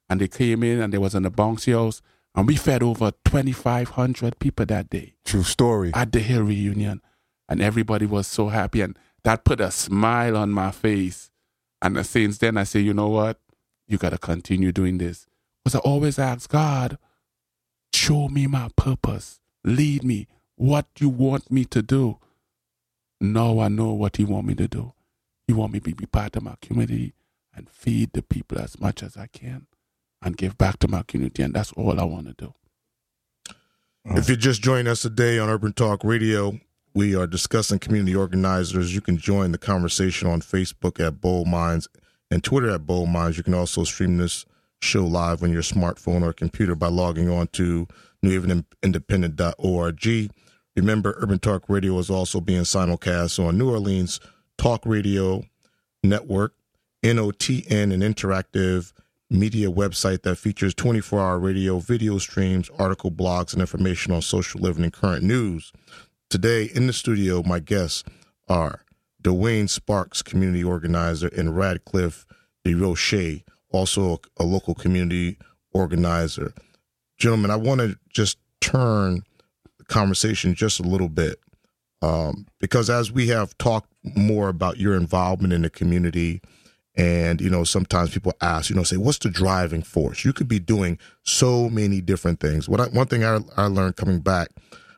And 0.10 0.22
they 0.22 0.28
came 0.28 0.62
in 0.64 0.82
and 0.82 0.94
they 0.94 0.98
was 0.98 1.16
in 1.16 1.24
the 1.24 1.32
bouncy 1.32 1.74
house. 1.74 2.02
And 2.36 2.46
we 2.46 2.56
fed 2.56 2.84
over 2.84 3.12
2,500 3.26 4.38
people 4.38 4.66
that 4.68 4.92
day 4.92 5.16
True 5.26 5.42
story. 5.42 5.90
at 5.96 6.12
the 6.12 6.20
Hill 6.20 6.44
reunion, 6.44 7.02
and 7.50 7.62
everybody 7.64 8.06
was 8.06 8.28
so 8.28 8.50
happy, 8.50 8.82
and 8.82 8.96
that 9.28 9.44
put 9.44 9.60
a 9.60 9.70
smile 9.70 10.38
on 10.38 10.52
my 10.52 10.72
face. 10.72 11.32
And 11.82 12.06
since 12.06 12.38
then, 12.38 12.56
I 12.56 12.64
say, 12.64 12.80
you 12.80 12.94
know 12.94 13.10
what, 13.10 13.38
you 13.86 13.98
got 13.98 14.12
to 14.12 14.18
continue 14.18 14.72
doing 14.72 15.00
this, 15.00 15.28
because 15.62 15.76
I 15.76 15.80
always 15.80 16.18
ask 16.18 16.50
God, 16.50 16.98
show 17.94 18.30
me 18.30 18.48
my 18.48 18.70
purpose, 18.78 19.42
lead 19.66 20.06
me, 20.06 20.28
what 20.56 20.86
you 21.00 21.10
want 21.10 21.52
me 21.52 21.66
to 21.66 21.82
do. 21.82 22.20
Now 23.20 23.60
I 23.60 23.68
know 23.68 23.92
what 23.92 24.16
He 24.16 24.24
want 24.24 24.48
me 24.48 24.56
to 24.56 24.68
do. 24.70 24.94
He 25.46 25.52
want 25.52 25.74
me 25.74 25.82
to 25.82 25.94
be 25.94 26.06
part 26.06 26.38
of 26.38 26.44
my 26.44 26.56
community 26.62 27.14
and 27.54 27.70
feed 27.70 28.14
the 28.14 28.22
people 28.22 28.58
as 28.60 28.80
much 28.80 29.04
as 29.04 29.18
I 29.18 29.28
can, 29.28 29.68
and 30.22 30.38
give 30.38 30.58
back 30.58 30.80
to 30.80 30.88
my 30.88 31.04
community, 31.06 31.44
and 31.44 31.54
that's 31.54 31.74
all 31.74 32.00
I 32.00 32.06
want 32.06 32.28
to 32.28 32.34
do. 32.34 32.54
If 34.06 34.30
you're 34.30 34.38
just 34.38 34.62
joining 34.62 34.88
us 34.88 35.02
today 35.02 35.38
on 35.38 35.50
Urban 35.50 35.74
Talk 35.74 36.06
Radio, 36.06 36.62
we 36.94 37.16
are 37.16 37.28
discussing 37.28 37.80
community 37.80 38.16
organizers. 38.16 38.94
You 38.94 39.02
can 39.02 39.18
join 39.18 39.52
the 39.52 39.58
conversation 39.58 40.30
on 40.30 40.42
Facebook 40.42 41.06
at 41.06 41.22
Bold 41.22 41.48
Minds 41.48 41.88
and 42.32 42.44
Twitter 42.44 42.72
at 42.72 42.86
Bold 42.86 43.10
Minds. 43.10 43.38
You 43.38 43.44
can 43.44 43.54
also 43.54 43.84
stream 43.84 44.18
this 44.18 44.46
show 44.82 45.06
live 45.06 45.44
on 45.44 45.52
your 45.52 45.62
smartphone 45.62 46.24
or 46.24 46.34
computer 46.34 46.76
by 46.76 46.88
logging 46.88 47.30
on 47.30 47.48
to 47.48 47.88
newhavenindependent.org. 48.24 50.32
Remember, 50.76 51.16
Urban 51.18 51.40
Talk 51.40 51.64
Radio 51.68 51.98
is 51.98 52.10
also 52.10 52.40
being 52.40 52.62
simulcast 52.62 53.44
on 53.44 53.58
New 53.58 53.72
Orleans 53.72 54.20
Talk 54.58 54.86
Radio 54.86 55.44
Network, 56.04 56.54
NOTN, 57.04 57.94
an 57.94 58.02
interactive 58.02 58.94
media 59.30 59.70
website 59.70 60.24
that 60.24 60.38
features 60.38 60.74
24 60.74 61.20
hour 61.20 61.40
radio, 61.40 61.80
video 61.80 62.18
streams, 62.18 62.70
article 62.78 63.12
blogs, 63.12 63.54
and 63.54 63.62
information 63.62 64.14
on 64.14 64.22
social 64.22 64.62
living 64.62 64.84
and 64.84 64.94
current 64.94 65.24
news. 65.24 65.72
Today 66.30 66.70
in 66.74 66.88
the 66.88 66.94
studio, 66.94 67.42
my 67.44 67.60
guests 67.60 68.04
are 68.50 68.84
Dwayne 69.24 69.70
Sparks, 69.70 70.22
community 70.22 70.62
organizer, 70.62 71.30
and 71.30 71.56
Radcliffe 71.56 72.26
De 72.66 72.74
DeRoche, 72.74 73.44
also 73.72 74.14
a, 74.14 74.44
a 74.44 74.46
local 74.46 74.76
community 74.76 75.38
organizer. 75.72 76.54
Gentlemen, 77.18 77.50
I 77.50 77.56
want 77.56 77.80
to 77.80 77.98
just 78.10 78.38
turn 78.60 79.24
the 79.78 79.86
conversation 79.86 80.54
just 80.54 80.82
a 80.82 80.84
little 80.84 81.08
bit 81.08 81.40
um, 82.02 82.46
because 82.60 82.90
as 82.90 83.10
we 83.10 83.28
have 83.30 83.58
talked 83.58 83.92
more 84.16 84.50
about 84.50 84.78
your 84.78 84.96
involvement 84.96 85.54
in 85.54 85.62
the 85.62 85.70
community, 85.70 86.42
and 86.96 87.40
you 87.40 87.50
know, 87.50 87.64
sometimes 87.64 88.12
people 88.12 88.34
ask, 88.42 88.70
you 88.70 88.76
know, 88.76 88.84
say, 88.84 88.98
what's 88.98 89.20
the 89.20 89.30
driving 89.30 89.82
force? 89.82 90.26
You 90.26 90.34
could 90.34 90.48
be 90.48 90.60
doing 90.60 91.00
so 91.24 91.70
many 91.70 92.02
different 92.02 92.42
things. 92.42 92.68
What 92.68 92.82
I, 92.82 92.88
one 92.88 93.08
thing 93.08 93.24
I, 93.24 93.40
I 93.56 93.68
learned 93.68 93.96
coming 93.96 94.20
back 94.20 94.50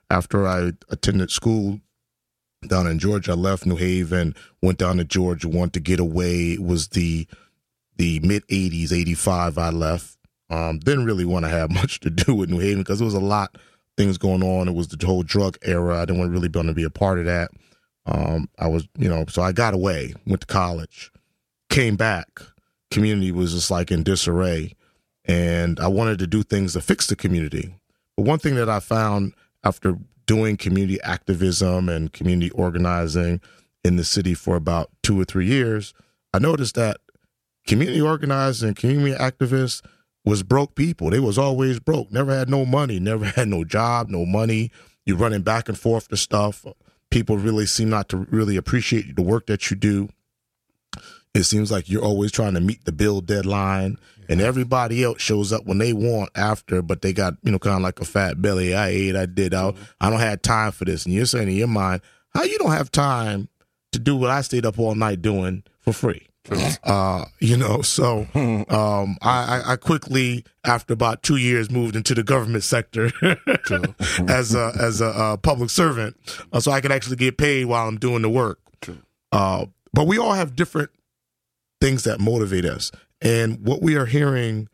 after 0.09 0.47
I 0.47 0.71
attended 0.89 1.31
school 1.31 1.79
down 2.67 2.87
in 2.87 2.99
Georgia, 2.99 3.31
I 3.31 3.35
left 3.35 3.65
New 3.65 3.75
Haven, 3.75 4.35
went 4.61 4.77
down 4.77 4.97
to 4.97 5.03
Georgia, 5.03 5.47
wanted 5.47 5.73
to 5.73 5.79
get 5.79 5.99
away. 5.99 6.53
It 6.53 6.63
was 6.63 6.89
the 6.89 7.27
the 7.97 8.19
mid 8.21 8.47
'80s, 8.47 8.91
'85. 8.91 9.57
I 9.57 9.69
left. 9.69 10.17
Um, 10.49 10.79
didn't 10.79 11.05
really 11.05 11.25
want 11.25 11.45
to 11.45 11.49
have 11.49 11.69
much 11.73 11.99
to 12.01 12.09
do 12.09 12.33
with 12.33 12.49
New 12.49 12.59
Haven 12.59 12.79
because 12.79 12.99
there 12.99 13.05
was 13.05 13.13
a 13.13 13.19
lot 13.19 13.57
things 13.97 14.17
going 14.17 14.43
on. 14.43 14.67
It 14.67 14.75
was 14.75 14.87
the 14.87 15.05
whole 15.05 15.23
drug 15.23 15.57
era. 15.61 15.97
I 15.97 16.05
didn't 16.05 16.19
want 16.19 16.31
really 16.31 16.49
want 16.53 16.69
to 16.69 16.73
be 16.73 16.83
a 16.83 16.89
part 16.89 17.19
of 17.19 17.25
that. 17.25 17.51
Um, 18.05 18.49
I 18.57 18.67
was, 18.67 18.87
you 18.97 19.09
know, 19.09 19.25
so 19.27 19.41
I 19.41 19.51
got 19.51 19.73
away, 19.73 20.15
went 20.25 20.41
to 20.41 20.47
college, 20.47 21.11
came 21.69 21.95
back. 21.95 22.27
Community 22.89 23.31
was 23.31 23.53
just 23.53 23.69
like 23.69 23.91
in 23.91 24.01
disarray, 24.01 24.75
and 25.25 25.79
I 25.79 25.87
wanted 25.87 26.17
to 26.19 26.27
do 26.27 26.41
things 26.41 26.73
to 26.73 26.81
fix 26.81 27.05
the 27.05 27.15
community. 27.15 27.75
But 28.17 28.25
one 28.25 28.39
thing 28.39 28.55
that 28.55 28.69
I 28.69 28.79
found 28.79 29.33
after 29.63 29.97
doing 30.25 30.57
community 30.57 31.01
activism 31.01 31.89
and 31.89 32.13
community 32.13 32.51
organizing 32.51 33.41
in 33.83 33.95
the 33.95 34.03
city 34.03 34.33
for 34.33 34.55
about 34.55 34.89
two 35.01 35.19
or 35.19 35.25
three 35.25 35.47
years, 35.47 35.93
I 36.33 36.39
noticed 36.39 36.75
that 36.75 36.97
community 37.65 38.01
organizers 38.01 38.63
and 38.63 38.75
community 38.75 39.17
activists 39.17 39.81
was 40.25 40.43
broke 40.43 40.75
people. 40.75 41.09
They 41.09 41.19
was 41.19 41.37
always 41.37 41.79
broke. 41.79 42.11
Never 42.11 42.35
had 42.35 42.49
no 42.49 42.65
money. 42.65 42.99
Never 42.99 43.25
had 43.35 43.47
no 43.47 43.63
job, 43.63 44.09
no 44.09 44.25
money. 44.25 44.71
You're 45.05 45.17
running 45.17 45.41
back 45.41 45.69
and 45.69 45.77
forth 45.77 46.07
to 46.09 46.17
stuff. 46.17 46.65
People 47.09 47.37
really 47.37 47.65
seem 47.65 47.89
not 47.89 48.09
to 48.09 48.17
really 48.17 48.55
appreciate 48.55 49.15
the 49.15 49.21
work 49.21 49.47
that 49.47 49.71
you 49.71 49.77
do. 49.77 50.09
It 51.35 51.43
seems 51.43 51.71
like 51.71 51.89
you're 51.89 52.03
always 52.03 52.31
trying 52.31 52.55
to 52.55 52.59
meet 52.59 52.85
the 52.85 52.91
bill 52.91 53.21
deadline, 53.21 53.97
and 54.27 54.41
everybody 54.41 55.03
else 55.03 55.21
shows 55.21 55.53
up 55.53 55.65
when 55.65 55.77
they 55.77 55.93
want 55.93 56.31
after, 56.35 56.81
but 56.81 57.01
they 57.01 57.13
got 57.13 57.35
you 57.43 57.51
know 57.51 57.59
kind 57.59 57.75
of 57.75 57.81
like 57.81 57.99
a 57.99 58.05
fat 58.05 58.41
belly. 58.41 58.73
I 58.75 58.87
ate, 58.89 59.15
I 59.15 59.25
did, 59.25 59.53
I, 59.53 59.73
I 60.01 60.09
don't 60.09 60.19
have 60.19 60.41
time 60.41 60.71
for 60.71 60.85
this. 60.85 61.05
And 61.05 61.13
you're 61.13 61.25
saying 61.25 61.47
in 61.47 61.55
your 61.55 61.67
mind, 61.67 62.01
how 62.33 62.43
you 62.43 62.57
don't 62.57 62.71
have 62.71 62.91
time 62.91 63.47
to 63.91 63.99
do 63.99 64.15
what 64.15 64.31
I 64.31 64.41
stayed 64.41 64.65
up 64.65 64.79
all 64.79 64.95
night 64.95 65.21
doing 65.21 65.63
for 65.79 65.93
free? 65.93 66.29
Uh, 66.83 67.25
you 67.39 67.57
know, 67.57 67.81
so 67.83 68.25
um, 68.33 69.17
I, 69.21 69.61
I 69.65 69.75
quickly, 69.75 70.45
after 70.65 70.93
about 70.93 71.21
two 71.21 71.37
years, 71.37 71.69
moved 71.69 71.95
into 71.95 72.15
the 72.15 72.23
government 72.23 72.63
sector 72.63 73.11
as 74.27 74.55
a 74.55 74.73
as 74.79 74.99
a 75.01 75.07
uh, 75.07 75.37
public 75.37 75.69
servant, 75.69 76.17
uh, 76.51 76.59
so 76.59 76.71
I 76.71 76.81
could 76.81 76.91
actually 76.91 77.17
get 77.17 77.37
paid 77.37 77.65
while 77.65 77.87
I'm 77.87 77.99
doing 77.99 78.23
the 78.23 78.29
work. 78.29 78.59
Uh, 79.31 79.67
but 79.93 80.07
we 80.07 80.17
all 80.17 80.33
have 80.33 80.55
different 80.55 80.89
things 81.81 82.03
that 82.03 82.19
motivate 82.19 82.65
us, 82.65 82.91
and 83.21 83.65
what 83.65 83.81
we 83.81 83.95
are 83.95 84.05
hearing 84.05 84.67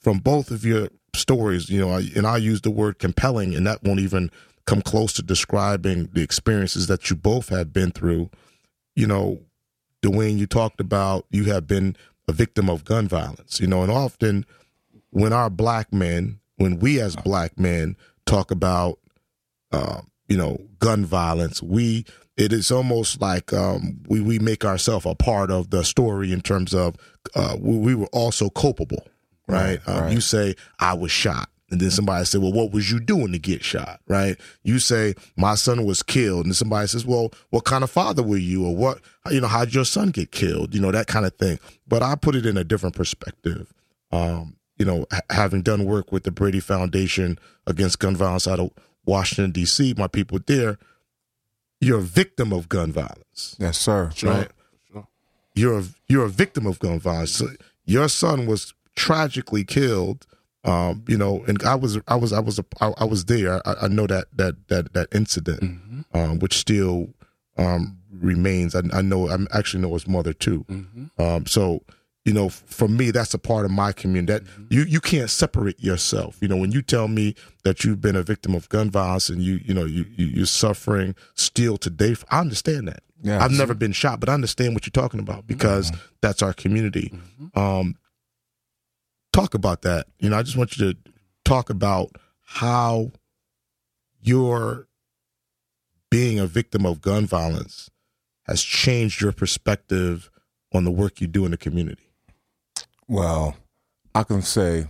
from 0.00 0.18
both 0.18 0.50
of 0.50 0.64
your 0.64 0.88
stories, 1.14 1.68
you 1.68 1.80
know, 1.80 1.90
I- 1.90 2.10
and 2.14 2.26
I 2.26 2.36
use 2.36 2.60
the 2.60 2.70
word 2.70 2.98
compelling, 2.98 3.54
and 3.54 3.66
that 3.66 3.82
won't 3.82 4.00
even 4.00 4.30
come 4.66 4.82
close 4.82 5.12
to 5.14 5.22
describing 5.22 6.10
the 6.12 6.22
experiences 6.22 6.86
that 6.88 7.08
you 7.08 7.16
both 7.16 7.48
have 7.48 7.72
been 7.72 7.90
through. 7.90 8.30
You 8.94 9.06
know, 9.06 9.40
Dwayne, 10.02 10.38
you 10.38 10.46
talked 10.46 10.80
about 10.80 11.26
you 11.30 11.44
have 11.44 11.66
been 11.66 11.96
a 12.28 12.32
victim 12.32 12.68
of 12.68 12.84
gun 12.84 13.08
violence, 13.08 13.60
you 13.60 13.66
know, 13.66 13.82
and 13.82 13.90
often 13.90 14.44
when 15.10 15.32
our 15.32 15.50
black 15.50 15.92
men, 15.92 16.40
when 16.56 16.78
we 16.78 17.00
as 17.00 17.16
black 17.16 17.58
men 17.58 17.96
talk 18.26 18.50
about, 18.50 18.98
uh, 19.72 20.02
you 20.28 20.36
know, 20.36 20.60
gun 20.78 21.04
violence, 21.04 21.62
we 21.62 22.04
it 22.36 22.52
is 22.52 22.70
almost 22.70 23.20
like 23.20 23.52
um, 23.52 24.00
we 24.08 24.20
we 24.20 24.38
make 24.38 24.64
ourselves 24.64 25.06
a 25.06 25.14
part 25.14 25.50
of 25.50 25.70
the 25.70 25.84
story 25.84 26.32
in 26.32 26.40
terms 26.40 26.74
of 26.74 26.96
uh, 27.34 27.56
we, 27.58 27.78
we 27.78 27.94
were 27.94 28.08
also 28.12 28.50
culpable, 28.50 29.06
right? 29.48 29.80
Right, 29.86 29.88
um, 29.88 30.04
right. 30.04 30.12
You 30.12 30.20
say 30.20 30.54
I 30.78 30.94
was 30.94 31.10
shot. 31.10 31.48
And 31.68 31.80
then 31.80 31.90
somebody 31.90 32.24
said, 32.24 32.40
"Well, 32.42 32.52
what 32.52 32.70
was 32.70 32.92
you 32.92 33.00
doing 33.00 33.32
to 33.32 33.40
get 33.40 33.64
shot?" 33.64 34.00
Right? 34.06 34.38
You 34.62 34.78
say, 34.78 35.14
"My 35.36 35.56
son 35.56 35.84
was 35.84 36.00
killed," 36.00 36.46
and 36.46 36.54
somebody 36.54 36.86
says, 36.86 37.04
"Well, 37.04 37.32
what 37.50 37.64
kind 37.64 37.82
of 37.82 37.90
father 37.90 38.22
were 38.22 38.36
you, 38.36 38.64
or 38.64 38.76
what? 38.76 39.00
You 39.32 39.40
know, 39.40 39.48
how'd 39.48 39.74
your 39.74 39.84
son 39.84 40.10
get 40.10 40.30
killed? 40.30 40.74
You 40.74 40.80
know, 40.80 40.92
that 40.92 41.08
kind 41.08 41.26
of 41.26 41.34
thing." 41.34 41.58
But 41.88 42.04
I 42.04 42.14
put 42.14 42.36
it 42.36 42.46
in 42.46 42.56
a 42.56 42.62
different 42.62 42.94
perspective. 42.94 43.72
Um, 44.12 44.54
you 44.78 44.84
know, 44.84 45.06
ha- 45.10 45.22
having 45.30 45.62
done 45.62 45.86
work 45.86 46.12
with 46.12 46.22
the 46.22 46.30
Brady 46.30 46.60
Foundation 46.60 47.36
against 47.66 47.98
gun 47.98 48.14
violence 48.14 48.46
out 48.46 48.60
of 48.60 48.70
Washington 49.04 49.50
D.C., 49.50 49.94
my 49.98 50.06
people 50.06 50.38
there, 50.46 50.78
you're 51.80 51.98
a 51.98 52.02
victim 52.02 52.52
of 52.52 52.68
gun 52.68 52.92
violence. 52.92 53.56
Yes, 53.58 53.78
sir. 53.78 54.10
Sure. 54.14 54.30
Right. 54.32 54.50
Sure. 54.92 55.06
You're 55.54 55.78
a, 55.80 55.84
you're 56.08 56.24
a 56.24 56.28
victim 56.30 56.66
of 56.66 56.78
gun 56.78 56.98
violence. 57.00 57.32
So 57.32 57.48
your 57.84 58.08
son 58.08 58.46
was 58.46 58.74
tragically 58.94 59.64
killed. 59.64 60.26
Um, 60.64 61.04
you 61.06 61.16
know, 61.16 61.44
and 61.46 61.62
I 61.62 61.76
was 61.76 61.96
I 62.08 62.16
was 62.16 62.32
I 62.32 62.40
was 62.40 62.58
a, 62.58 62.64
I, 62.80 62.92
I 62.98 63.04
was 63.04 63.26
there. 63.26 63.60
I, 63.68 63.74
I 63.82 63.88
know 63.88 64.06
that 64.08 64.26
that 64.34 64.54
that 64.68 64.92
that 64.94 65.08
incident, 65.14 65.60
Mm-hmm. 65.62 66.00
um, 66.18 66.38
which 66.40 66.56
still 66.58 67.10
um, 67.56 67.98
remains. 68.10 68.74
I, 68.74 68.82
I 68.92 69.00
know 69.00 69.28
I 69.28 69.36
actually 69.56 69.82
know 69.82 69.92
his 69.92 70.08
mother 70.08 70.32
too. 70.32 70.64
Mm-hmm. 70.68 71.22
Um, 71.22 71.46
so 71.46 71.82
you 72.26 72.32
know, 72.32 72.48
for 72.48 72.88
me, 72.88 73.12
that's 73.12 73.32
a 73.34 73.38
part 73.38 73.64
of 73.64 73.70
my 73.70 73.92
community. 73.92 74.32
That 74.32 74.42
Mm-hmm. 74.44 74.64
you 74.70 74.82
you 74.82 75.00
can't 75.00 75.30
separate 75.30 75.78
yourself. 75.82 76.36
You 76.42 76.48
know, 76.48 76.56
when 76.56 76.72
you 76.72 76.82
tell 76.82 77.06
me 77.08 77.34
that 77.64 77.84
you've 77.84 78.00
been 78.00 78.16
a 78.16 78.22
victim 78.22 78.54
of 78.54 78.68
gun 78.68 78.90
violence 78.90 79.28
and 79.30 79.40
you 79.40 79.60
you 79.64 79.72
know 79.72 79.84
you, 79.84 80.04
you 80.16 80.26
you're 80.26 80.46
suffering 80.46 81.14
still 81.34 81.76
today, 81.78 82.16
I 82.28 82.40
understand 82.40 82.88
that. 82.88 83.02
Yes. 83.22 83.40
I've 83.40 83.52
never 83.52 83.74
been 83.74 83.92
shot, 83.92 84.20
but 84.20 84.28
I 84.28 84.34
understand 84.34 84.74
what 84.74 84.84
you're 84.86 85.02
talking 85.02 85.20
about 85.20 85.46
because 85.46 85.90
that's 86.20 86.42
our 86.42 86.52
community. 86.52 87.14
Um, 87.54 87.94
talk 89.32 89.54
about 89.54 89.82
that. 89.82 90.06
You 90.18 90.28
know, 90.30 90.36
I 90.36 90.42
just 90.42 90.56
want 90.56 90.76
you 90.76 90.92
to 90.92 90.98
talk 91.44 91.70
about 91.70 92.10
how 92.42 93.12
your 94.20 94.88
being 96.10 96.38
a 96.38 96.46
victim 96.46 96.84
of 96.84 97.00
gun 97.00 97.26
violence 97.26 97.88
has 98.44 98.62
changed 98.62 99.20
your 99.20 99.32
perspective 99.32 100.30
on 100.74 100.84
the 100.84 100.90
work 100.90 101.20
you 101.20 101.26
do 101.26 101.44
in 101.44 101.52
the 101.52 101.56
community. 101.56 102.02
Well, 103.08 103.56
I 104.14 104.24
can 104.24 104.42
say 104.42 104.86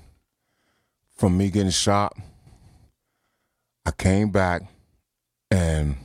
from 1.16 1.36
me 1.36 1.50
getting 1.50 1.70
shot, 1.70 2.16
I 3.84 3.90
came 3.90 4.30
back 4.30 4.62
and 5.50 5.96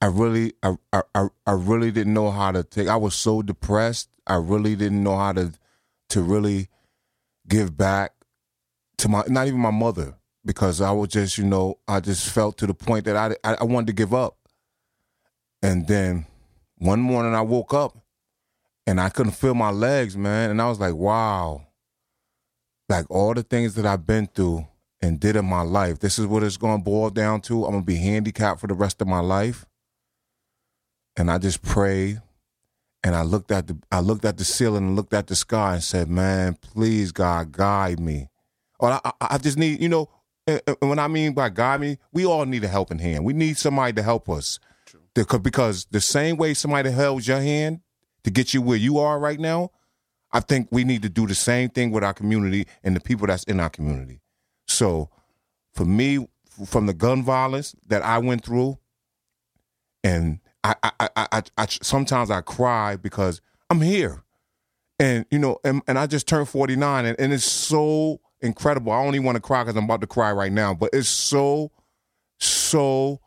I 0.00 0.06
really 0.06 0.54
I, 0.62 0.76
I 0.92 1.28
I- 1.46 1.52
really 1.52 1.90
didn't 1.90 2.14
know 2.14 2.30
how 2.30 2.52
to 2.52 2.64
take 2.64 2.88
I 2.88 2.96
was 2.96 3.14
so 3.14 3.42
depressed. 3.42 4.08
I 4.26 4.36
really 4.36 4.76
didn't 4.76 5.02
know 5.02 5.16
how 5.16 5.32
to 5.32 5.52
to 6.10 6.22
really 6.22 6.68
give 7.48 7.76
back 7.76 8.12
to 8.98 9.08
my 9.08 9.24
not 9.28 9.46
even 9.48 9.60
my 9.60 9.70
mother 9.70 10.14
because 10.44 10.80
I 10.80 10.90
was 10.92 11.08
just, 11.08 11.38
you 11.38 11.44
know, 11.44 11.78
I 11.86 12.00
just 12.00 12.28
felt 12.30 12.56
to 12.58 12.66
the 12.66 12.74
point 12.74 13.04
that 13.04 13.16
I 13.16 13.36
I, 13.48 13.56
I 13.60 13.64
wanted 13.64 13.88
to 13.88 13.92
give 13.92 14.14
up. 14.14 14.36
And 15.62 15.86
then 15.86 16.26
one 16.78 17.00
morning 17.00 17.34
I 17.34 17.42
woke 17.42 17.74
up 17.74 17.96
and 18.86 19.00
I 19.00 19.08
couldn't 19.08 19.32
feel 19.32 19.54
my 19.54 19.70
legs, 19.70 20.16
man. 20.16 20.50
And 20.50 20.60
I 20.60 20.68
was 20.68 20.80
like, 20.80 20.94
wow. 20.94 21.66
Like 22.88 23.06
all 23.10 23.34
the 23.34 23.42
things 23.42 23.74
that 23.74 23.86
I've 23.86 24.06
been 24.06 24.26
through 24.26 24.66
and 25.00 25.18
did 25.18 25.36
in 25.36 25.44
my 25.44 25.62
life, 25.62 25.98
this 26.00 26.18
is 26.18 26.26
what 26.26 26.42
it's 26.42 26.56
going 26.56 26.78
to 26.78 26.84
boil 26.84 27.10
down 27.10 27.40
to. 27.42 27.64
I'm 27.64 27.70
going 27.72 27.82
to 27.82 27.86
be 27.86 27.96
handicapped 27.96 28.60
for 28.60 28.66
the 28.66 28.74
rest 28.74 29.00
of 29.00 29.08
my 29.08 29.20
life. 29.20 29.64
And 31.16 31.30
I 31.30 31.38
just 31.38 31.62
prayed 31.62 32.20
and 33.04 33.14
I 33.14 33.22
looked 33.22 33.50
at 33.50 33.66
the 33.66 33.76
I 33.90 34.00
looked 34.00 34.24
at 34.24 34.36
the 34.38 34.44
ceiling 34.44 34.84
and 34.88 34.96
looked 34.96 35.12
at 35.12 35.26
the 35.26 35.34
sky 35.36 35.74
and 35.74 35.82
said, 35.82 36.08
"Man, 36.08 36.54
please 36.54 37.12
God, 37.12 37.52
guide 37.52 38.00
me." 38.00 38.28
Or 38.78 38.92
I, 38.92 39.12
I, 39.20 39.38
just 39.38 39.58
need, 39.58 39.80
you 39.80 39.88
know, 39.88 40.08
when 40.80 40.98
I 40.98 41.08
mean 41.08 41.34
by 41.34 41.50
guide 41.50 41.80
me, 41.80 41.98
we 42.12 42.24
all 42.24 42.44
need 42.46 42.64
a 42.64 42.68
helping 42.68 42.98
hand. 42.98 43.24
We 43.24 43.32
need 43.32 43.56
somebody 43.58 43.92
to 43.94 44.02
help 44.02 44.28
us. 44.28 44.58
Because- 45.14 45.40
Because 45.40 45.84
the 45.90 46.00
same 46.00 46.36
way 46.36 46.54
somebody 46.54 46.90
held 46.90 47.26
your 47.26 47.40
hand 47.40 47.80
to 48.24 48.30
get 48.30 48.54
you 48.54 48.62
where 48.62 48.76
you 48.76 48.98
are 48.98 49.18
right 49.18 49.40
now, 49.40 49.70
I 50.32 50.40
think 50.40 50.68
we 50.70 50.84
need 50.84 51.02
to 51.02 51.08
do 51.08 51.26
the 51.26 51.34
same 51.34 51.68
thing 51.68 51.90
with 51.90 52.02
our 52.02 52.14
community 52.14 52.66
and 52.82 52.96
the 52.96 53.00
people 53.00 53.26
that's 53.26 53.44
in 53.44 53.60
our 53.60 53.70
community. 53.70 54.20
So, 54.66 55.10
for 55.74 55.84
me, 55.84 56.26
from 56.66 56.86
the 56.86 56.94
gun 56.94 57.22
violence 57.22 57.74
that 57.88 58.02
I 58.02 58.18
went 58.18 58.44
through, 58.44 58.78
and 60.04 60.40
I, 60.64 60.74
I, 60.82 60.92
I, 61.00 61.08
I, 61.16 61.42
I 61.58 61.66
sometimes 61.66 62.30
I 62.30 62.40
cry 62.40 62.96
because 62.96 63.40
I'm 63.68 63.80
here, 63.80 64.22
and 64.98 65.26
you 65.30 65.38
know, 65.38 65.58
and, 65.64 65.82
and 65.86 65.98
I 65.98 66.06
just 66.06 66.26
turned 66.26 66.48
49, 66.48 67.04
and, 67.04 67.18
and 67.20 67.32
it's 67.32 67.44
so 67.44 68.20
incredible. 68.40 68.92
I 68.92 68.98
only 68.98 69.18
want 69.18 69.36
to 69.36 69.40
cry 69.40 69.62
because 69.62 69.76
I'm 69.76 69.84
about 69.84 70.00
to 70.00 70.06
cry 70.06 70.32
right 70.32 70.52
now, 70.52 70.74
but 70.74 70.90
it's 70.92 71.08
so, 71.08 71.70
so 72.38 73.20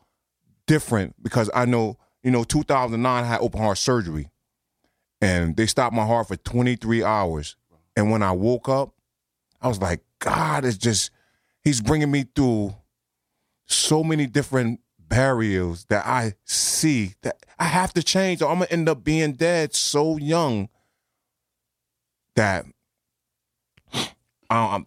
different 0.65 1.15
because 1.21 1.49
I 1.53 1.65
know, 1.65 1.97
you 2.23 2.31
know, 2.31 2.43
2009 2.43 3.23
I 3.23 3.27
had 3.27 3.41
open 3.41 3.61
heart 3.61 3.77
surgery 3.77 4.29
and 5.25 5.55
they 5.55 5.65
stopped 5.65 5.95
my 5.95 6.05
heart 6.05 6.27
for 6.27 6.35
23 6.35 7.03
hours. 7.03 7.55
And 7.95 8.11
when 8.11 8.21
I 8.21 8.31
woke 8.31 8.69
up, 8.69 8.93
I 9.61 9.67
was 9.67 9.81
like, 9.81 10.01
God 10.19 10.65
is 10.65 10.77
just, 10.77 11.11
He's 11.63 11.81
bringing 11.81 12.11
me 12.11 12.25
through 12.35 12.75
so 13.65 14.03
many 14.03 14.27
different 14.27 14.81
barriers 14.99 15.85
that 15.85 16.05
I 16.05 16.33
see 16.45 17.15
that 17.23 17.37
I 17.57 17.65
have 17.65 17.93
to 17.93 18.03
change 18.03 18.41
or 18.41 18.49
I'm 18.49 18.57
going 18.57 18.67
to 18.67 18.73
end 18.73 18.89
up 18.89 19.03
being 19.03 19.33
dead 19.33 19.73
so 19.73 20.17
young 20.17 20.69
that 22.35 22.65
I, 23.93 24.05
I'm, 24.49 24.85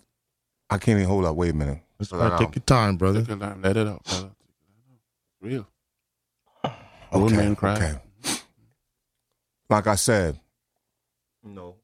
I 0.70 0.78
can't 0.78 0.98
even 0.98 1.08
hold 1.08 1.24
up. 1.24 1.34
Wait 1.34 1.50
a 1.50 1.54
minute. 1.54 1.78
Let's 1.98 2.12
Let 2.12 2.38
take 2.38 2.54
your 2.54 2.62
time, 2.62 2.96
brother. 2.96 3.20
Take 3.20 3.30
your 3.30 3.38
time. 3.38 3.62
Let 3.62 3.76
it 3.76 3.88
out, 3.88 4.04
brother. 4.04 4.30
Real. 5.40 5.66
Old 7.12 7.32
man 7.32 7.56
cry. 7.56 7.74
Okay. 7.74 7.98
Like 9.70 9.86
I 9.86 9.96
said, 9.96 10.38
you 11.44 11.50
know, 11.50 11.76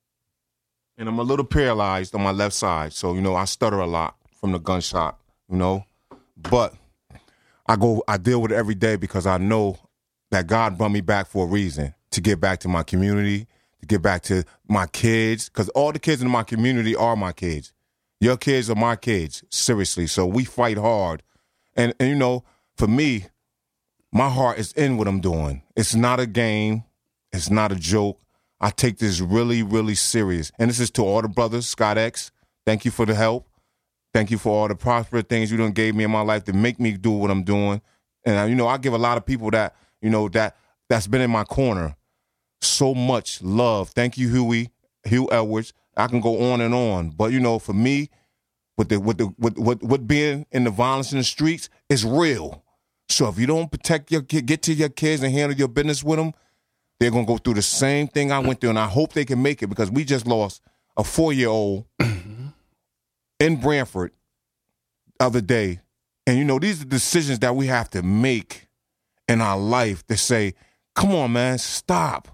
and 0.97 1.09
I'm 1.09 1.18
a 1.18 1.23
little 1.23 1.44
paralyzed 1.44 2.14
on 2.14 2.23
my 2.23 2.31
left 2.31 2.55
side, 2.55 2.92
so 2.92 3.14
you 3.14 3.20
know 3.20 3.35
I 3.35 3.44
stutter 3.44 3.79
a 3.79 3.87
lot 3.87 4.16
from 4.40 4.53
the 4.53 4.59
gunshot, 4.59 5.18
you 5.51 5.57
know, 5.57 5.85
but 6.37 6.75
I 7.66 7.77
go, 7.77 8.03
I 8.07 8.16
deal 8.16 8.40
with 8.42 8.53
it 8.53 8.57
every 8.57 8.75
day 8.75 8.97
because 8.97 9.27
I 9.27 9.38
know 9.38 9.79
that 10.31 10.47
God 10.47 10.79
brought 10.79 10.90
me 10.92 11.01
back 11.01 11.27
for 11.27 11.47
a 11.47 11.49
reason 11.49 11.94
to 12.11 12.20
get 12.20 12.40
back 12.40 12.61
to 12.61 12.68
my 12.68 12.83
community, 12.83 13.47
to 13.81 13.87
get 13.87 14.03
back 14.03 14.23
to 14.25 14.44
my 14.68 14.87
kids, 14.87 15.49
because 15.49 15.68
all 15.70 15.92
the 15.92 15.99
kids 15.99 16.23
in 16.23 16.29
my 16.29 16.42
community 16.42 16.94
are 16.97 17.16
my 17.16 17.33
kids. 17.33 17.73
Your 18.20 18.37
kids 18.37 18.70
are 18.70 18.77
my 18.77 18.97
kids, 18.97 19.44
seriously. 19.51 20.07
So 20.07 20.25
we 20.25 20.44
fight 20.44 20.79
hard, 20.79 21.23
and 21.77 21.94
and 22.01 22.09
you 22.09 22.16
know, 22.16 22.44
for 22.77 22.87
me, 22.87 23.27
my 24.12 24.31
heart 24.31 24.59
is 24.59 24.73
in 24.73 24.97
what 24.97 25.09
I'm 25.09 25.20
doing. 25.20 25.62
It's 25.77 25.94
not 25.94 26.20
a 26.20 26.27
game. 26.27 26.85
It's 27.35 27.51
not 27.51 27.73
a 27.73 27.77
joke. 27.77 28.20
I 28.61 28.70
take 28.70 28.99
this 28.99 29.20
really, 29.20 29.62
really 29.62 29.94
serious. 29.94 30.53
And 30.59 30.70
this 30.70 30.81
is 30.81 30.90
to 30.92 31.03
all 31.03 31.20
the 31.20 31.29
brothers, 31.29 31.66
Scott 31.66 31.99
X. 31.99 32.31
Thank 32.64 32.85
you 32.85 32.90
for 32.90 33.05
the 33.05 33.14
help. 33.14 33.49
Thank 34.12 34.31
you 34.31 34.38
for 34.38 34.51
all 34.51 34.68
the 34.68 34.77
prosperous 34.77 35.25
things 35.25 35.51
you 35.51 35.59
done 35.59 35.73
gave 35.73 35.97
me 35.97 36.05
in 36.05 36.11
my 36.11 36.20
life 36.20 36.44
to 36.44 36.53
make 36.53 36.79
me 36.79 36.92
do 36.92 37.11
what 37.11 37.31
I'm 37.31 37.42
doing. 37.42 37.83
And 38.25 38.38
uh, 38.38 38.44
you 38.44 38.55
know, 38.55 38.68
I 38.68 38.79
give 38.79 38.92
a 38.94 38.99
lot 38.99 39.18
of 39.18 39.27
people 39.27 39.51
that 39.51 39.75
you 40.01 40.09
know 40.09 40.29
that 40.31 40.57
that's 40.88 41.09
been 41.09 41.20
in 41.20 41.31
my 41.31 41.44
corner 41.44 41.97
so 42.62 42.94
much 42.94 43.42
love. 43.42 43.90
Thank 43.90 44.16
you, 44.16 44.31
Huey, 44.31 44.70
Hugh 45.05 45.29
Edwards. 45.33 45.73
I 45.97 46.07
can 46.07 46.20
go 46.20 46.53
on 46.53 46.61
and 46.61 46.73
on, 46.73 47.11
but 47.11 47.33
you 47.33 47.40
know, 47.40 47.59
for 47.59 47.73
me, 47.73 48.09
with 48.77 48.88
the 48.88 49.01
with 49.01 49.18
the 49.18 49.35
with 49.38 49.59
with, 49.59 49.83
with 49.83 50.07
being 50.07 50.47
in 50.53 50.64
the 50.64 50.70
violence 50.70 51.12
in 51.12 51.18
the 51.18 51.25
streets 51.25 51.68
is 51.88 52.05
real. 52.05 52.62
So 53.09 53.29
if 53.29 53.38
you 53.38 53.47
don't 53.47 53.70
protect 53.70 54.11
your 54.11 54.23
kid, 54.23 54.47
get 54.47 54.62
to 54.62 54.73
your 54.73 54.88
kids 54.88 55.23
and 55.23 55.33
handle 55.33 55.59
your 55.59 55.68
business 55.68 56.03
with 56.03 56.18
them, 56.18 56.33
they're 56.98 57.11
gonna 57.11 57.26
go 57.26 57.38
through 57.38 57.54
the 57.54 57.62
same 57.62 58.09
thing 58.09 58.33
I 58.33 58.38
went 58.38 58.61
through, 58.61 58.70
and 58.70 58.78
I 58.78 58.87
hope 58.87 59.12
they 59.12 59.24
can 59.24 59.42
make 59.42 59.62
it 59.62 59.68
because 59.68 59.90
we 59.90 60.04
just 60.04 60.26
lost 60.26 60.62
a 60.96 61.04
four 61.04 61.33
year 61.33 61.48
old 61.48 61.87
in 63.40 63.57
Branford 63.61 64.12
the 65.18 65.26
other 65.26 65.40
day, 65.40 65.80
and 66.26 66.38
you 66.38 66.44
know 66.44 66.59
these 66.59 66.83
are 66.83 66.87
decisions 66.87 67.40
that 67.40 67.57
we 67.57 67.66
have 67.66 67.90
to 67.90 68.02
make 68.02 68.68
in 69.28 69.40
our 69.40 69.59
life 69.59 70.07
to 70.07 70.16
say, 70.16 70.54
"Come 70.94 71.14
on, 71.14 71.33
man, 71.33 71.59
stop." 71.59 72.28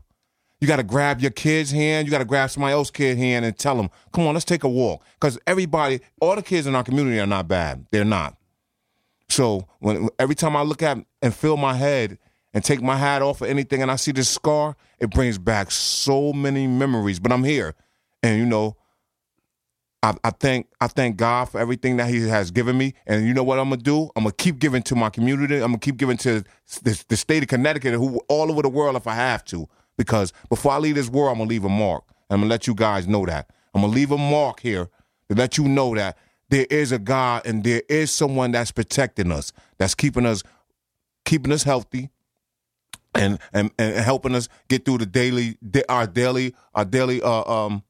You 0.61 0.69
got 0.69 0.77
to 0.77 0.83
grab 0.83 1.21
your 1.21 1.31
kid's 1.31 1.71
hand. 1.71 2.07
You 2.07 2.11
got 2.11 2.19
to 2.19 2.27
grab 2.27 2.51
somebody 2.51 2.75
else's 2.75 2.91
kid's 2.91 3.19
hand 3.19 3.47
and 3.47 3.57
tell 3.57 3.77
them, 3.77 3.89
"Come 4.13 4.27
on, 4.27 4.35
let's 4.35 4.45
take 4.45 4.63
a 4.63 4.69
walk." 4.69 5.03
Because 5.15 5.39
everybody, 5.47 6.01
all 6.21 6.37
the 6.37 6.43
kids 6.43 6.67
in 6.67 6.75
our 6.75 6.85
community 6.85 7.19
are 7.19 7.27
not 7.27 7.49
bad. 7.49 7.87
They're 7.91 8.05
not. 8.05 8.37
So 9.31 9.67
when 9.79 10.09
every 10.19 10.35
time 10.35 10.57
I 10.57 10.63
look 10.63 10.83
at 10.83 10.99
and 11.23 11.35
feel 11.35 11.57
my 11.57 11.75
head 11.75 12.19
and 12.53 12.65
take 12.65 12.83
my 12.83 12.97
hat 12.97 13.23
off 13.23 13.43
or 13.43 13.47
anything, 13.47 13.83
and 13.83 13.91
I 13.91 13.97
see 13.97 14.13
this 14.13 14.29
scar, 14.29 14.77
it 14.99 15.11
brings 15.11 15.39
back 15.39 15.71
so 15.71 16.33
many 16.33 16.67
memories. 16.67 17.21
But 17.21 17.33
I'm 17.33 17.45
here, 17.45 17.75
and 18.23 18.39
you 18.39 18.47
know, 18.47 18.77
I, 20.03 20.15
I 20.25 20.31
thank 20.31 20.69
I 20.81 20.87
thank 20.87 21.17
God 21.17 21.47
for 21.47 21.61
everything 21.61 21.97
that 21.99 22.09
He 22.09 22.27
has 22.29 22.51
given 22.51 22.77
me. 22.77 22.95
And 23.07 23.27
you 23.27 23.35
know 23.35 23.45
what 23.45 23.59
I'm 23.59 23.69
gonna 23.71 23.83
do? 23.83 24.11
I'm 24.17 24.25
gonna 24.25 24.33
keep 24.33 24.59
giving 24.59 24.83
to 24.85 24.95
my 24.97 25.11
community. 25.11 25.57
I'm 25.57 25.71
gonna 25.73 25.79
keep 25.79 25.97
giving 25.97 26.17
to 26.19 26.43
the, 26.83 27.05
the 27.09 27.17
state 27.17 27.43
of 27.43 27.49
Connecticut, 27.49 27.95
who 27.95 28.21
all 28.29 28.51
over 28.51 28.63
the 28.63 28.69
world 28.69 28.97
if 28.97 29.07
I 29.07 29.15
have 29.15 29.45
to. 29.47 29.69
Because 29.99 30.33
before 30.49 30.73
I 30.73 30.79
leave 30.79 30.95
this 30.95 31.11
world, 31.11 31.33
I'm 31.33 31.39
gonna 31.39 31.51
leave 31.51 31.65
a 31.65 31.69
mark. 31.69 32.05
And 32.31 32.37
I'm 32.37 32.41
gonna 32.41 32.51
let 32.51 32.67
you 32.67 32.75
guys 32.75 33.07
know 33.07 33.27
that. 33.27 33.51
I'm 33.75 33.83
gonna 33.83 33.93
leave 33.93 34.11
a 34.11 34.19
mark 34.19 34.61
here 34.61 34.89
to 35.29 35.35
let 35.35 35.59
you 35.59 35.69
know 35.69 35.95
that 35.95 36.17
there 36.49 36.67
is 36.71 36.93
a 36.93 36.99
God 36.99 37.47
and 37.47 37.63
there 37.63 37.83
is 37.89 38.11
someone 38.11 38.53
that's 38.53 38.73
protecting 38.73 39.31
us, 39.31 39.53
that's 39.79 39.95
keeping 39.95 40.27
us 40.27 40.43
keeping 41.27 41.53
us 41.53 41.63
healthy, 41.63 42.11
and 43.15 43.39
and, 43.53 43.71
and 43.79 43.97
helping 43.97 44.35
us 44.35 44.49
get 44.69 44.85
through 44.85 44.99
the 44.99 45.07
daily 45.07 45.59
our 45.89 46.07
daily 46.07 46.55
our 46.75 46.85
daily 46.85 47.21
uh, 47.23 47.43
um 47.43 47.83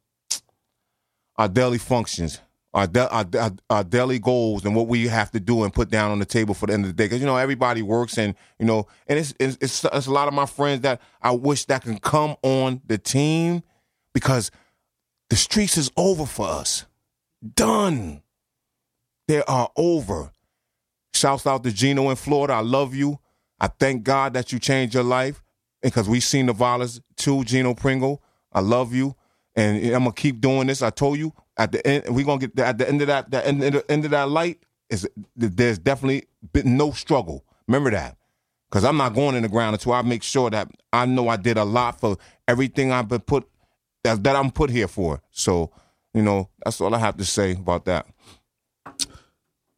our 1.37 1.49
daily 1.49 1.79
functions 1.79 2.41
our, 2.73 2.87
de- 2.87 3.11
our, 3.11 3.27
our, 3.39 3.53
our 3.69 3.85
daily 3.85 4.19
goals 4.19 4.65
and 4.65 4.77
what 4.77 4.87
we 4.87 5.09
have 5.09 5.31
to 5.33 5.41
do 5.41 5.65
and 5.65 5.73
put 5.73 5.91
down 5.91 6.11
on 6.11 6.19
the 6.19 6.25
table 6.25 6.55
for 6.55 6.67
the 6.67 6.73
end 6.73 6.85
of 6.85 6.91
the 6.91 6.95
day. 6.95 7.07
Because 7.07 7.21
you 7.21 7.27
know 7.27 7.37
everybody 7.37 7.83
works 7.83 8.17
and 8.17 8.35
you 8.59 8.67
know, 8.67 8.87
and 9.09 9.19
it's, 9.19 9.35
it's 9.41 9.59
it's 9.61 9.85
it's 9.85 10.07
a 10.07 10.13
lot 10.13 10.29
of 10.29 10.35
my 10.35 10.47
friends 10.47 10.83
that 10.83 11.01
I 11.21 11.33
wish 11.33 11.65
that 11.67 11.83
can 11.83 11.99
come 11.99 12.37
on 12.43 12.81
the 12.87 12.99
team 12.99 13.63
because 14.15 14.51
the 15.31 15.37
streets 15.37 15.77
is 15.77 15.91
over 15.97 16.27
for 16.27 16.47
us. 16.47 16.87
Done. 17.55 18.23
They 19.27 19.43
are 19.43 19.71
over. 19.77 20.33
Shouts 21.15 21.47
out 21.47 21.65
to 21.65 21.73
Gino 21.73 22.11
in 22.11 22.17
Florida. 22.17 22.55
I 22.55 22.61
love 22.61 22.95
you. 22.95 23.19
I 23.61 23.67
thank 23.67 24.05
God 24.05 24.35
that 24.35 24.53
you 24.53 24.59
changed 24.59 24.95
your 24.95 25.05
life 25.05 25.43
because 25.83 26.09
we've 26.09 26.25
seen 26.25 26.47
the 26.47 26.53
violence 26.53 27.01
too, 27.17 27.45
Gino 27.45 27.75
Pringle. 27.75 28.23
I 28.53 28.61
love 28.61 28.95
you, 28.95 29.15
and 29.55 29.85
I'm 29.87 30.05
gonna 30.05 30.13
keep 30.13 30.41
doing 30.41 30.67
this. 30.67 30.83
I 30.83 30.91
told 30.91 31.19
you 31.19 31.33
at 31.57 31.73
the 31.73 31.87
end, 31.87 32.05
we're 32.09 32.25
gonna 32.25 32.47
get 32.47 32.59
at 32.59 32.79
the 32.79 32.89
end 32.89 33.01
of 33.03 33.09
that, 33.09 33.31
the 33.31 33.47
end, 33.47 33.63
end 33.89 34.05
of 34.05 34.11
that 34.11 34.29
light 34.29 34.63
is 34.89 35.09
there's 35.37 35.79
definitely 35.79 36.27
been 36.53 36.77
no 36.77 36.91
struggle. 36.91 37.45
Remember 37.69 37.91
that, 37.91 38.17
because 38.69 38.85
I'm 38.85 38.97
not 38.97 39.15
going 39.15 39.37
in 39.37 39.43
the 39.43 39.49
ground 39.49 39.75
until 39.75 39.93
I 39.93 40.03
make 40.03 40.23
sure 40.23 40.51
that 40.51 40.69
I 40.93 41.07
know 41.07 41.29
I 41.29 41.37
did 41.37 41.57
a 41.57 41.65
lot 41.65 42.01
for 42.01 42.17
everything 42.49 42.91
I've 42.91 43.09
been 43.09 43.21
put 43.21 43.49
that, 44.03 44.23
that 44.25 44.35
I'm 44.35 44.51
put 44.51 44.71
here 44.71 44.89
for. 44.89 45.21
So, 45.31 45.71
you 46.13 46.23
know, 46.23 46.49
that's 46.65 46.81
all 46.81 46.95
I 46.95 46.99
have 46.99 47.17
to 47.19 47.25
say 47.25 47.53
about 47.53 47.85
that. 47.85 48.07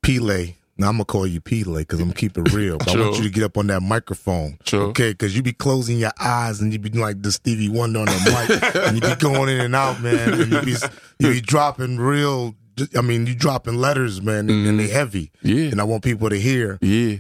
Pele. 0.03 0.55
Now 0.83 0.89
I'm 0.89 0.95
gonna 0.95 1.05
call 1.05 1.27
you 1.27 1.41
Pele 1.41 1.81
because 1.83 2.01
I'm 2.01 2.07
gonna 2.09 2.15
keep 2.15 2.37
it 2.37 2.53
real. 2.53 2.77
But 2.79 2.89
I 2.97 3.01
want 3.01 3.17
you 3.19 3.23
to 3.25 3.31
get 3.31 3.45
up 3.45 3.57
on 3.57 3.69
that 3.69 3.81
microphone, 3.83 4.59
Sure. 4.65 4.89
okay? 4.89 5.13
Because 5.13 5.35
you 5.37 5.43
be 5.43 5.53
closing 5.53 5.97
your 5.99 6.11
eyes 6.21 6.61
and 6.61 6.73
you 6.73 6.79
be 6.81 6.91
like 6.91 7.23
the 7.23 7.31
Stevie 7.33 7.69
Wonder 7.69 8.01
on 8.01 8.07
the 8.07 8.47
mic, 8.49 8.75
and 8.89 8.97
you 8.97 9.01
be 9.01 9.15
going 9.21 9.49
in 9.49 9.61
and 9.61 9.75
out, 9.77 10.01
man. 10.03 10.33
And 10.41 10.53
you 10.53 10.61
be 10.63 10.75
you 11.21 11.31
be 11.35 11.41
dropping 11.41 11.99
real. 11.99 12.55
I 12.97 13.01
mean, 13.03 13.27
you 13.27 13.35
dropping 13.35 13.77
letters, 13.77 14.21
man, 14.23 14.51
and, 14.51 14.67
and 14.67 14.81
they 14.81 14.89
heavy. 14.89 15.31
Yeah. 15.43 15.71
And 15.71 15.81
I 15.81 15.85
want 15.85 16.03
people 16.03 16.29
to 16.31 16.41
hear. 16.41 16.79
Yeah. 16.81 17.19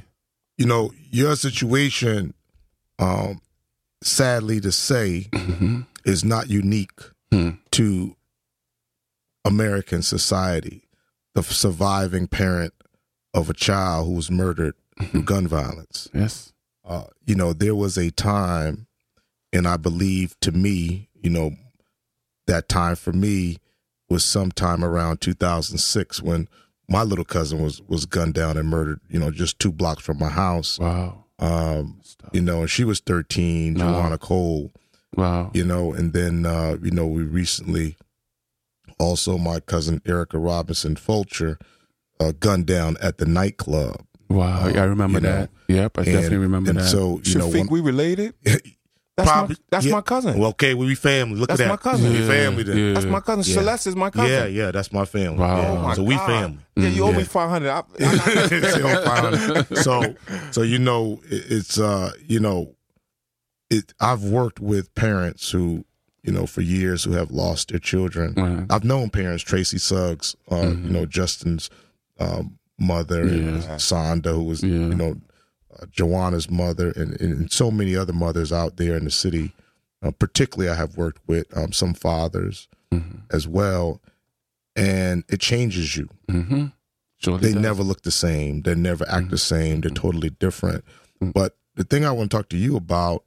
You 0.59 0.67
know, 0.67 0.93
your 1.11 1.37
situation, 1.37 2.35
um, 2.99 3.41
sadly 4.03 4.61
to 4.61 4.73
say, 4.73 5.29
Mm-hmm. 5.33 5.83
is 6.05 6.25
not 6.25 6.51
unique 6.51 6.91
Hmm. 7.31 7.51
to 7.73 8.17
American 9.45 10.03
society. 10.03 10.89
The 11.35 11.43
surviving 11.43 12.27
parent 12.27 12.75
of 13.35 13.49
a 13.51 13.55
child 13.55 14.07
who 14.07 14.15
was 14.15 14.31
murdered 14.31 14.75
through 15.11 15.23
gun 15.23 15.47
violence. 15.49 16.09
Yes. 16.13 16.53
Uh, 16.85 17.05
you 17.27 17.35
know, 17.35 17.53
there 17.53 17.75
was 17.75 17.97
a 17.97 18.11
time, 18.11 18.87
and 19.53 19.67
I 19.67 19.77
believe 19.77 20.39
to 20.41 20.53
me, 20.53 21.09
you 21.15 21.31
know, 21.31 21.53
that 22.47 22.69
time 22.69 22.97
for 22.97 23.13
me 23.13 23.59
was 24.11 24.25
sometime 24.25 24.85
around 24.85 25.21
2006 25.21 26.21
when 26.23 26.49
my 26.89 27.03
little 27.05 27.25
cousin 27.25 27.63
was 27.63 27.81
was 27.83 28.05
gunned 28.05 28.35
down 28.35 28.57
and 28.57 28.69
murdered. 28.69 29.01
You 29.09 29.21
know, 29.21 29.31
just 29.31 29.59
two 29.59 29.73
blocks 29.73 30.03
from 30.03 30.19
my 30.19 30.29
house. 30.29 30.79
Wow. 30.79 31.25
Um, 31.39 32.01
you 32.33 32.41
know, 32.41 32.61
and 32.61 32.71
she 32.71 32.85
was 32.85 33.01
13, 33.01 33.75
No. 33.75 33.93
Joanna 33.93 34.19
Cole 34.19 34.71
Wow. 35.17 35.51
you 35.55 35.65
know, 35.65 35.93
and 35.93 36.13
then 36.13 36.45
uh, 36.47 36.77
you 36.83 36.91
know 36.91 37.07
we 37.07 37.23
recently 37.23 37.97
also 38.99 39.39
my 39.39 39.61
cousin 39.61 40.01
Erica 40.07 40.39
Robinson 40.39 40.97
Fulcher 40.97 41.59
uh, 42.29 42.33
gunned 42.41 42.67
down 42.67 42.97
at 43.03 43.19
the 43.19 43.27
nightclub. 43.27 44.05
Wow. 44.29 44.67
I 44.69 44.85
remember 44.85 45.19
you 45.19 45.25
know, 45.25 45.33
that. 45.41 45.51
Yep. 45.69 45.99
I 45.99 46.05
definitely 46.05 46.37
remember 46.39 46.71
and 46.71 46.79
that. 46.81 46.85
So 46.89 47.21
you 47.25 47.33
You 47.33 47.39
know, 47.39 47.51
think 47.51 47.71
one- 47.71 47.83
we 47.83 47.87
related? 47.91 48.35
That's 49.15 49.29
Probably- 49.31 49.57
my 49.57 49.63
that's 49.69 49.85
yeah. 49.85 49.93
my 49.93 50.01
cousin. 50.01 50.39
well, 50.39 50.49
okay, 50.51 50.73
we 50.73 50.87
be 50.87 50.95
family. 50.95 51.39
Look 51.39 51.51
That's 51.51 51.61
at 51.61 51.65
that. 51.65 51.71
my 51.71 51.77
cousin. 51.77 52.13
We 52.15 52.27
family 52.27 52.63
then. 52.63 52.77
yeah. 52.79 52.95
that's 52.95 53.05
my 53.05 53.21
cousin. 53.21 53.45
Yeah. 53.53 53.61
Celeste 53.61 53.87
is 53.89 53.95
my 53.95 54.09
cousin. 54.09 54.31
Yeah, 54.31 54.47
yeah, 54.47 54.71
that's 54.71 54.91
my 54.91 55.05
family. 55.05 55.37
Wow. 55.39 55.57
Yeah. 55.61 55.69
Oh 55.71 55.83
my 55.83 55.95
so 55.95 56.03
we 56.03 56.15
God. 56.17 56.27
family. 56.27 56.59
Yeah, 56.77 56.89
you 56.89 57.05
owe 57.05 57.11
Yeah. 57.11 57.19
me 57.19 57.25
five 57.39 57.51
hundred. 57.51 57.69
so 59.77 60.15
so 60.51 60.63
you 60.63 60.79
know 60.79 61.21
it- 61.31 61.45
it's 61.51 61.79
uh 61.79 62.13
you 62.27 62.41
know 62.41 62.75
it 63.71 63.93
I've 64.01 64.23
worked 64.25 64.61
with 64.61 64.95
parents 64.95 65.51
who 65.51 65.85
you 66.23 66.33
know 66.33 66.47
for 66.47 66.61
years 66.63 67.05
who 67.05 67.13
have 67.13 67.31
lost 67.31 67.69
their 67.69 67.81
children. 67.81 68.35
Right. 68.35 68.67
I've 68.71 68.85
known 68.85 69.11
parents 69.11 69.43
Tracy 69.43 69.79
Suggs, 69.79 70.37
uh, 70.51 70.55
Mhm. 70.57 70.85
you 70.85 70.91
know 70.91 71.07
Justin's 71.07 71.69
um, 72.19 72.59
mother 72.79 73.23
and 73.23 73.63
Yeah. 73.63 73.77
Sonda 73.77 74.33
who 74.35 74.45
was 74.45 74.63
Yeah. 74.63 74.71
you 74.71 74.95
know 74.95 75.17
uh, 75.79 75.87
Joanna's 75.87 76.51
mother 76.51 76.91
and, 76.97 77.19
and 77.21 77.51
so 77.51 77.71
many 77.71 77.97
other 77.97 78.13
mothers 78.13 78.53
out 78.53 78.77
there 78.77 78.97
in 78.97 79.05
the 79.05 79.11
city. 79.11 79.53
Uh, 80.03 80.11
particularly, 80.11 80.69
I 80.69 80.75
have 80.75 80.97
worked 80.97 81.21
with 81.29 81.47
um, 81.57 81.73
some 81.73 81.95
fathers 81.95 82.69
Mm-hmm. 82.93 83.21
as 83.35 83.49
well, 83.49 84.03
and 84.77 85.25
it 85.31 85.41
changes 85.41 85.97
you 85.97 86.09
Mm-hmm. 86.29 86.67
They 87.39 87.53
does. 87.53 87.55
never 87.55 87.83
look 87.85 88.03
the 88.03 88.11
same. 88.11 88.63
They 88.63 88.75
never 88.75 89.09
act 89.09 89.31
the 89.31 89.39
same. 89.39 89.81
They're 89.81 89.91
totally 89.93 90.31
different. 90.31 90.85
Mhm. 91.23 91.33
But 91.33 91.57
the 91.77 91.85
thing 91.85 92.05
I 92.05 92.11
want 92.11 92.31
to 92.33 92.37
talk 92.37 92.49
to 92.51 92.57
you 92.59 92.77
about, 92.77 93.23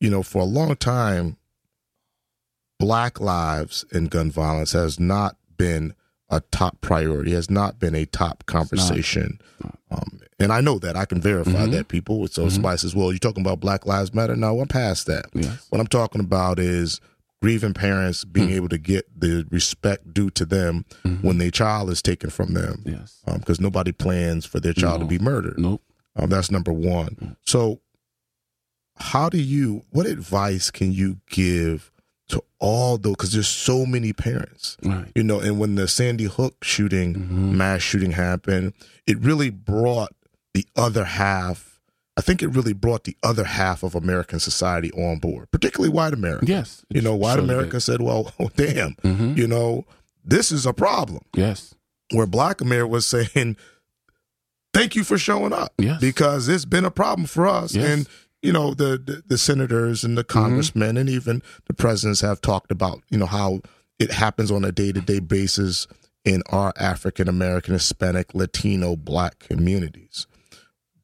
you 0.00 0.08
know, 0.10 0.22
for 0.22 0.40
a 0.42 0.46
long 0.46 0.74
time, 0.76 1.36
black 2.78 3.20
lives 3.20 3.84
and 3.92 4.10
gun 4.10 4.30
violence 4.30 4.72
has 4.72 4.98
not 4.98 5.36
been 5.56 5.94
a 6.30 6.40
top 6.52 6.80
priority, 6.80 7.32
has 7.32 7.48
not 7.50 7.78
been 7.78 7.94
a 7.94 8.04
top 8.06 8.44
conversation. 8.46 9.40
Um, 9.90 10.20
and 10.38 10.52
I 10.52 10.60
know 10.60 10.78
that. 10.78 10.94
I 10.96 11.04
can 11.04 11.20
verify 11.20 11.66
Mhm. 11.66 11.70
that, 11.72 11.88
people. 11.88 12.26
So 12.28 12.46
Mhm. 12.46 12.52
Spice 12.52 12.82
says, 12.82 12.94
well, 12.94 13.10
you're 13.12 13.18
talking 13.18 13.40
about 13.42 13.60
Black 13.60 13.86
Lives 13.86 14.12
Matter? 14.14 14.36
No, 14.36 14.60
I'm 14.60 14.68
past 14.68 15.06
that. 15.06 15.26
Yes. 15.34 15.66
What 15.70 15.80
I'm 15.80 15.86
talking 15.86 16.20
about 16.20 16.58
is 16.58 17.00
grieving 17.40 17.72
parents 17.72 18.24
being 18.24 18.48
Mm. 18.50 18.54
able 18.56 18.68
to 18.68 18.78
get 18.78 19.06
the 19.18 19.46
respect 19.50 20.12
due 20.12 20.28
to 20.30 20.44
them 20.44 20.84
Mhm. 21.04 21.22
when 21.22 21.38
their 21.38 21.50
child 21.50 21.88
is 21.88 22.02
taken 22.02 22.30
from 22.30 22.52
them 22.52 22.82
Yes. 22.84 23.18
because 23.38 23.60
nobody 23.60 23.92
plans 23.92 24.44
for 24.44 24.60
their 24.60 24.72
child 24.74 25.00
No. 25.00 25.06
to 25.06 25.08
be 25.08 25.18
murdered. 25.18 25.58
Nope. 25.58 25.82
Um, 26.16 26.28
that's 26.30 26.50
number 26.50 26.72
one. 26.72 27.36
So, 27.46 27.80
how 28.96 29.28
do 29.28 29.38
you? 29.38 29.84
What 29.90 30.06
advice 30.06 30.70
can 30.70 30.92
you 30.92 31.18
give 31.30 31.90
to 32.28 32.42
all 32.58 32.98
those? 32.98 33.14
Because 33.16 33.32
there's 33.32 33.48
so 33.48 33.86
many 33.86 34.12
parents, 34.12 34.76
Right. 34.82 35.10
you 35.14 35.22
know. 35.22 35.40
And 35.40 35.58
when 35.58 35.74
the 35.76 35.88
Sandy 35.88 36.24
Hook 36.24 36.62
shooting, 36.64 37.14
Mhm. 37.14 37.52
mass 37.54 37.82
shooting 37.82 38.12
happened, 38.12 38.72
it 39.06 39.18
really 39.20 39.50
brought 39.50 40.14
the 40.54 40.66
other 40.76 41.04
half. 41.04 41.80
I 42.16 42.20
think 42.20 42.42
it 42.42 42.48
really 42.48 42.72
brought 42.72 43.04
the 43.04 43.16
other 43.22 43.44
half 43.44 43.82
of 43.84 43.94
American 43.94 44.40
society 44.40 44.90
on 44.92 45.18
board, 45.20 45.50
particularly 45.52 45.92
white 45.92 46.12
America. 46.12 46.46
Yes. 46.46 46.84
You 46.90 47.00
know, 47.00 47.14
white 47.14 47.38
America 47.38 47.80
said, 47.80 48.00
"Well, 48.00 48.32
oh, 48.40 48.50
damn. 48.56 48.94
Mhm. 49.04 49.36
you 49.36 49.46
know, 49.46 49.84
this 50.24 50.50
is 50.52 50.66
a 50.66 50.72
problem." 50.72 51.22
Yes. 51.34 51.74
where 52.12 52.26
Black 52.26 52.60
America 52.62 52.88
was 52.88 53.04
saying, 53.06 53.54
"Thank 54.74 54.94
you 54.96 55.04
for 55.04 55.18
showing 55.18 55.52
up," 55.52 55.72
Yes. 55.78 56.00
because 56.00 56.48
it's 56.48 56.64
been 56.64 56.84
a 56.84 56.90
problem 56.90 57.26
for 57.26 57.46
us. 57.46 57.74
Yes. 57.74 57.84
Mm-hmm. 57.84 57.92
And 57.92 58.08
you 58.42 58.52
know, 58.52 58.74
the, 58.74 58.98
the 58.98 59.22
the 59.26 59.38
senators 59.38 60.04
and 60.04 60.16
the 60.16 60.24
mm-hmm. 60.24 60.38
congressmen 60.38 60.96
and 60.96 61.08
even 61.08 61.42
the 61.66 61.74
presidents 61.74 62.20
have 62.20 62.40
talked 62.40 62.70
about 62.70 63.02
you 63.10 63.18
know 63.18 63.26
how 63.26 63.60
it 63.98 64.12
happens 64.12 64.50
on 64.50 64.64
a 64.64 64.72
day 64.72 64.92
to 64.92 65.00
day 65.00 65.18
basis 65.18 65.86
in 66.24 66.42
our 66.50 66.72
African 66.76 67.28
American, 67.28 67.74
Hispanic, 67.74 68.34
Latino, 68.34 68.96
Black 68.96 69.38
communities. 69.38 70.26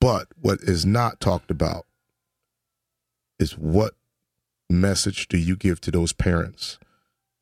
But 0.01 0.29
what 0.41 0.61
is 0.63 0.85
not 0.85 1.21
talked 1.21 1.51
about 1.51 1.87
is 3.39 3.57
what 3.57 3.95
message 4.69 5.29
do 5.29 5.39
you 5.39 5.57
give 5.57 5.81
to 5.83 5.91
those 5.91 6.13
parents, 6.13 6.79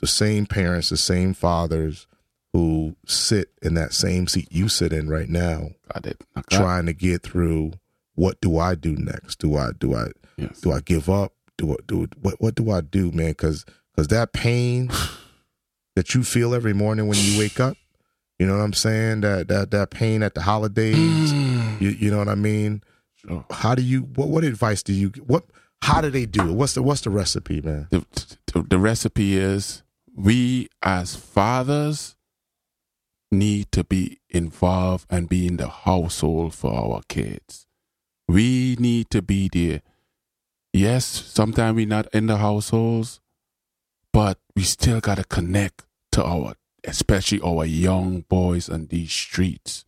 the 0.00 0.06
same 0.06 0.46
parents, 0.46 0.90
the 0.90 0.96
same 0.96 1.34
fathers 1.34 2.06
who 2.52 2.96
sit 3.06 3.50
in 3.62 3.74
that 3.74 3.92
same 3.92 4.26
seat 4.26 4.48
you 4.50 4.68
sit 4.68 4.92
in 4.92 5.08
right 5.08 5.28
now, 5.28 5.70
Got 5.92 6.06
it. 6.06 6.22
Knock 6.36 6.50
trying 6.50 6.86
to 6.86 6.92
get 6.92 7.22
through. 7.22 7.72
What 8.22 8.40
do 8.40 8.58
I 8.58 8.76
do 8.76 8.92
next? 8.96 9.38
Do 9.40 9.56
I 9.56 9.70
do 9.78 9.94
I 9.96 10.06
Yes. 10.36 10.60
do 10.60 10.70
I 10.72 10.80
give 10.80 11.08
up? 11.10 11.32
Do 11.58 11.72
I 11.72 11.76
do 11.88 12.06
what? 12.20 12.40
What 12.40 12.54
do 12.54 12.70
I 12.70 12.80
do, 12.80 13.10
man? 13.10 13.30
Because 13.32 13.64
because 13.90 14.08
that 14.08 14.32
pain 14.32 14.90
that 15.96 16.14
you 16.14 16.22
feel 16.22 16.54
every 16.54 16.72
morning 16.72 17.08
when 17.08 17.18
you 17.18 17.38
wake 17.38 17.58
up, 17.58 17.76
you 18.38 18.46
know 18.46 18.56
what 18.56 18.62
I'm 18.62 18.72
saying? 18.72 19.22
That 19.22 19.48
that 19.48 19.70
that 19.72 19.90
pain 19.90 20.22
at 20.22 20.34
the 20.34 20.42
holidays, 20.42 21.32
Mm. 21.32 21.80
you 21.80 21.90
you 21.90 22.10
know 22.12 22.18
what 22.18 22.28
I 22.28 22.36
mean? 22.36 22.82
Sure. 23.16 23.44
How 23.50 23.74
do 23.74 23.82
you? 23.82 24.02
What 24.02 24.28
what 24.28 24.44
advice 24.44 24.82
do 24.84 24.92
you? 24.92 25.08
What? 25.26 25.44
How 25.82 26.00
do 26.00 26.08
they 26.10 26.26
do 26.26 26.48
it? 26.48 26.52
What's 26.52 26.74
the 26.74 26.82
what's 26.82 27.00
the 27.00 27.10
recipe, 27.10 27.60
man? 27.60 27.88
the, 27.90 28.04
the, 28.52 28.62
the 28.62 28.78
recipe 28.78 29.36
is 29.36 29.82
we 30.14 30.68
as 30.82 31.16
fathers 31.16 32.14
need 33.32 33.72
to 33.72 33.82
be 33.82 34.20
involved 34.28 35.06
and 35.10 35.28
be 35.28 35.46
in 35.48 35.56
the 35.56 35.68
household 35.68 36.54
for 36.54 36.72
our 36.72 37.02
kids. 37.08 37.66
We 38.32 38.76
need 38.78 39.10
to 39.10 39.20
be 39.20 39.50
there. 39.52 39.82
Yes, 40.72 41.04
sometimes 41.04 41.76
we're 41.76 41.86
not 41.86 42.08
in 42.14 42.28
the 42.28 42.38
households, 42.38 43.20
but 44.10 44.38
we 44.56 44.62
still 44.62 45.00
got 45.00 45.16
to 45.16 45.24
connect 45.24 45.84
to 46.12 46.24
our, 46.24 46.54
especially 46.82 47.42
our 47.42 47.66
young 47.66 48.22
boys 48.30 48.70
on 48.70 48.86
these 48.86 49.12
streets. 49.12 49.84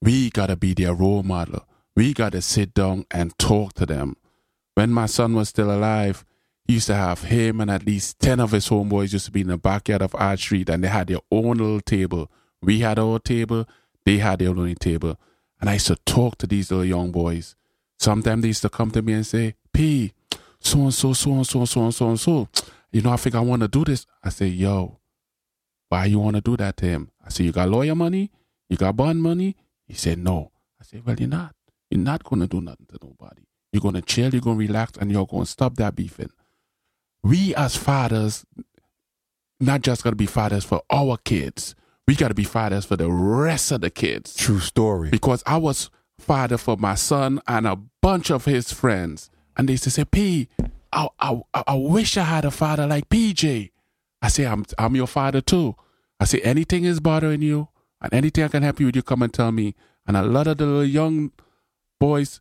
We 0.00 0.30
got 0.30 0.46
to 0.46 0.56
be 0.56 0.72
their 0.72 0.94
role 0.94 1.22
model. 1.22 1.66
We 1.94 2.14
got 2.14 2.32
to 2.32 2.40
sit 2.40 2.72
down 2.72 3.04
and 3.10 3.38
talk 3.38 3.74
to 3.74 3.84
them. 3.84 4.16
When 4.74 4.90
my 4.90 5.04
son 5.04 5.34
was 5.34 5.50
still 5.50 5.70
alive, 5.70 6.24
He 6.66 6.74
used 6.74 6.86
to 6.86 6.94
have 6.94 7.24
him 7.24 7.60
and 7.60 7.70
at 7.70 7.84
least 7.84 8.20
10 8.20 8.40
of 8.40 8.52
his 8.52 8.70
homeboys 8.70 9.12
used 9.12 9.26
to 9.26 9.30
be 9.30 9.42
in 9.42 9.48
the 9.48 9.58
backyard 9.58 10.00
of 10.00 10.14
our 10.14 10.38
Street 10.38 10.70
and 10.70 10.82
they 10.82 10.88
had 10.88 11.08
their 11.08 11.18
own 11.30 11.58
little 11.58 11.82
table. 11.82 12.30
We 12.62 12.80
had 12.80 12.98
our 12.98 13.18
table, 13.18 13.66
they 14.06 14.16
had 14.16 14.38
their 14.38 14.48
own 14.48 14.74
table. 14.76 15.18
And 15.64 15.70
I 15.70 15.74
used 15.74 15.86
to 15.86 15.96
talk 16.04 16.36
to 16.36 16.46
these 16.46 16.70
little 16.70 16.84
young 16.84 17.10
boys. 17.10 17.56
Sometimes 17.98 18.42
they 18.42 18.48
used 18.48 18.60
to 18.60 18.68
come 18.68 18.90
to 18.90 19.00
me 19.00 19.14
and 19.14 19.26
say, 19.26 19.54
P, 19.72 20.12
so 20.60 20.78
and 20.80 20.92
so, 20.92 21.14
so 21.14 21.32
and 21.32 21.46
so, 21.46 21.64
so 21.64 21.84
and 21.84 21.94
so 21.94 22.08
and 22.10 22.20
so. 22.20 22.48
You 22.92 23.00
know, 23.00 23.10
I 23.10 23.16
think 23.16 23.34
I 23.34 23.40
want 23.40 23.62
to 23.62 23.68
do 23.68 23.82
this. 23.82 24.04
I 24.22 24.28
say, 24.28 24.48
yo, 24.48 24.98
why 25.88 26.04
you 26.04 26.18
want 26.18 26.36
to 26.36 26.42
do 26.42 26.54
that 26.58 26.76
to 26.76 26.84
him? 26.84 27.10
I 27.24 27.30
say, 27.30 27.44
you 27.44 27.52
got 27.52 27.70
lawyer 27.70 27.94
money? 27.94 28.30
You 28.68 28.76
got 28.76 28.94
bond 28.94 29.22
money? 29.22 29.56
He 29.86 29.94
said, 29.94 30.18
no. 30.18 30.52
I 30.78 30.84
said, 30.84 31.06
well, 31.06 31.16
you're 31.18 31.30
not. 31.30 31.54
You're 31.90 31.98
not 31.98 32.24
going 32.24 32.40
to 32.42 32.46
do 32.46 32.60
nothing 32.60 32.84
to 32.90 32.98
nobody. 33.02 33.44
You're 33.72 33.80
going 33.80 33.94
to 33.94 34.02
chill, 34.02 34.34
you're 34.34 34.42
going 34.42 34.58
to 34.58 34.66
relax, 34.66 34.98
and 34.98 35.10
you're 35.10 35.26
going 35.26 35.44
to 35.44 35.50
stop 35.50 35.76
that 35.76 35.96
beefing. 35.96 36.30
We 37.22 37.54
as 37.54 37.74
fathers, 37.74 38.44
not 39.60 39.80
just 39.80 40.02
going 40.02 40.12
to 40.12 40.16
be 40.16 40.26
fathers 40.26 40.66
for 40.66 40.82
our 40.90 41.16
kids, 41.16 41.74
we 42.06 42.14
got 42.14 42.28
to 42.28 42.34
be 42.34 42.44
fathers 42.44 42.84
for 42.84 42.96
the 42.96 43.10
rest 43.10 43.72
of 43.72 43.80
the 43.80 43.90
kids. 43.90 44.34
True 44.34 44.60
story. 44.60 45.10
Because 45.10 45.42
I 45.46 45.56
was 45.56 45.90
father 46.18 46.58
for 46.58 46.76
my 46.76 46.94
son 46.94 47.40
and 47.46 47.66
a 47.66 47.76
bunch 48.02 48.30
of 48.30 48.44
his 48.44 48.72
friends. 48.72 49.30
And 49.56 49.68
they 49.68 49.72
used 49.72 49.84
to 49.84 49.90
say, 49.90 50.04
P, 50.04 50.48
I, 50.92 51.08
I, 51.18 51.40
I 51.54 51.74
wish 51.74 52.16
I 52.16 52.24
had 52.24 52.44
a 52.44 52.50
father 52.50 52.86
like 52.86 53.08
PJ. 53.08 53.70
I 54.20 54.28
say, 54.28 54.46
I'm, 54.46 54.64
I'm 54.78 54.96
your 54.96 55.06
father 55.06 55.40
too. 55.40 55.76
I 56.20 56.24
say, 56.24 56.40
anything 56.40 56.84
is 56.84 57.00
bothering 57.00 57.42
you 57.42 57.68
and 58.00 58.12
anything 58.12 58.44
I 58.44 58.48
can 58.48 58.62
help 58.62 58.80
you 58.80 58.86
with, 58.86 58.96
you 58.96 59.02
come 59.02 59.22
and 59.22 59.32
tell 59.32 59.52
me. 59.52 59.74
And 60.06 60.16
a 60.16 60.22
lot 60.22 60.46
of 60.46 60.58
the 60.58 60.66
little 60.66 60.84
young 60.84 61.32
boys 61.98 62.40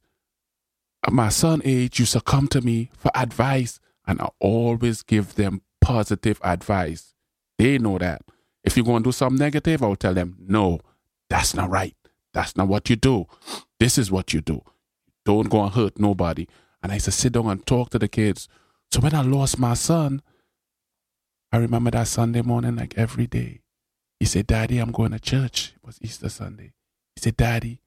at 1.05 1.14
my 1.14 1.30
son 1.30 1.61
age 1.64 1.99
used 1.99 2.14
to 2.14 2.22
come 2.22 2.47
to 2.49 2.61
me 2.61 2.89
for 2.97 3.11
advice. 3.16 3.80
And 4.05 4.22
I 4.22 4.30
always 4.39 5.03
give 5.03 5.36
them 5.36 5.61
positive 5.82 6.39
advice. 6.43 7.14
They 7.57 7.78
know 7.78 7.97
that. 7.97 8.22
If 8.64 8.78
you're 8.78 8.86
going 8.86 9.03
to 9.03 9.07
do 9.07 9.11
something 9.11 9.39
negative, 9.39 9.84
I'll 9.84 9.95
tell 9.95 10.14
them, 10.14 10.38
no, 10.39 10.80
that's 11.30 11.53
not 11.53 11.70
right. 11.70 11.95
That's 12.34 12.55
not 12.55 12.68
what 12.68 12.89
you 12.89 12.95
do. 12.95 13.28
This 13.80 13.97
is 13.97 14.11
what 14.11 14.34
you 14.34 14.41
do. 14.41 14.61
Don't 15.26 15.49
go 15.49 15.64
and 15.64 15.74
hurt 15.74 15.99
nobody. 15.99 16.47
And 16.82 16.91
I 16.91 16.95
used 16.95 17.05
to 17.05 17.11
sit 17.11 17.34
down 17.34 17.47
and 17.47 17.66
talk 17.66 17.89
to 17.91 17.99
the 17.99 18.07
kids. 18.07 18.47
So 18.91 18.99
when 18.99 19.14
I 19.14 19.22
lost 19.22 19.59
my 19.59 19.74
son, 19.74 20.22
I 21.51 21.57
remember 21.57 21.91
that 21.91 22.07
Sunday 22.07 22.41
morning 22.41 22.76
like 22.76 22.97
every 22.97 23.28
day. 23.28 23.61
He 24.20 24.26
said, 24.26 24.47
Daddy, 24.47 24.80
I'm 24.80 24.91
going 24.91 25.11
to 25.11 25.20
church. 25.20 25.74
It 25.76 25.86
was 25.86 25.99
Easter 26.01 26.30
Sunday. 26.30 26.74
He 27.16 27.22
said, 27.22 27.38
Daddy, 27.38 27.82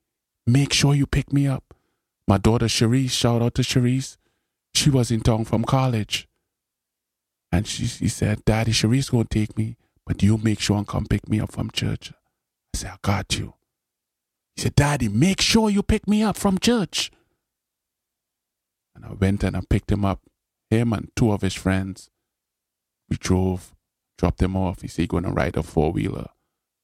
make 0.46 0.72
sure 0.72 0.94
you 0.94 1.06
pick 1.06 1.32
me 1.32 1.46
up. 1.46 1.74
My 2.28 2.38
daughter 2.38 2.66
Cherise, 2.66 3.10
shout 3.10 3.42
out 3.42 3.54
to 3.54 3.62
Cherise. 3.62 4.16
She 4.74 4.90
was 4.90 5.10
in 5.10 5.20
town 5.20 5.44
from 5.44 5.64
college. 5.64 6.28
And 7.50 7.66
she, 7.66 7.86
she 7.86 8.08
said, 8.08 8.44
Daddy, 8.44 8.72
Cherise 8.72 9.10
going 9.10 9.26
to 9.26 9.38
take 9.38 9.56
me, 9.56 9.76
but 10.06 10.22
you 10.22 10.38
make 10.38 10.60
sure 10.60 10.78
and 10.78 10.86
come 10.86 11.04
pick 11.06 11.28
me 11.28 11.40
up 11.40 11.52
from 11.52 11.70
church. 11.70 12.12
I 12.74 12.78
said, 12.78 12.90
I 12.92 12.96
got 13.02 13.38
you. 13.38 13.54
He 14.54 14.62
said, 14.62 14.74
Daddy, 14.74 15.08
make 15.08 15.40
sure 15.40 15.68
you 15.68 15.82
pick 15.82 16.08
me 16.08 16.22
up 16.22 16.36
from 16.36 16.58
church. 16.58 17.10
And 18.94 19.04
I 19.04 19.12
went 19.12 19.42
and 19.44 19.56
I 19.56 19.60
picked 19.68 19.92
him 19.92 20.04
up, 20.04 20.20
him 20.70 20.92
and 20.92 21.10
two 21.16 21.32
of 21.32 21.42
his 21.42 21.54
friends. 21.54 22.08
We 23.10 23.16
drove, 23.16 23.74
dropped 24.16 24.40
him 24.40 24.56
off. 24.56 24.80
He 24.80 24.88
said, 24.88 25.02
he 25.02 25.06
going 25.06 25.24
to 25.24 25.30
ride 25.30 25.56
a 25.56 25.62
four 25.62 25.92
wheeler. 25.92 26.28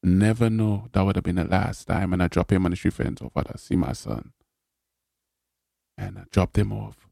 Never 0.03 0.51
know 0.51 0.89
that 0.93 1.03
would 1.03 1.17
have 1.17 1.25
been 1.25 1.37
the 1.37 1.45
last 1.45 1.87
time. 1.87 2.13
And 2.13 2.23
I 2.23 2.29
dropped 2.29 2.53
him 2.53 2.65
on 2.65 2.73
the 2.73 2.77
street 2.77 2.95
fence 2.95 3.23
over 3.23 3.43
to 3.45 3.57
see 3.57 3.77
my 3.77 3.93
son. 3.93 4.33
And 5.97 6.19
I 6.19 6.25
dropped 6.31 6.59
him 6.59 6.73
off. 6.73 7.09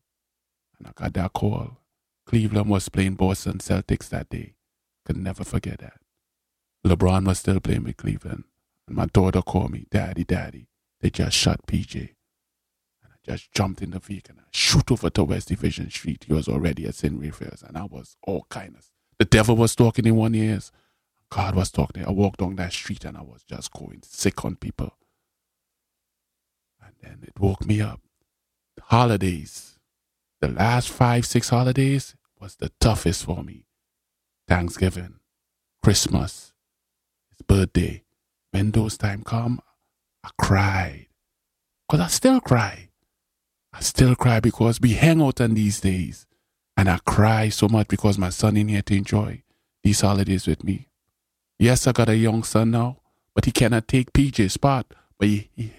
And 0.79 0.89
I 0.89 0.93
got 0.95 1.15
that 1.15 1.33
call. 1.33 1.79
Cleveland 2.27 2.69
was 2.69 2.89
playing 2.89 3.15
Boston 3.15 3.59
Celtics 3.59 4.09
that 4.11 4.29
day. 4.29 4.55
Could 5.07 5.17
never 5.17 5.45
forget 5.45 5.79
that. 5.79 6.00
LeBron 6.87 7.26
was 7.26 7.39
still 7.41 7.61
playing 7.61 7.85
with 7.85 7.97
Cleveland. 7.97 8.45
And 8.87 8.97
my 8.97 9.07
daughter 9.07 9.43
called 9.43 9.70
me, 9.72 9.87
Daddy, 9.91 10.24
Daddy. 10.24 10.68
They 11.01 11.11
just 11.11 11.37
shot 11.37 11.66
PJ. 11.66 11.97
And 11.97 13.12
I 13.12 13.16
just 13.24 13.53
jumped 13.53 13.83
in 13.83 13.91
the 13.91 13.99
vehicle 13.99 14.35
and 14.37 14.41
I 14.41 14.49
shoot 14.51 14.91
over 14.91 15.11
to 15.11 15.24
West 15.24 15.49
Division 15.49 15.91
Street. 15.91 16.24
He 16.26 16.33
was 16.33 16.49
already 16.49 16.87
at 16.87 16.95
St. 16.95 17.20
Raphael's. 17.20 17.62
And 17.62 17.76
I 17.76 17.85
was 17.85 18.16
all 18.22 18.47
kindness. 18.51 18.91
The 19.18 19.24
devil 19.24 19.57
was 19.57 19.76
talking 19.76 20.07
in 20.07 20.16
one 20.16 20.35
ears. 20.35 20.72
God 21.31 21.55
was 21.55 21.70
talking. 21.70 22.05
I 22.05 22.11
walked 22.11 22.41
down 22.41 22.57
that 22.57 22.72
street 22.72 23.05
and 23.05 23.16
I 23.16 23.22
was 23.22 23.45
just 23.45 23.72
going 23.72 24.03
sick 24.03 24.45
on 24.45 24.57
people. 24.57 24.97
And 26.85 26.95
then 27.03 27.18
it 27.22 27.39
woke 27.39 27.64
me 27.64 27.81
up. 27.81 28.01
Holidays. 28.81 29.78
The 30.41 30.49
last 30.49 30.89
five, 30.89 31.26
six 31.26 31.51
holidays 31.51 32.16
was 32.41 32.57
the 32.57 32.72
toughest 32.81 33.24
for 33.26 33.45
me. 33.45 33.66
Thanksgiving, 34.49 35.20
Christmas, 35.83 36.50
birthday. 37.43 38.03
When 38.53 38.70
those 38.70 38.97
time 38.97 39.22
come, 39.22 39.61
I 40.24 40.30
cried. 40.41 41.07
Cause 41.88 42.01
I 42.01 42.07
still 42.09 42.41
cry. 42.41 42.88
I 43.72 43.80
still 43.80 44.14
cry 44.14 44.41
because 44.41 44.80
we 44.80 44.95
hang 44.95 45.22
out 45.22 45.41
on 45.41 45.55
these 45.55 45.80
days. 45.80 46.26
And 46.76 46.88
I 46.88 46.99
cry 47.07 47.49
so 47.49 47.68
much 47.68 47.88
because 47.88 48.18
my 48.18 48.30
son 48.30 48.57
in 48.57 48.68
here 48.68 48.82
to 48.82 48.97
enjoy 48.97 49.43
these 49.82 50.01
holidays 50.01 50.47
with 50.47 50.64
me. 50.64 50.88
Yes, 51.59 51.86
I 51.86 51.93
got 51.93 52.09
a 52.09 52.16
young 52.16 52.43
son 52.43 52.70
now, 52.70 52.99
but 53.34 53.45
he 53.45 53.53
cannot 53.53 53.86
take 53.86 54.12
PJ's 54.12 54.55
spot. 54.55 54.86
But 55.18 55.28
he, 55.28 55.51
he, 55.55 55.72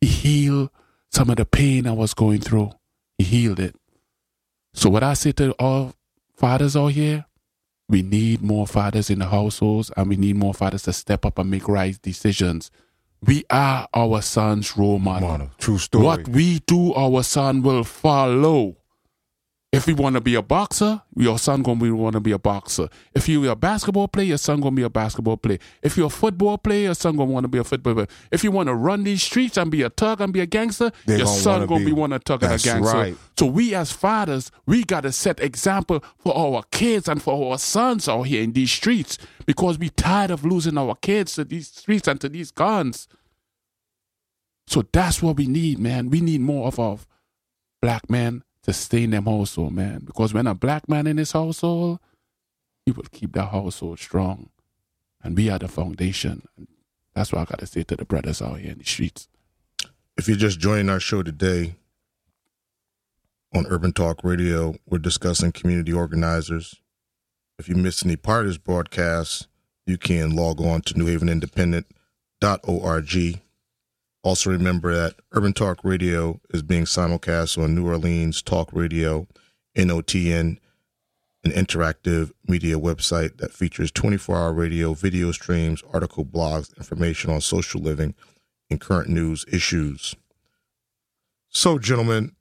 he 0.00 0.06
healed 0.08 0.70
some 1.10 1.30
of 1.30 1.36
the 1.36 1.44
pain 1.44 1.86
I 1.86 1.92
was 1.92 2.14
going 2.14 2.40
through. 2.40 2.72
He 3.18 3.24
healed 3.24 3.60
it. 3.60 3.76
So 4.74 4.90
what 4.90 5.02
I 5.02 5.14
say 5.14 5.32
to 5.32 5.52
all 5.52 5.94
fathers 6.36 6.76
out 6.76 6.88
here, 6.88 7.26
we 7.90 8.02
need 8.02 8.40
more 8.40 8.66
fathers 8.66 9.10
in 9.10 9.18
the 9.18 9.26
households 9.26 9.90
and 9.96 10.08
we 10.08 10.16
need 10.16 10.36
more 10.36 10.54
fathers 10.54 10.82
to 10.84 10.92
step 10.92 11.26
up 11.26 11.38
and 11.38 11.50
make 11.50 11.66
right 11.68 12.00
decisions. 12.00 12.70
We 13.22 13.44
are 13.50 13.88
our 13.92 14.22
son's 14.22 14.76
role 14.76 14.98
model. 14.98 15.28
Model. 15.28 15.50
True 15.58 15.78
story. 15.78 16.04
What 16.04 16.28
we 16.28 16.60
do, 16.60 16.94
our 16.94 17.22
son 17.22 17.62
will 17.62 17.84
follow. 17.84 18.76
If 19.72 19.86
you 19.86 19.94
want 19.94 20.14
to 20.14 20.20
be 20.20 20.34
a 20.34 20.42
boxer, 20.42 21.00
your 21.14 21.38
son 21.38 21.62
gonna 21.62 21.78
be 21.78 21.92
want 21.92 22.14
to 22.14 22.20
be 22.20 22.32
a 22.32 22.38
boxer. 22.40 22.88
If 23.14 23.28
you're 23.28 23.52
a 23.52 23.54
basketball 23.54 24.08
player, 24.08 24.26
your 24.26 24.38
son 24.38 24.60
gonna 24.60 24.74
be 24.74 24.82
a 24.82 24.90
basketball 24.90 25.36
player. 25.36 25.58
If 25.80 25.96
you're 25.96 26.08
a 26.08 26.10
football 26.10 26.58
player, 26.58 26.86
your 26.86 26.94
son 26.94 27.16
gonna 27.16 27.30
want 27.30 27.44
to 27.44 27.48
be 27.48 27.58
a 27.58 27.62
football 27.62 27.94
player. 27.94 28.08
If 28.32 28.42
you 28.42 28.50
want 28.50 28.66
to 28.66 28.74
run 28.74 29.04
these 29.04 29.22
streets 29.22 29.56
and 29.56 29.70
be 29.70 29.82
a 29.82 29.90
thug 29.90 30.20
and 30.20 30.32
be 30.32 30.40
a 30.40 30.46
gangster, 30.46 30.90
They 31.06 31.18
your 31.18 31.26
gonna 31.26 31.38
son 31.38 31.66
gonna 31.68 31.80
be- 31.84 31.86
be 31.86 31.92
one 31.92 32.12
a 32.12 32.18
thug 32.18 32.42
and 32.42 32.52
a 32.54 32.58
gangster. 32.58 32.80
right. 32.96 33.16
So 33.38 33.46
we 33.46 33.72
as 33.76 33.92
fathers, 33.92 34.50
we 34.66 34.82
gotta 34.82 35.12
set 35.12 35.38
example 35.38 36.02
for 36.18 36.36
our 36.36 36.64
kids 36.72 37.06
and 37.08 37.22
for 37.22 37.52
our 37.52 37.56
sons 37.56 38.08
out 38.08 38.22
here 38.22 38.42
in 38.42 38.52
these 38.52 38.72
streets 38.72 39.18
because 39.46 39.78
we 39.78 39.90
tired 39.90 40.32
of 40.32 40.44
losing 40.44 40.78
our 40.78 40.96
kids 40.96 41.36
to 41.36 41.44
these 41.44 41.68
streets 41.68 42.08
and 42.08 42.20
to 42.22 42.28
these 42.28 42.50
guns. 42.50 43.06
So 44.66 44.82
that's 44.92 45.22
what 45.22 45.36
we 45.36 45.46
need, 45.46 45.78
man. 45.78 46.10
We 46.10 46.20
need 46.20 46.40
more 46.40 46.66
of 46.66 46.80
our 46.80 46.98
black 47.80 48.10
men 48.10 48.42
to 48.72 48.78
stay 48.78 49.04
in 49.04 49.10
them 49.10 49.26
household, 49.26 49.72
man. 49.72 50.00
Because 50.04 50.32
when 50.32 50.46
a 50.46 50.54
black 50.54 50.88
man 50.88 51.06
in 51.06 51.18
his 51.18 51.32
household, 51.32 51.98
he 52.86 52.92
will 52.92 53.04
keep 53.10 53.32
that 53.32 53.50
household 53.50 53.98
strong. 53.98 54.48
And 55.22 55.36
we 55.36 55.50
are 55.50 55.58
the 55.58 55.68
foundation. 55.68 56.42
That's 57.14 57.32
what 57.32 57.42
I 57.42 57.44
gotta 57.44 57.66
say 57.66 57.82
to 57.84 57.96
the 57.96 58.04
brothers 58.04 58.40
out 58.40 58.60
here 58.60 58.72
in 58.72 58.78
the 58.78 58.84
streets. 58.84 59.28
If 60.16 60.28
you're 60.28 60.36
just 60.36 60.60
joining 60.60 60.88
our 60.88 61.00
show 61.00 61.22
today 61.22 61.76
on 63.54 63.66
Urban 63.66 63.92
Talk 63.92 64.20
Radio, 64.22 64.76
we're 64.88 64.98
discussing 64.98 65.52
community 65.52 65.92
organizers. 65.92 66.76
If 67.58 67.68
you 67.68 67.74
missed 67.74 68.06
any 68.06 68.16
part 68.16 68.42
of 68.42 68.48
this 68.48 68.58
broadcast, 68.58 69.48
you 69.86 69.98
can 69.98 70.36
log 70.36 70.60
on 70.60 70.82
to 70.82 70.94
newhavenindependent.org. 70.94 73.40
Also, 74.22 74.50
remember 74.50 74.94
that 74.94 75.14
Urban 75.32 75.54
Talk 75.54 75.78
Radio 75.82 76.40
is 76.50 76.62
being 76.62 76.84
simulcast 76.84 77.62
on 77.62 77.74
New 77.74 77.86
Orleans 77.86 78.42
Talk 78.42 78.70
Radio, 78.72 79.26
NOTN, 79.76 80.58
an 81.42 81.50
interactive 81.52 82.30
media 82.46 82.78
website 82.78 83.38
that 83.38 83.52
features 83.52 83.90
24 83.90 84.36
hour 84.36 84.52
radio, 84.52 84.92
video 84.92 85.32
streams, 85.32 85.82
article 85.90 86.24
blogs, 86.24 86.76
information 86.76 87.30
on 87.30 87.40
social 87.40 87.80
living, 87.80 88.14
and 88.68 88.78
current 88.78 89.08
news 89.08 89.46
issues. 89.50 90.14
So, 91.48 91.78
gentlemen, 91.78 92.36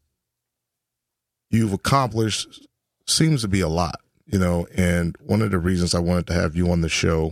you've 1.49 1.73
accomplished 1.73 2.67
seems 3.07 3.41
to 3.41 3.47
be 3.47 3.61
a 3.61 3.69
lot, 3.69 4.01
you 4.25 4.37
know, 4.37 4.67
and 4.75 5.15
one 5.21 5.41
of 5.41 5.51
the 5.51 5.59
reasons 5.59 5.95
I 5.95 5.99
wanted 5.99 6.27
to 6.27 6.33
have 6.33 6.57
you 6.57 6.69
on 6.71 6.81
the 6.81 6.89
show 6.89 7.31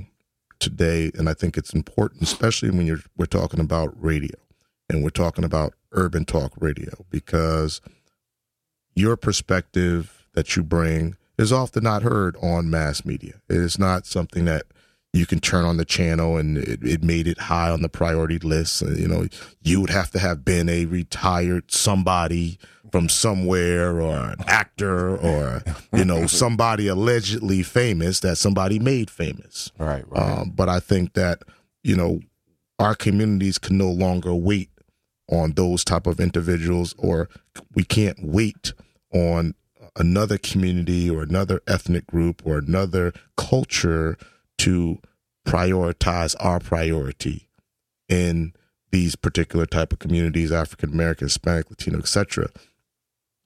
today, 0.59 1.11
and 1.15 1.29
I 1.29 1.33
think 1.33 1.57
it's 1.57 1.73
important, 1.73 2.23
especially 2.23 2.69
when 2.69 2.85
you're 2.85 3.03
we're 3.17 3.25
talking 3.25 3.59
about 3.59 3.93
radio 4.01 4.35
and 4.89 5.03
we're 5.03 5.09
talking 5.09 5.43
about 5.43 5.73
urban 5.91 6.25
talk 6.25 6.53
radio, 6.59 7.05
because 7.09 7.81
your 8.95 9.15
perspective 9.15 10.27
that 10.33 10.55
you 10.55 10.63
bring 10.63 11.15
is 11.37 11.51
often 11.51 11.83
not 11.83 12.03
heard 12.03 12.35
on 12.41 12.69
mass 12.69 13.05
media. 13.05 13.41
It 13.49 13.57
is 13.57 13.77
not 13.77 14.05
something 14.05 14.45
that 14.45 14.65
you 15.17 15.25
can 15.25 15.39
turn 15.39 15.65
on 15.65 15.77
the 15.77 15.85
channel 15.85 16.37
and 16.37 16.57
it, 16.57 16.83
it 16.83 17.03
made 17.03 17.27
it 17.27 17.39
high 17.39 17.69
on 17.69 17.81
the 17.81 17.89
priority 17.89 18.39
list. 18.39 18.81
You 18.81 19.07
know, 19.07 19.27
you 19.61 19.81
would 19.81 19.89
have 19.89 20.11
to 20.11 20.19
have 20.19 20.45
been 20.45 20.69
a 20.69 20.85
retired 20.85 21.71
somebody 21.71 22.59
from 22.91 23.09
somewhere 23.09 23.99
or 23.99 24.15
an 24.15 24.43
actor 24.47 25.17
or 25.17 25.63
you 25.93 26.05
know, 26.05 26.27
somebody 26.27 26.87
allegedly 26.87 27.63
famous 27.63 28.19
that 28.21 28.37
somebody 28.37 28.79
made 28.79 29.09
famous. 29.09 29.71
Right, 29.77 30.07
right. 30.09 30.39
Um, 30.39 30.51
but 30.51 30.69
I 30.69 30.79
think 30.79 31.13
that 31.13 31.43
you 31.83 31.95
know 31.95 32.21
our 32.79 32.95
communities 32.95 33.57
can 33.57 33.77
no 33.77 33.89
longer 33.89 34.33
wait 34.33 34.69
on 35.29 35.53
those 35.53 35.83
type 35.83 36.07
of 36.07 36.19
individuals, 36.19 36.95
or 36.97 37.27
we 37.73 37.83
can't 37.83 38.17
wait 38.23 38.73
on 39.13 39.55
another 39.97 40.37
community 40.37 41.09
or 41.09 41.23
another 41.23 41.61
ethnic 41.67 42.05
group 42.07 42.41
or 42.45 42.57
another 42.59 43.13
culture 43.35 44.17
to 44.59 44.99
prioritize 45.47 46.35
our 46.39 46.59
priority 46.59 47.49
in 48.09 48.53
these 48.91 49.15
particular 49.15 49.65
type 49.65 49.91
of 49.91 49.99
communities 49.99 50.51
african 50.51 50.91
american 50.91 51.25
hispanic 51.25 51.69
latino 51.69 51.99
etc 51.99 52.47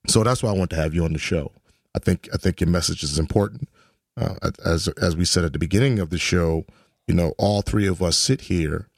so 0.07 0.23
that's 0.23 0.41
why 0.41 0.49
i 0.49 0.57
want 0.57 0.69
to 0.71 0.75
have 0.75 0.93
you 0.93 1.03
on 1.03 1.13
the 1.13 1.19
show. 1.19 1.51
I 1.95 1.99
think 1.99 2.29
i 2.33 2.37
think 2.37 2.59
your 2.59 2.69
message 2.69 3.03
is 3.03 3.19
important. 3.19 3.69
Uh, 4.17 4.35
as 4.65 4.87
as 4.89 5.15
we 5.15 5.25
said 5.25 5.45
at 5.45 5.53
the 5.53 5.59
beginning 5.59 5.99
of 5.99 6.09
the 6.09 6.17
show 6.17 6.65
you 7.07 7.13
know 7.13 7.33
all 7.37 7.61
three 7.61 7.87
of 7.87 8.01
us 8.01 8.17
sit 8.17 8.41
here 8.41 8.89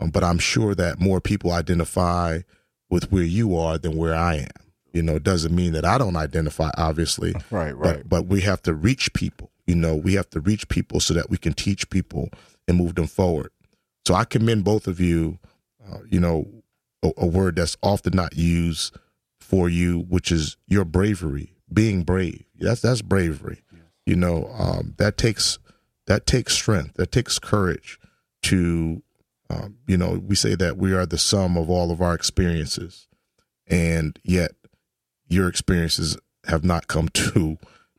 um, 0.00 0.08
but 0.08 0.24
i'm 0.24 0.38
sure 0.38 0.74
that 0.74 0.98
more 0.98 1.20
people 1.20 1.52
identify 1.52 2.40
with 2.88 3.12
where 3.12 3.22
you 3.22 3.54
are 3.54 3.76
than 3.76 3.96
where 3.96 4.14
i 4.14 4.36
am. 4.36 4.48
You 4.94 5.02
know 5.02 5.16
it 5.16 5.22
doesn't 5.22 5.54
mean 5.54 5.72
that 5.74 5.84
i 5.84 5.98
don't 5.98 6.16
identify 6.16 6.70
obviously 6.78 7.34
right, 7.50 7.76
right. 7.76 7.98
but 7.98 8.08
but 8.08 8.26
we 8.26 8.40
have 8.42 8.62
to 8.62 8.72
reach 8.72 9.12
people 9.12 9.50
you 9.66 9.74
know 9.74 9.94
we 9.94 10.14
have 10.14 10.30
to 10.30 10.40
reach 10.40 10.68
people 10.68 11.00
so 11.00 11.14
that 11.14 11.30
we 11.30 11.36
can 11.36 11.52
teach 11.52 11.88
people 11.90 12.28
and 12.68 12.76
move 12.76 12.94
them 12.94 13.06
forward. 13.06 13.50
So 14.06 14.14
i 14.14 14.24
commend 14.24 14.64
both 14.64 14.86
of 14.86 15.00
you 15.00 15.38
uh, 15.90 15.98
you 16.08 16.20
know 16.20 16.46
a, 17.02 17.12
a 17.18 17.26
word 17.26 17.56
that's 17.56 17.76
often 17.82 18.14
not 18.14 18.36
used 18.36 18.96
for 19.40 19.68
you 19.68 20.00
which 20.08 20.32
is 20.32 20.56
your 20.66 20.84
bravery 20.84 21.52
being 21.72 22.02
brave. 22.02 22.44
That's 22.58 22.80
that's 22.80 23.02
bravery. 23.02 23.62
You 24.04 24.16
know 24.16 24.48
um, 24.58 24.94
that 24.98 25.16
takes 25.16 25.58
that 26.06 26.26
takes 26.26 26.54
strength 26.54 26.94
that 26.94 27.12
takes 27.12 27.38
courage 27.38 27.98
to 28.44 29.02
um, 29.50 29.76
you 29.86 29.96
know 29.96 30.22
we 30.24 30.34
say 30.34 30.54
that 30.54 30.76
we 30.76 30.92
are 30.92 31.06
the 31.06 31.18
sum 31.18 31.56
of 31.56 31.68
all 31.68 31.90
of 31.90 32.00
our 32.00 32.14
experiences 32.14 33.08
and 33.66 34.18
yet 34.22 34.52
your 35.28 35.48
experiences 35.48 36.16
have 36.46 36.64
not 36.64 36.86
come 36.86 37.08
to 37.12 37.58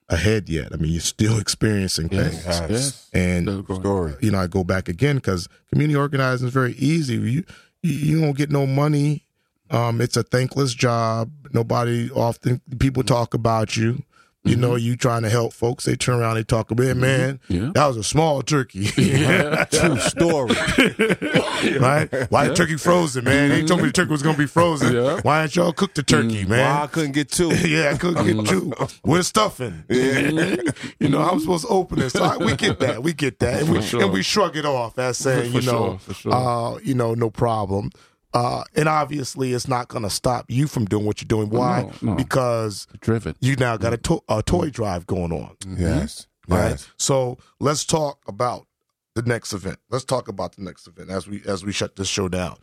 a 0.10 0.16
head 0.18 0.48
yet. 0.50 0.70
I 0.74 0.78
mean, 0.78 0.92
you're 0.92 1.02
still 1.02 1.38
experiencing 1.46 2.10
things. 2.10 2.46
Yes, 2.46 2.46
Yes. 2.62 2.70
yes. 2.70 3.10
And 3.14 3.66
Story. 3.66 4.16
you 4.22 4.32
know, 4.32 4.40
I 4.40 4.48
go 4.48 4.64
back 4.64 4.88
again 4.90 5.18
because 5.18 5.48
community 5.72 5.96
organizing 5.98 6.48
is 6.48 6.54
very 6.54 6.74
easy. 6.74 7.16
You 7.16 7.44
you, 7.84 7.92
you 7.94 8.22
don't 8.22 8.38
get 8.38 8.50
no 8.52 8.66
money. 8.66 9.24
Um, 9.70 10.00
it's 10.02 10.16
a 10.16 10.24
thankless 10.24 10.74
job. 10.74 11.30
Nobody 11.54 12.10
often 12.12 12.62
people 12.80 13.04
talk 13.04 13.34
about 13.34 13.76
you. 13.76 14.02
You 14.48 14.56
know, 14.56 14.72
mm-hmm. 14.72 14.86
you 14.86 14.96
trying 14.96 15.24
to 15.24 15.30
help 15.30 15.54
folks. 15.54 15.86
They 15.86 15.96
turn 15.96 16.20
around, 16.20 16.36
they 16.36 16.44
talk 16.44 16.72
about, 16.72 16.86
it. 16.86 16.92
Mm-hmm. 16.92 17.02
man, 17.02 17.40
Yeah. 17.48 17.72
that 17.74 17.88
was 17.88 17.98
a 17.98 18.04
small 18.04 18.42
turkey, 18.42 18.86
True 19.72 19.98
story. 20.00 20.56
right? 21.80 22.10
Why 22.30 22.48
the 22.48 22.54
turkey 22.56 22.78
frozen, 22.78 23.26
man? 23.26 23.50
They 23.50 23.64
told 23.64 23.82
me 23.82 23.88
the 23.88 23.94
turkey 23.94 24.12
was 24.12 24.24
gonna 24.24 24.38
be 24.38 24.48
frozen. 24.48 24.94
Yeah. 24.94 25.20
Why 25.22 25.42
didn't 25.44 25.56
y'all 25.56 25.74
cook 25.74 25.94
the 25.94 26.04
turkey, 26.04 26.46
mm. 26.46 26.50
man? 26.50 26.76
Why 26.76 26.84
I 26.84 26.88
couldn't 26.88 27.12
get 27.14 27.30
two. 27.32 27.54
yeah, 27.68 27.92
I 27.94 27.98
couldn't 27.98 28.26
get 28.26 28.48
two. 28.48 28.70
Mm. 28.72 29.00
We're 29.04 29.24
stuffing. 29.24 29.84
Mm-hmm. 29.88 30.68
you 31.00 31.10
know, 31.10 31.22
I'm 31.22 31.40
supposed 31.40 31.66
to 31.66 31.70
open 31.70 32.02
it. 32.02 32.12
So 32.12 32.24
I, 32.24 32.38
we 32.38 32.56
get 32.56 32.80
that. 32.80 33.04
We 33.04 33.14
get 33.14 33.40
that. 33.40 33.62
And 33.62 33.70
we, 33.72 33.82
sure. 33.82 34.04
and 34.04 34.12
we 34.12 34.22
shrug 34.24 34.56
it 34.56 34.66
off 34.66 34.98
as 35.00 35.18
saying, 35.18 35.52
For 35.52 35.60
you 35.60 35.66
know, 35.66 35.88
sure, 35.88 36.00
for 36.00 36.14
sure. 36.14 36.34
uh, 36.34 36.78
you 36.80 36.94
know, 36.94 37.14
no 37.14 37.30
problem. 37.30 37.92
Uh, 38.38 38.64
and 38.76 38.88
obviously, 38.88 39.54
it's 39.54 39.68
not 39.68 39.88
going 39.88 40.04
to 40.04 40.10
stop 40.10 40.46
you 40.50 40.68
from 40.68 40.86
doing 40.86 41.06
what 41.06 41.22
you're 41.22 41.28
doing. 41.28 41.50
Why? 41.50 41.90
No, 42.02 42.12
no. 42.12 42.16
Because 42.16 42.86
Driven. 43.00 43.36
you 43.40 43.56
now 43.56 43.78
got 43.78 43.94
a, 43.94 43.98
to- 43.98 44.24
a 44.30 44.44
toy 44.44 44.70
drive 44.70 45.08
going 45.08 45.32
on. 45.32 45.56
Yes. 45.68 46.28
Right. 46.48 46.70
Yes. 46.72 46.88
So 46.98 47.38
let's 47.60 47.84
talk 47.84 48.20
about 48.28 48.68
the 49.16 49.24
next 49.24 49.54
event. 49.54 49.80
Let's 49.90 50.06
talk 50.06 50.28
about 50.28 50.56
the 50.56 50.64
next 50.64 50.88
event 50.88 51.10
as 51.10 51.28
we 51.28 51.42
as 51.48 51.66
we 51.66 51.72
shut 51.72 51.96
this 51.96 52.08
show 52.08 52.28
down. 52.30 52.58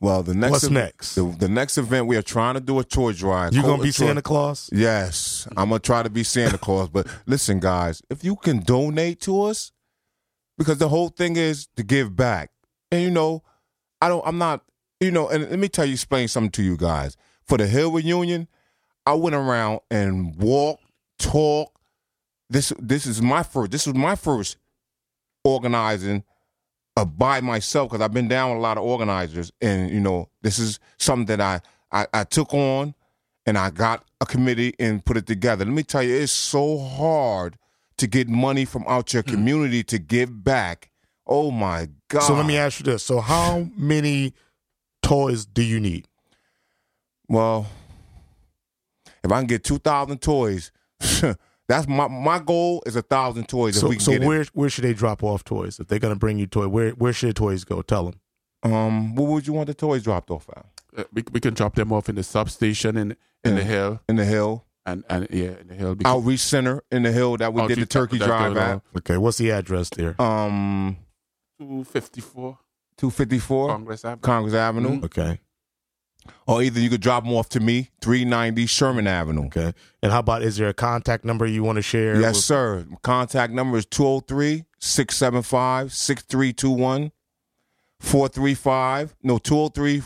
Well, 0.00 0.22
the 0.22 0.34
next 0.34 0.50
What's 0.52 0.64
ev- 0.64 0.70
next? 0.72 1.14
The, 1.16 1.24
the 1.38 1.48
next 1.48 1.76
event 1.78 2.06
we 2.06 2.16
are 2.16 2.22
trying 2.22 2.54
to 2.54 2.60
do 2.60 2.78
a 2.78 2.84
toy 2.84 3.12
drive. 3.12 3.54
You 3.54 3.62
gonna 3.62 3.82
be 3.82 3.90
Toy- 3.90 4.06
Santa 4.06 4.22
Claus? 4.22 4.70
Yes, 4.72 5.48
I'm 5.56 5.70
gonna 5.70 5.80
try 5.80 6.02
to 6.04 6.10
be 6.10 6.22
Santa 6.22 6.58
Claus. 6.58 6.88
But 6.88 7.06
listen, 7.26 7.58
guys, 7.58 8.00
if 8.08 8.22
you 8.22 8.36
can 8.36 8.60
donate 8.60 9.20
to 9.22 9.42
us, 9.42 9.72
because 10.56 10.78
the 10.78 10.88
whole 10.88 11.08
thing 11.08 11.36
is 11.36 11.66
to 11.76 11.82
give 11.82 12.14
back, 12.14 12.50
and 12.92 13.02
you 13.02 13.10
know, 13.10 13.42
I 14.00 14.08
don't, 14.08 14.22
I'm 14.26 14.38
not, 14.38 14.62
you 15.00 15.10
know, 15.10 15.28
and 15.28 15.48
let 15.50 15.58
me 15.58 15.68
tell 15.68 15.84
you, 15.84 15.92
explain 15.92 16.28
something 16.28 16.50
to 16.52 16.62
you 16.62 16.76
guys. 16.76 17.16
For 17.44 17.56
the 17.56 17.66
Hill 17.66 17.92
reunion, 17.92 18.48
I 19.06 19.14
went 19.14 19.34
around 19.34 19.80
and 19.90 20.36
walked, 20.36 20.84
talked. 21.18 21.76
This, 22.50 22.72
this 22.78 23.06
is 23.06 23.22
my 23.22 23.42
first. 23.42 23.70
This 23.70 23.86
was 23.86 23.94
my 23.94 24.16
first 24.16 24.56
organizing 25.44 26.24
uh, 26.98 27.04
by 27.04 27.40
myself 27.40 27.90
because 27.90 28.02
I've 28.02 28.12
been 28.12 28.28
down 28.28 28.50
with 28.50 28.58
a 28.58 28.62
lot 28.62 28.76
of 28.76 28.84
organizers, 28.84 29.52
and 29.60 29.90
you 29.90 30.00
know, 30.00 30.28
this 30.42 30.58
is 30.58 30.80
something 30.98 31.26
that 31.26 31.40
I, 31.40 31.60
I 31.92 32.06
I 32.20 32.24
took 32.24 32.52
on, 32.52 32.94
and 33.46 33.56
I 33.56 33.70
got 33.70 34.04
a 34.20 34.26
committee 34.26 34.74
and 34.80 35.04
put 35.04 35.16
it 35.16 35.26
together. 35.26 35.64
Let 35.64 35.74
me 35.74 35.84
tell 35.84 36.02
you, 36.02 36.16
it's 36.16 36.32
so 36.32 36.78
hard 36.78 37.56
to 37.98 38.06
get 38.06 38.28
money 38.28 38.64
from 38.64 38.84
out 38.88 39.12
your 39.14 39.22
community 39.22 39.84
to 39.84 39.98
give 39.98 40.42
back. 40.42 40.90
Oh 41.26 41.50
my 41.50 41.88
God! 42.08 42.22
So 42.22 42.34
let 42.34 42.46
me 42.46 42.56
ask 42.56 42.80
you 42.80 42.84
this: 42.84 43.04
So 43.04 43.20
how 43.20 43.68
many 43.76 44.34
toys 45.08 45.46
do 45.46 45.62
you 45.62 45.80
need? 45.80 46.06
Well, 47.28 47.66
if 49.24 49.32
I 49.32 49.38
can 49.40 49.46
get 49.46 49.64
two 49.64 49.78
thousand 49.78 50.18
toys, 50.18 50.70
that's 51.68 51.86
my 51.88 52.08
my 52.08 52.38
goal 52.38 52.82
is 52.86 52.96
a 52.96 53.02
thousand 53.02 53.48
toys. 53.48 53.76
if 53.76 53.80
So, 53.82 53.88
we 53.88 53.96
can 53.96 54.04
so 54.04 54.12
get 54.12 54.22
it. 54.22 54.26
where 54.26 54.44
where 54.52 54.70
should 54.70 54.84
they 54.84 54.94
drop 54.94 55.22
off 55.22 55.44
toys 55.44 55.78
if 55.80 55.88
they're 55.88 55.98
gonna 55.98 56.16
bring 56.16 56.38
you 56.38 56.46
toy? 56.46 56.68
Where 56.68 56.90
where 56.92 57.12
should 57.12 57.36
toys 57.36 57.64
go? 57.64 57.82
Tell 57.82 58.04
them. 58.10 58.20
um, 58.72 59.14
where 59.14 59.26
would 59.28 59.46
you 59.46 59.52
want 59.52 59.66
the 59.68 59.74
toys 59.74 60.02
dropped 60.02 60.30
off 60.30 60.48
at? 60.56 60.66
Uh, 60.96 61.04
we, 61.12 61.22
we 61.32 61.40
can 61.40 61.54
drop 61.54 61.74
them 61.74 61.92
off 61.92 62.08
in 62.08 62.14
the 62.14 62.22
substation 62.22 62.96
in 62.96 63.16
in 63.44 63.54
the 63.54 63.64
hill 63.64 64.00
In 64.08 64.16
the 64.16 64.24
hill, 64.24 64.64
and 64.86 65.04
and 65.10 65.28
yeah 65.30 65.50
in 65.60 65.68
the 65.68 65.74
hill. 65.74 65.94
because- 65.94 66.10
outreach 66.12 66.40
center 66.40 66.82
in 66.90 67.02
the 67.02 67.12
hill 67.12 67.36
that 67.36 67.52
we 67.52 67.66
did 67.66 67.78
the 67.78 67.86
turkey 67.86 68.18
drive 68.18 68.56
at. 68.56 68.80
Okay, 68.96 69.16
what's 69.16 69.38
the 69.38 69.50
address 69.50 69.90
there? 69.90 70.20
Um, 70.20 70.96
two 71.60 71.84
fifty 71.84 72.20
four 72.20 72.58
Congress 73.68 74.04
Avenue. 74.04 74.20
Congress 74.22 74.54
Avenue, 74.54 75.00
Mhm. 75.00 75.04
Okay, 75.04 75.40
or 76.46 76.62
either 76.62 76.80
you 76.80 76.90
could 76.90 77.00
drop 77.00 77.24
them 77.24 77.32
off 77.32 77.48
to 77.50 77.60
me, 77.60 77.90
three 78.00 78.24
ninety 78.24 78.66
Sherman 78.66 79.06
Avenue. 79.06 79.46
okay. 79.46 79.72
And 80.02 80.12
how 80.12 80.18
about 80.20 80.42
is 80.42 80.56
there 80.56 80.68
a 80.68 80.74
contact 80.74 81.24
number 81.24 81.46
you 81.46 81.62
want 81.62 81.76
to 81.76 81.82
share? 81.82 82.20
Yes, 82.20 82.34
with- 82.36 82.44
sir. 82.44 82.86
Contact 83.02 83.52
number 83.52 83.78
is 83.78 83.86
203 83.86 84.64
675 84.78 85.92
6321 85.92 87.12
435. 88.00 89.14
No, 89.22 89.38
203 89.38 90.00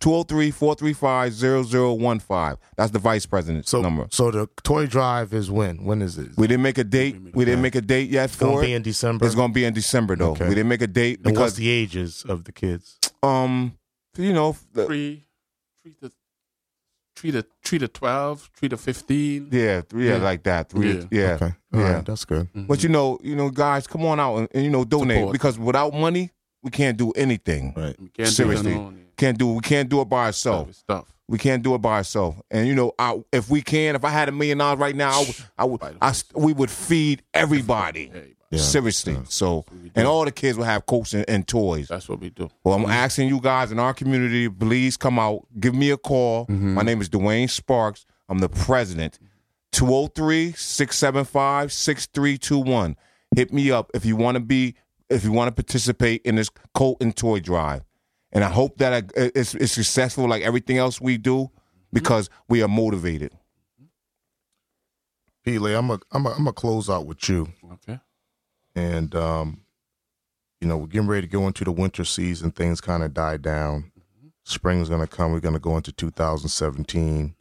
203 0.00 0.50
435 0.50 1.32
0015. 1.34 2.56
That's 2.76 2.90
the 2.92 2.98
vice 2.98 3.26
president's 3.26 3.70
So 3.70 3.80
number. 3.82 4.06
so 4.10 4.30
the 4.30 4.48
toy 4.62 4.86
drive 4.86 5.32
is 5.34 5.50
when? 5.50 5.84
When 5.84 6.02
is 6.02 6.18
it? 6.18 6.30
We 6.36 6.46
didn't 6.46 6.62
make 6.62 6.78
a 6.78 6.84
date. 6.84 7.16
We 7.34 7.44
didn't 7.44 7.62
make 7.62 7.74
a 7.74 7.80
date 7.80 8.10
yet 8.10 8.24
It's 8.26 8.36
gonna 8.36 8.52
for 8.52 8.62
be 8.62 8.72
in 8.74 8.82
December. 8.82 9.26
It's 9.26 9.34
going 9.34 9.50
to 9.50 9.54
be 9.54 9.64
in 9.64 9.74
December, 9.74 10.16
though. 10.16 10.32
Okay. 10.32 10.48
We 10.48 10.54
didn't 10.54 10.68
make 10.68 10.82
a 10.82 10.86
date 10.86 11.18
and 11.18 11.26
what's 11.26 11.34
because, 11.36 11.56
the 11.56 11.68
ages 11.68 12.24
of 12.28 12.44
the 12.44 12.52
kids? 12.52 12.98
um, 13.22 13.76
you 14.16 14.32
know, 14.32 14.56
the, 14.72 14.86
Three, 14.86 15.24
three 15.82 15.94
to 16.00 16.12
three 17.16 17.30
to 17.32 17.46
three 17.64 17.78
to 17.78 17.88
twelve, 17.88 18.50
three 18.54 18.68
to 18.68 18.76
fifteen. 18.76 19.48
yeah, 19.50 19.82
yeah, 19.94 20.12
Yeah. 20.12 20.16
like 20.18 20.42
that. 20.44 20.70
Three, 20.70 20.96
Yeah. 20.98 21.04
yeah. 21.10 21.34
Okay, 21.34 21.52
all 21.74 21.80
yeah. 21.80 21.92
right, 21.94 22.04
that's 22.04 22.24
good. 22.24 22.48
But 22.54 22.82
you 22.82 22.88
know, 22.88 23.18
you 23.22 23.34
know, 23.36 23.50
guys, 23.50 23.86
come 23.86 24.04
on 24.06 24.20
out 24.20 24.36
and, 24.36 24.48
and, 24.54 24.64
you 24.64 24.70
know 24.70 24.84
donate 24.84 25.18
Support. 25.18 25.32
because 25.32 25.58
without 25.58 25.92
money, 25.94 26.30
we 26.62 26.70
can't 26.70 26.96
do 26.96 27.12
anything. 27.12 27.74
Right. 27.76 27.98
We 28.00 28.08
can't 28.08 28.28
Seriously. 28.28 28.72
do 28.72 28.78
it 28.78 28.80
alone. 28.80 29.04
Can't 29.16 29.38
do 29.38 29.54
we 29.54 29.60
can't 29.60 29.88
do 29.88 30.00
it 30.00 30.08
by 30.08 30.26
ourselves. 30.26 30.78
Stuff. 30.78 31.06
stuff. 31.06 31.14
We 31.28 31.38
can't 31.38 31.62
do 31.62 31.74
it 31.74 31.78
by 31.78 31.96
ourselves. 31.96 32.40
And 32.50 32.68
you 32.68 32.74
know, 32.74 32.92
I, 32.98 33.22
if 33.32 33.48
we 33.50 33.62
can, 33.62 33.96
if 33.96 34.04
I 34.04 34.10
had 34.10 34.28
a 34.28 34.32
million 34.32 34.58
dollars 34.58 34.78
right 34.78 34.94
now, 34.94 35.10
I 35.12 35.18
would, 35.20 35.36
I 35.58 35.64
would, 35.64 35.96
I, 36.00 36.14
we 36.34 36.52
would 36.52 36.70
feed 36.70 37.22
everybody. 37.34 38.12
Yeah. 38.50 38.60
Seriously. 38.60 39.18
So, 39.28 39.64
and 39.96 40.06
all 40.06 40.24
the 40.24 40.30
kids 40.30 40.56
will 40.56 40.64
have 40.66 40.86
coats 40.86 41.14
and, 41.14 41.24
and 41.28 41.46
toys. 41.48 41.88
that's 41.88 42.08
what 42.08 42.20
we 42.20 42.30
do. 42.30 42.48
Well, 42.62 42.76
I'm 42.76 42.86
asking 42.86 43.28
you 43.28 43.40
guys 43.40 43.72
in 43.72 43.80
our 43.80 43.92
community, 43.92 44.48
please 44.48 44.96
come 44.96 45.18
out, 45.18 45.46
give 45.58 45.74
me 45.74 45.90
a 45.90 45.96
call. 45.96 46.46
Mm-hmm. 46.46 46.74
My 46.74 46.82
name 46.82 47.00
is 47.00 47.08
Dwayne 47.08 47.50
Sparks. 47.50 48.06
I'm 48.28 48.38
the 48.38 48.48
president. 48.48 49.18
203 49.72 50.52
675 50.52 51.72
6321. 51.72 52.96
Hit 53.34 53.52
me 53.52 53.70
up 53.72 53.90
if 53.94 54.04
you 54.04 54.14
want 54.16 54.36
to 54.36 54.40
be, 54.40 54.74
if 55.08 55.24
you 55.24 55.32
want 55.32 55.48
to 55.48 55.52
participate 55.52 56.22
in 56.24 56.36
this 56.36 56.50
coat 56.74 56.96
and 57.00 57.16
toy 57.16 57.40
drive. 57.40 57.82
And 58.32 58.42
I 58.44 58.48
hope 58.50 58.78
that 58.78 58.92
I- 59.16 59.30
it's, 59.34 59.54
it's 59.54 59.72
successful 59.72 60.28
like 60.28 60.42
everything 60.42 60.78
else 60.78 61.00
we 61.00 61.16
do 61.18 61.50
because 61.92 62.28
we 62.48 62.62
are 62.62 62.68
motivated. 62.68 63.32
Pele, 65.44 65.74
I'm 65.74 65.90
a 65.90 66.00
I'm 66.10 66.26
a 66.26 66.30
I'm 66.32 66.46
a 66.48 66.52
close 66.52 66.90
out 66.90 67.06
with 67.06 67.28
you. 67.28 67.48
Okay. 67.74 68.00
and 68.74 69.14
um, 69.14 69.60
you 70.60 70.66
know 70.66 70.76
we're 70.76 70.88
getting 70.88 71.06
ready 71.06 71.26
to 71.26 71.30
go 71.32 71.46
into 71.46 71.62
the 71.64 71.70
winter 71.72 72.04
season. 72.04 72.50
Things 72.50 72.80
kind 72.80 73.02
of 73.04 73.14
die 73.14 73.36
down. 73.36 73.92
Spring's 74.44 74.88
going 74.88 75.00
to 75.00 75.06
come. 75.06 75.30
We're 75.32 75.40
going 75.40 75.54
to 75.54 75.60
go 75.60 75.76
into 75.76 75.92
2017. 75.92 77.36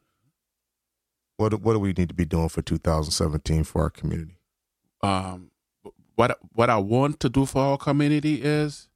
What 1.37 1.59
what 1.61 1.73
do 1.73 1.79
we 1.79 1.93
need 1.93 2.09
to 2.09 2.15
be 2.15 2.25
doing 2.25 2.47
for 2.49 2.61
2017 2.61 3.63
for 3.63 3.81
our 3.81 3.89
community? 3.89 4.37
Um, 5.01 5.49
what 6.15 6.39
what 6.53 6.69
I 6.69 6.77
want 6.77 7.19
to 7.21 7.29
do 7.29 7.45
for 7.45 7.61
our 7.61 7.77
community 7.77 8.41
is 8.41 8.89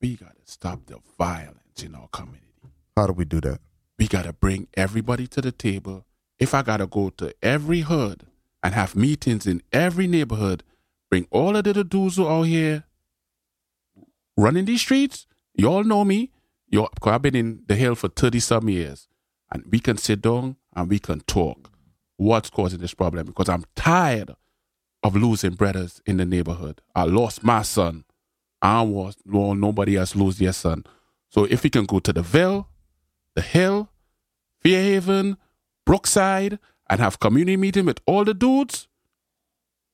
we 0.00 0.16
gotta 0.16 0.34
stop 0.44 0.86
the 0.86 0.98
violence 1.16 1.82
in 1.82 1.94
our 1.94 2.08
community. 2.08 2.42
How 2.96 3.06
do 3.06 3.12
we 3.12 3.24
do 3.24 3.40
that? 3.42 3.60
We 3.98 4.08
gotta 4.08 4.32
bring 4.32 4.68
everybody 4.74 5.26
to 5.28 5.40
the 5.40 5.52
table. 5.52 6.04
If 6.38 6.54
I 6.54 6.62
gotta 6.62 6.86
go 6.86 7.10
to 7.10 7.32
every 7.42 7.80
hood 7.80 8.24
and 8.62 8.74
have 8.74 8.96
meetings 8.96 9.46
in 9.46 9.62
every 9.72 10.06
neighborhood, 10.06 10.64
bring 11.08 11.26
all 11.30 11.56
of 11.56 11.64
the 11.64 11.84
dudes 11.84 12.16
who 12.16 12.28
out 12.28 12.42
here 12.42 12.84
running 14.36 14.64
these 14.64 14.80
streets. 14.80 15.26
You 15.54 15.68
all 15.68 15.84
know 15.84 16.04
me. 16.04 16.30
You 16.68 16.88
cause 17.00 17.12
I've 17.12 17.22
been 17.22 17.36
in 17.36 17.62
the 17.66 17.76
hill 17.76 17.94
for 17.94 18.08
thirty 18.08 18.40
some 18.40 18.68
years, 18.68 19.06
and 19.52 19.64
we 19.70 19.78
can 19.78 19.98
sit 19.98 20.22
down 20.22 20.56
and 20.74 20.88
we 20.88 20.98
can 20.98 21.20
talk. 21.20 21.70
What's 22.16 22.50
causing 22.50 22.80
this 22.80 22.94
problem? 22.94 23.26
Because 23.26 23.48
I'm 23.48 23.64
tired 23.76 24.34
of 25.02 25.16
losing 25.16 25.54
brothers 25.54 26.00
in 26.06 26.16
the 26.18 26.24
neighborhood. 26.24 26.80
I 26.94 27.04
lost 27.04 27.42
my 27.42 27.62
son. 27.62 28.04
I 28.60 28.82
want 28.82 29.16
want 29.26 29.60
nobody 29.60 29.96
else 29.96 30.14
lose 30.14 30.38
their 30.38 30.52
son. 30.52 30.84
So 31.28 31.44
if 31.44 31.64
we 31.64 31.70
can 31.70 31.86
go 31.86 31.98
to 31.98 32.12
the 32.12 32.22
Ville, 32.22 32.68
the 33.34 33.42
Hill, 33.42 33.88
Fair 34.60 34.82
Haven, 34.82 35.36
Brookside, 35.84 36.58
and 36.88 37.00
have 37.00 37.18
community 37.18 37.56
meeting 37.56 37.86
with 37.86 38.00
all 38.06 38.24
the 38.24 38.34
dudes, 38.34 38.86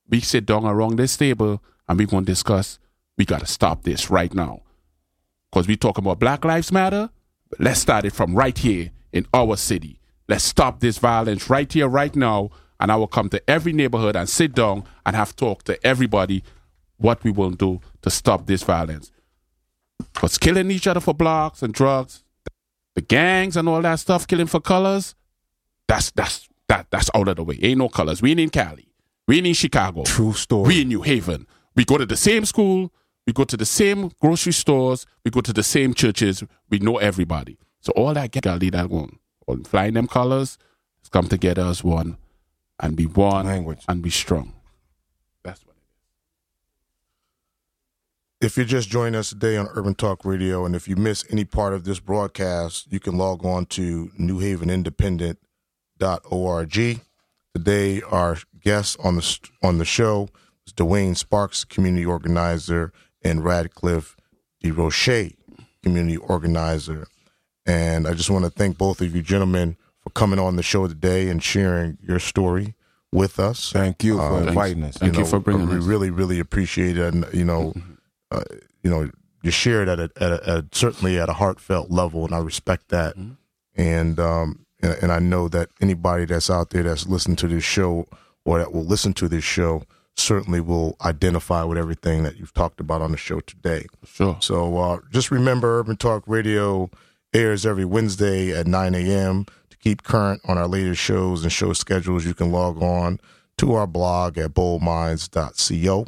we 0.09 0.21
sit 0.21 0.45
down 0.45 0.65
around 0.65 0.97
this 0.97 1.17
table 1.17 1.63
and 1.89 1.99
we 1.99 2.07
gonna 2.07 2.27
discuss. 2.27 2.79
We 3.17 3.25
gotta 3.25 3.47
stop 3.47 3.85
this 3.85 4.11
right 4.11 4.33
now, 4.35 4.63
cause 5.53 5.67
we 5.67 5.77
talking 5.77 6.05
about 6.05 6.19
Black 6.21 6.45
Lives 6.45 6.71
Matter. 6.71 7.11
But 7.49 7.61
let's 7.61 7.81
start 7.81 8.05
it 8.05 8.13
from 8.13 8.35
right 8.35 8.57
here 8.57 8.91
in 9.13 9.27
our 9.33 9.57
city. 9.57 10.01
Let's 10.29 10.45
stop 10.45 10.81
this 10.81 10.99
violence 10.99 11.49
right 11.49 11.73
here, 11.73 11.89
right 11.89 12.15
now. 12.15 12.51
And 12.81 12.93
I 12.93 12.97
will 12.97 13.09
come 13.09 13.29
to 13.31 13.51
every 13.51 13.73
neighborhood 13.73 14.17
and 14.17 14.29
sit 14.29 14.55
down 14.55 14.85
and 15.05 15.17
have 15.17 15.35
talk 15.35 15.65
to 15.65 15.85
everybody 15.87 16.45
what 16.99 17.23
we 17.25 17.31
will 17.31 17.51
do 17.51 17.81
to 18.03 18.11
stop 18.11 18.47
this 18.47 18.63
violence. 18.63 19.11
Because 20.15 20.39
killing 20.39 20.71
each 20.71 20.87
other 20.87 21.01
for 21.01 21.15
blocks 21.15 21.63
and 21.63 21.75
drugs, 21.75 22.25
the 22.95 23.01
gangs 23.01 23.57
and 23.57 23.69
all 23.69 23.83
that 23.83 23.97
stuff, 23.97 24.27
killing 24.27 24.47
for 24.47 24.61
colors, 24.61 25.15
that's 25.87 26.11
that's 26.13 26.49
that 26.69 26.87
that's 26.91 27.11
out 27.15 27.29
of 27.29 27.37
the 27.37 27.45
way. 27.45 27.59
Ain't 27.63 27.79
no 27.79 27.89
colors. 27.89 28.23
We 28.23 28.31
ain't 28.33 28.41
in 28.41 28.51
Cali. 28.51 28.89
We 29.27 29.39
ain't 29.39 29.47
in 29.47 29.55
Chicago. 29.55 30.05
True 30.05 30.33
story. 30.33 30.69
We 30.69 30.83
in 30.83 30.89
New 30.89 31.03
Haven. 31.03 31.47
We 31.75 31.85
go 31.85 31.99
to 31.99 32.07
the 32.07 32.17
same 32.17 32.45
school. 32.45 32.93
We 33.27 33.33
go 33.33 33.45
to 33.45 33.57
the 33.57 33.67
same 33.67 34.11
grocery 34.21 34.53
stores. 34.53 35.07
We 35.25 35.31
go 35.31 35.41
to 35.41 35.53
the 35.53 35.63
same 35.63 35.95
churches. 35.95 36.43
We 36.71 36.79
know 36.79 36.97
everybody. 36.99 37.59
So 37.81 37.93
all 37.93 38.15
that 38.15 38.31
get 38.31 38.45
gotta 38.45 38.59
leave 38.59 38.73
that 38.73 38.91
one. 38.91 39.19
All 39.47 39.59
flying 39.65 39.95
them 39.95 40.07
colors, 40.07 40.59
come 41.11 41.27
together 41.27 41.63
as 41.63 41.83
one 41.83 42.19
and 42.81 42.97
be 42.97 43.07
one 43.07 43.47
Language. 43.47 43.83
and 43.89 44.03
be 44.03 44.11
strong. 44.11 44.53
That's 45.43 45.65
what 45.65 45.75
it 45.77 45.83
is. 48.41 48.47
If 48.47 48.57
you're 48.57 48.67
just 48.67 48.89
joining 48.89 49.17
us 49.17 49.31
today 49.31 49.57
on 49.57 49.69
Urban 49.75 49.95
Talk 49.95 50.25
Radio, 50.25 50.65
and 50.65 50.77
if 50.77 50.87
you 50.87 50.95
miss 50.97 51.25
any 51.31 51.45
part 51.45 51.73
of 51.75 51.85
this 51.85 51.99
broadcast, 52.01 52.87
you 52.93 53.01
can 53.01 53.17
log 53.19 53.45
on 53.45 53.67
to 53.67 54.11
newhavenindependent.org. 54.19 57.01
Today, 57.55 58.03
our 58.03 58.37
guest 58.63 58.97
on 59.03 59.17
the 59.17 59.39
on 59.63 59.79
the 59.79 59.85
show 59.85 60.29
is 60.67 60.73
Dwayne 60.73 61.17
Sparks, 61.17 61.65
community 61.65 62.07
organizer, 62.07 62.93
and 63.25 63.45
Radcliffe 63.45 64.17
DeRoche, 64.63 65.35
community 65.83 66.17
organizer. 66.19 67.09
And 67.67 68.07
I 68.07 68.15
just 68.15 68.31
want 68.31 68.45
to 68.45 68.51
thank 68.51 68.79
both 68.79 69.01
of 69.01 69.17
you 69.17 69.23
gentlemen 69.23 69.77
for 70.09 70.13
coming 70.13 70.39
on 70.39 70.57
the 70.57 70.63
show 70.63 70.87
today 70.87 71.29
and 71.29 71.43
sharing 71.43 71.99
your 72.07 72.19
story 72.19 72.75
with 73.13 73.39
us. 73.39 73.73
Thank 73.73 74.03
you 74.05 74.17
for 74.19 74.23
Uh, 74.23 74.31
thanks. 74.37 74.49
inviting 74.49 74.83
us. 74.85 74.97
Thank 74.97 75.17
you 75.17 75.25
for 75.25 75.41
bringing 75.41 75.69
we 75.69 75.77
us. 75.79 75.85
really 75.85 76.11
really 76.11 76.39
appreciate 76.41 76.97
it 76.99 77.15
and 77.15 77.27
you 77.33 77.45
know 77.45 77.73
uh, 78.31 78.43
you 78.83 78.91
know 78.91 79.11
you 79.43 79.51
share 79.51 79.83
it 79.83 79.89
at 79.89 79.99
a, 80.01 80.11
at, 80.21 80.33
a, 80.33 80.51
at 80.51 80.75
certainly 80.75 81.19
at 81.19 81.29
a 81.29 81.33
heartfelt 81.35 81.91
level 81.91 82.25
and 82.27 82.35
i 82.35 82.39
respect 82.39 82.89
that 82.89 83.15
and 83.77 84.19
um 84.21 84.67
and, 84.83 84.97
and 85.03 85.13
i 85.13 85.19
know 85.19 85.49
that 85.49 85.69
anybody 85.81 86.25
that's 86.27 86.51
out 86.51 86.71
there 86.71 86.83
that's 86.83 87.07
listening 87.07 87.37
to 87.37 87.49
this 87.49 87.65
show 87.65 88.07
or 88.45 88.59
that 88.59 88.73
will 88.73 88.85
listen 88.85 89.15
to 89.15 89.29
this 89.29 89.45
show 89.45 89.83
certainly 90.17 90.61
will 90.61 90.97
identify 91.03 91.63
with 91.63 91.79
everything 91.79 92.25
that 92.25 92.37
you've 92.37 92.53
talked 92.53 92.81
about 92.81 93.01
on 93.01 93.11
the 93.13 93.17
show 93.17 93.41
today 93.41 93.87
Sure. 94.05 94.37
so 94.41 94.77
uh, 94.77 94.99
just 95.13 95.31
remember, 95.31 95.79
Urban 95.79 95.97
Talk 95.97 96.25
Radio 96.27 96.91
airs 97.33 97.65
every 97.65 97.85
Wednesday 97.85 98.53
at 98.59 98.67
9 98.67 98.95
a.m. 98.95 99.47
Keep 99.81 100.03
current 100.03 100.41
on 100.45 100.59
our 100.59 100.67
latest 100.67 101.01
shows 101.01 101.43
and 101.43 101.53
show 101.53 101.73
schedules, 101.73 102.25
you 102.25 102.35
can 102.35 102.51
log 102.51 102.83
on 102.83 103.21
to 103.59 103.75
our 103.75 103.87
blog 103.87 104.39
at 104.39 104.53
boldminds.co. 104.53 106.07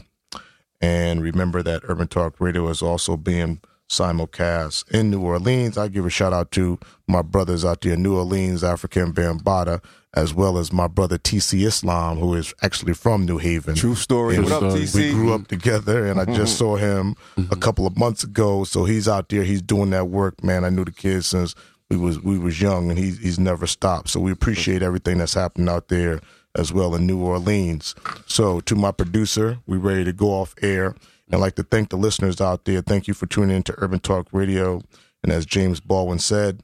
And 0.80 1.22
remember 1.22 1.62
that 1.62 1.82
Urban 1.84 2.08
Talk 2.08 2.40
Radio 2.40 2.68
is 2.68 2.82
also 2.82 3.16
being 3.16 3.60
simulcast 3.90 4.88
in 4.90 5.10
New 5.10 5.20
Orleans. 5.20 5.76
I 5.76 5.88
give 5.88 6.06
a 6.06 6.10
shout 6.10 6.32
out 6.32 6.52
to 6.52 6.78
my 7.06 7.22
brothers 7.22 7.64
out 7.64 7.80
there 7.82 7.94
in 7.94 8.02
New 8.02 8.16
Orleans, 8.16 8.64
African 8.64 9.12
Bambata, 9.12 9.82
as 10.14 10.32
well 10.32 10.58
as 10.58 10.72
my 10.72 10.86
brother 10.86 11.18
TC 11.18 11.66
Islam, 11.66 12.18
who 12.18 12.34
is 12.34 12.54
actually 12.62 12.94
from 12.94 13.26
New 13.26 13.38
Haven. 13.38 13.74
True 13.74 13.94
story. 13.96 14.38
What 14.38 14.52
up. 14.52 14.62
TC? 14.62 14.94
we 14.94 15.10
grew 15.10 15.34
up 15.34 15.48
together, 15.48 16.06
and 16.06 16.20
I 16.20 16.24
just 16.24 16.56
saw 16.58 16.76
him 16.76 17.14
a 17.50 17.56
couple 17.56 17.86
of 17.86 17.98
months 17.98 18.24
ago. 18.24 18.64
So 18.64 18.84
he's 18.84 19.08
out 19.08 19.28
there, 19.28 19.42
he's 19.42 19.62
doing 19.62 19.90
that 19.90 20.06
work, 20.08 20.42
man. 20.42 20.64
I 20.64 20.70
knew 20.70 20.84
the 20.84 20.92
kid 20.92 21.24
since 21.24 21.54
we 21.90 21.96
was 21.96 22.20
we 22.20 22.38
was 22.38 22.60
young, 22.60 22.88
and 22.90 22.98
he's 22.98 23.18
he's 23.18 23.38
never 23.38 23.66
stopped. 23.66 24.08
So 24.10 24.20
we 24.20 24.30
appreciate 24.32 24.82
everything 24.82 25.18
that's 25.18 25.34
happening 25.34 25.68
out 25.68 25.88
there 25.88 26.20
as 26.56 26.72
well 26.72 26.94
in 26.94 27.06
New 27.06 27.22
Orleans. 27.22 27.94
So 28.26 28.60
to 28.60 28.74
my 28.74 28.92
producer, 28.92 29.58
we 29.66 29.76
ready 29.76 30.04
to 30.04 30.12
go 30.12 30.28
off 30.28 30.54
air. 30.62 30.86
And 31.26 31.34
I'd 31.36 31.40
like 31.40 31.54
to 31.56 31.62
thank 31.62 31.90
the 31.90 31.96
listeners 31.96 32.40
out 32.40 32.64
there. 32.64 32.80
Thank 32.80 33.06
you 33.06 33.14
for 33.14 33.26
tuning 33.26 33.54
in 33.56 33.62
to 33.64 33.74
Urban 33.78 34.00
Talk 34.00 34.26
Radio. 34.32 34.82
And 35.22 35.30
as 35.30 35.46
James 35.46 35.78
Baldwin 35.78 36.18
said, 36.18 36.62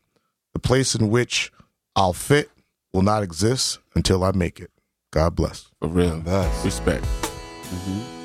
the 0.55 0.59
place 0.59 0.97
in 0.97 1.09
which 1.09 1.53
I'll 1.95 2.13
fit 2.13 2.51
will 2.93 3.03
not 3.03 3.23
exist 3.23 3.79
until 3.95 4.25
I 4.25 4.33
make 4.33 4.59
it. 4.59 4.71
God 5.13 5.37
bless. 5.37 5.69
For 5.81 5.89
real. 5.89 6.19
Best. 6.21 6.65
Respect. 6.65 7.05
Mhm. 7.05 8.16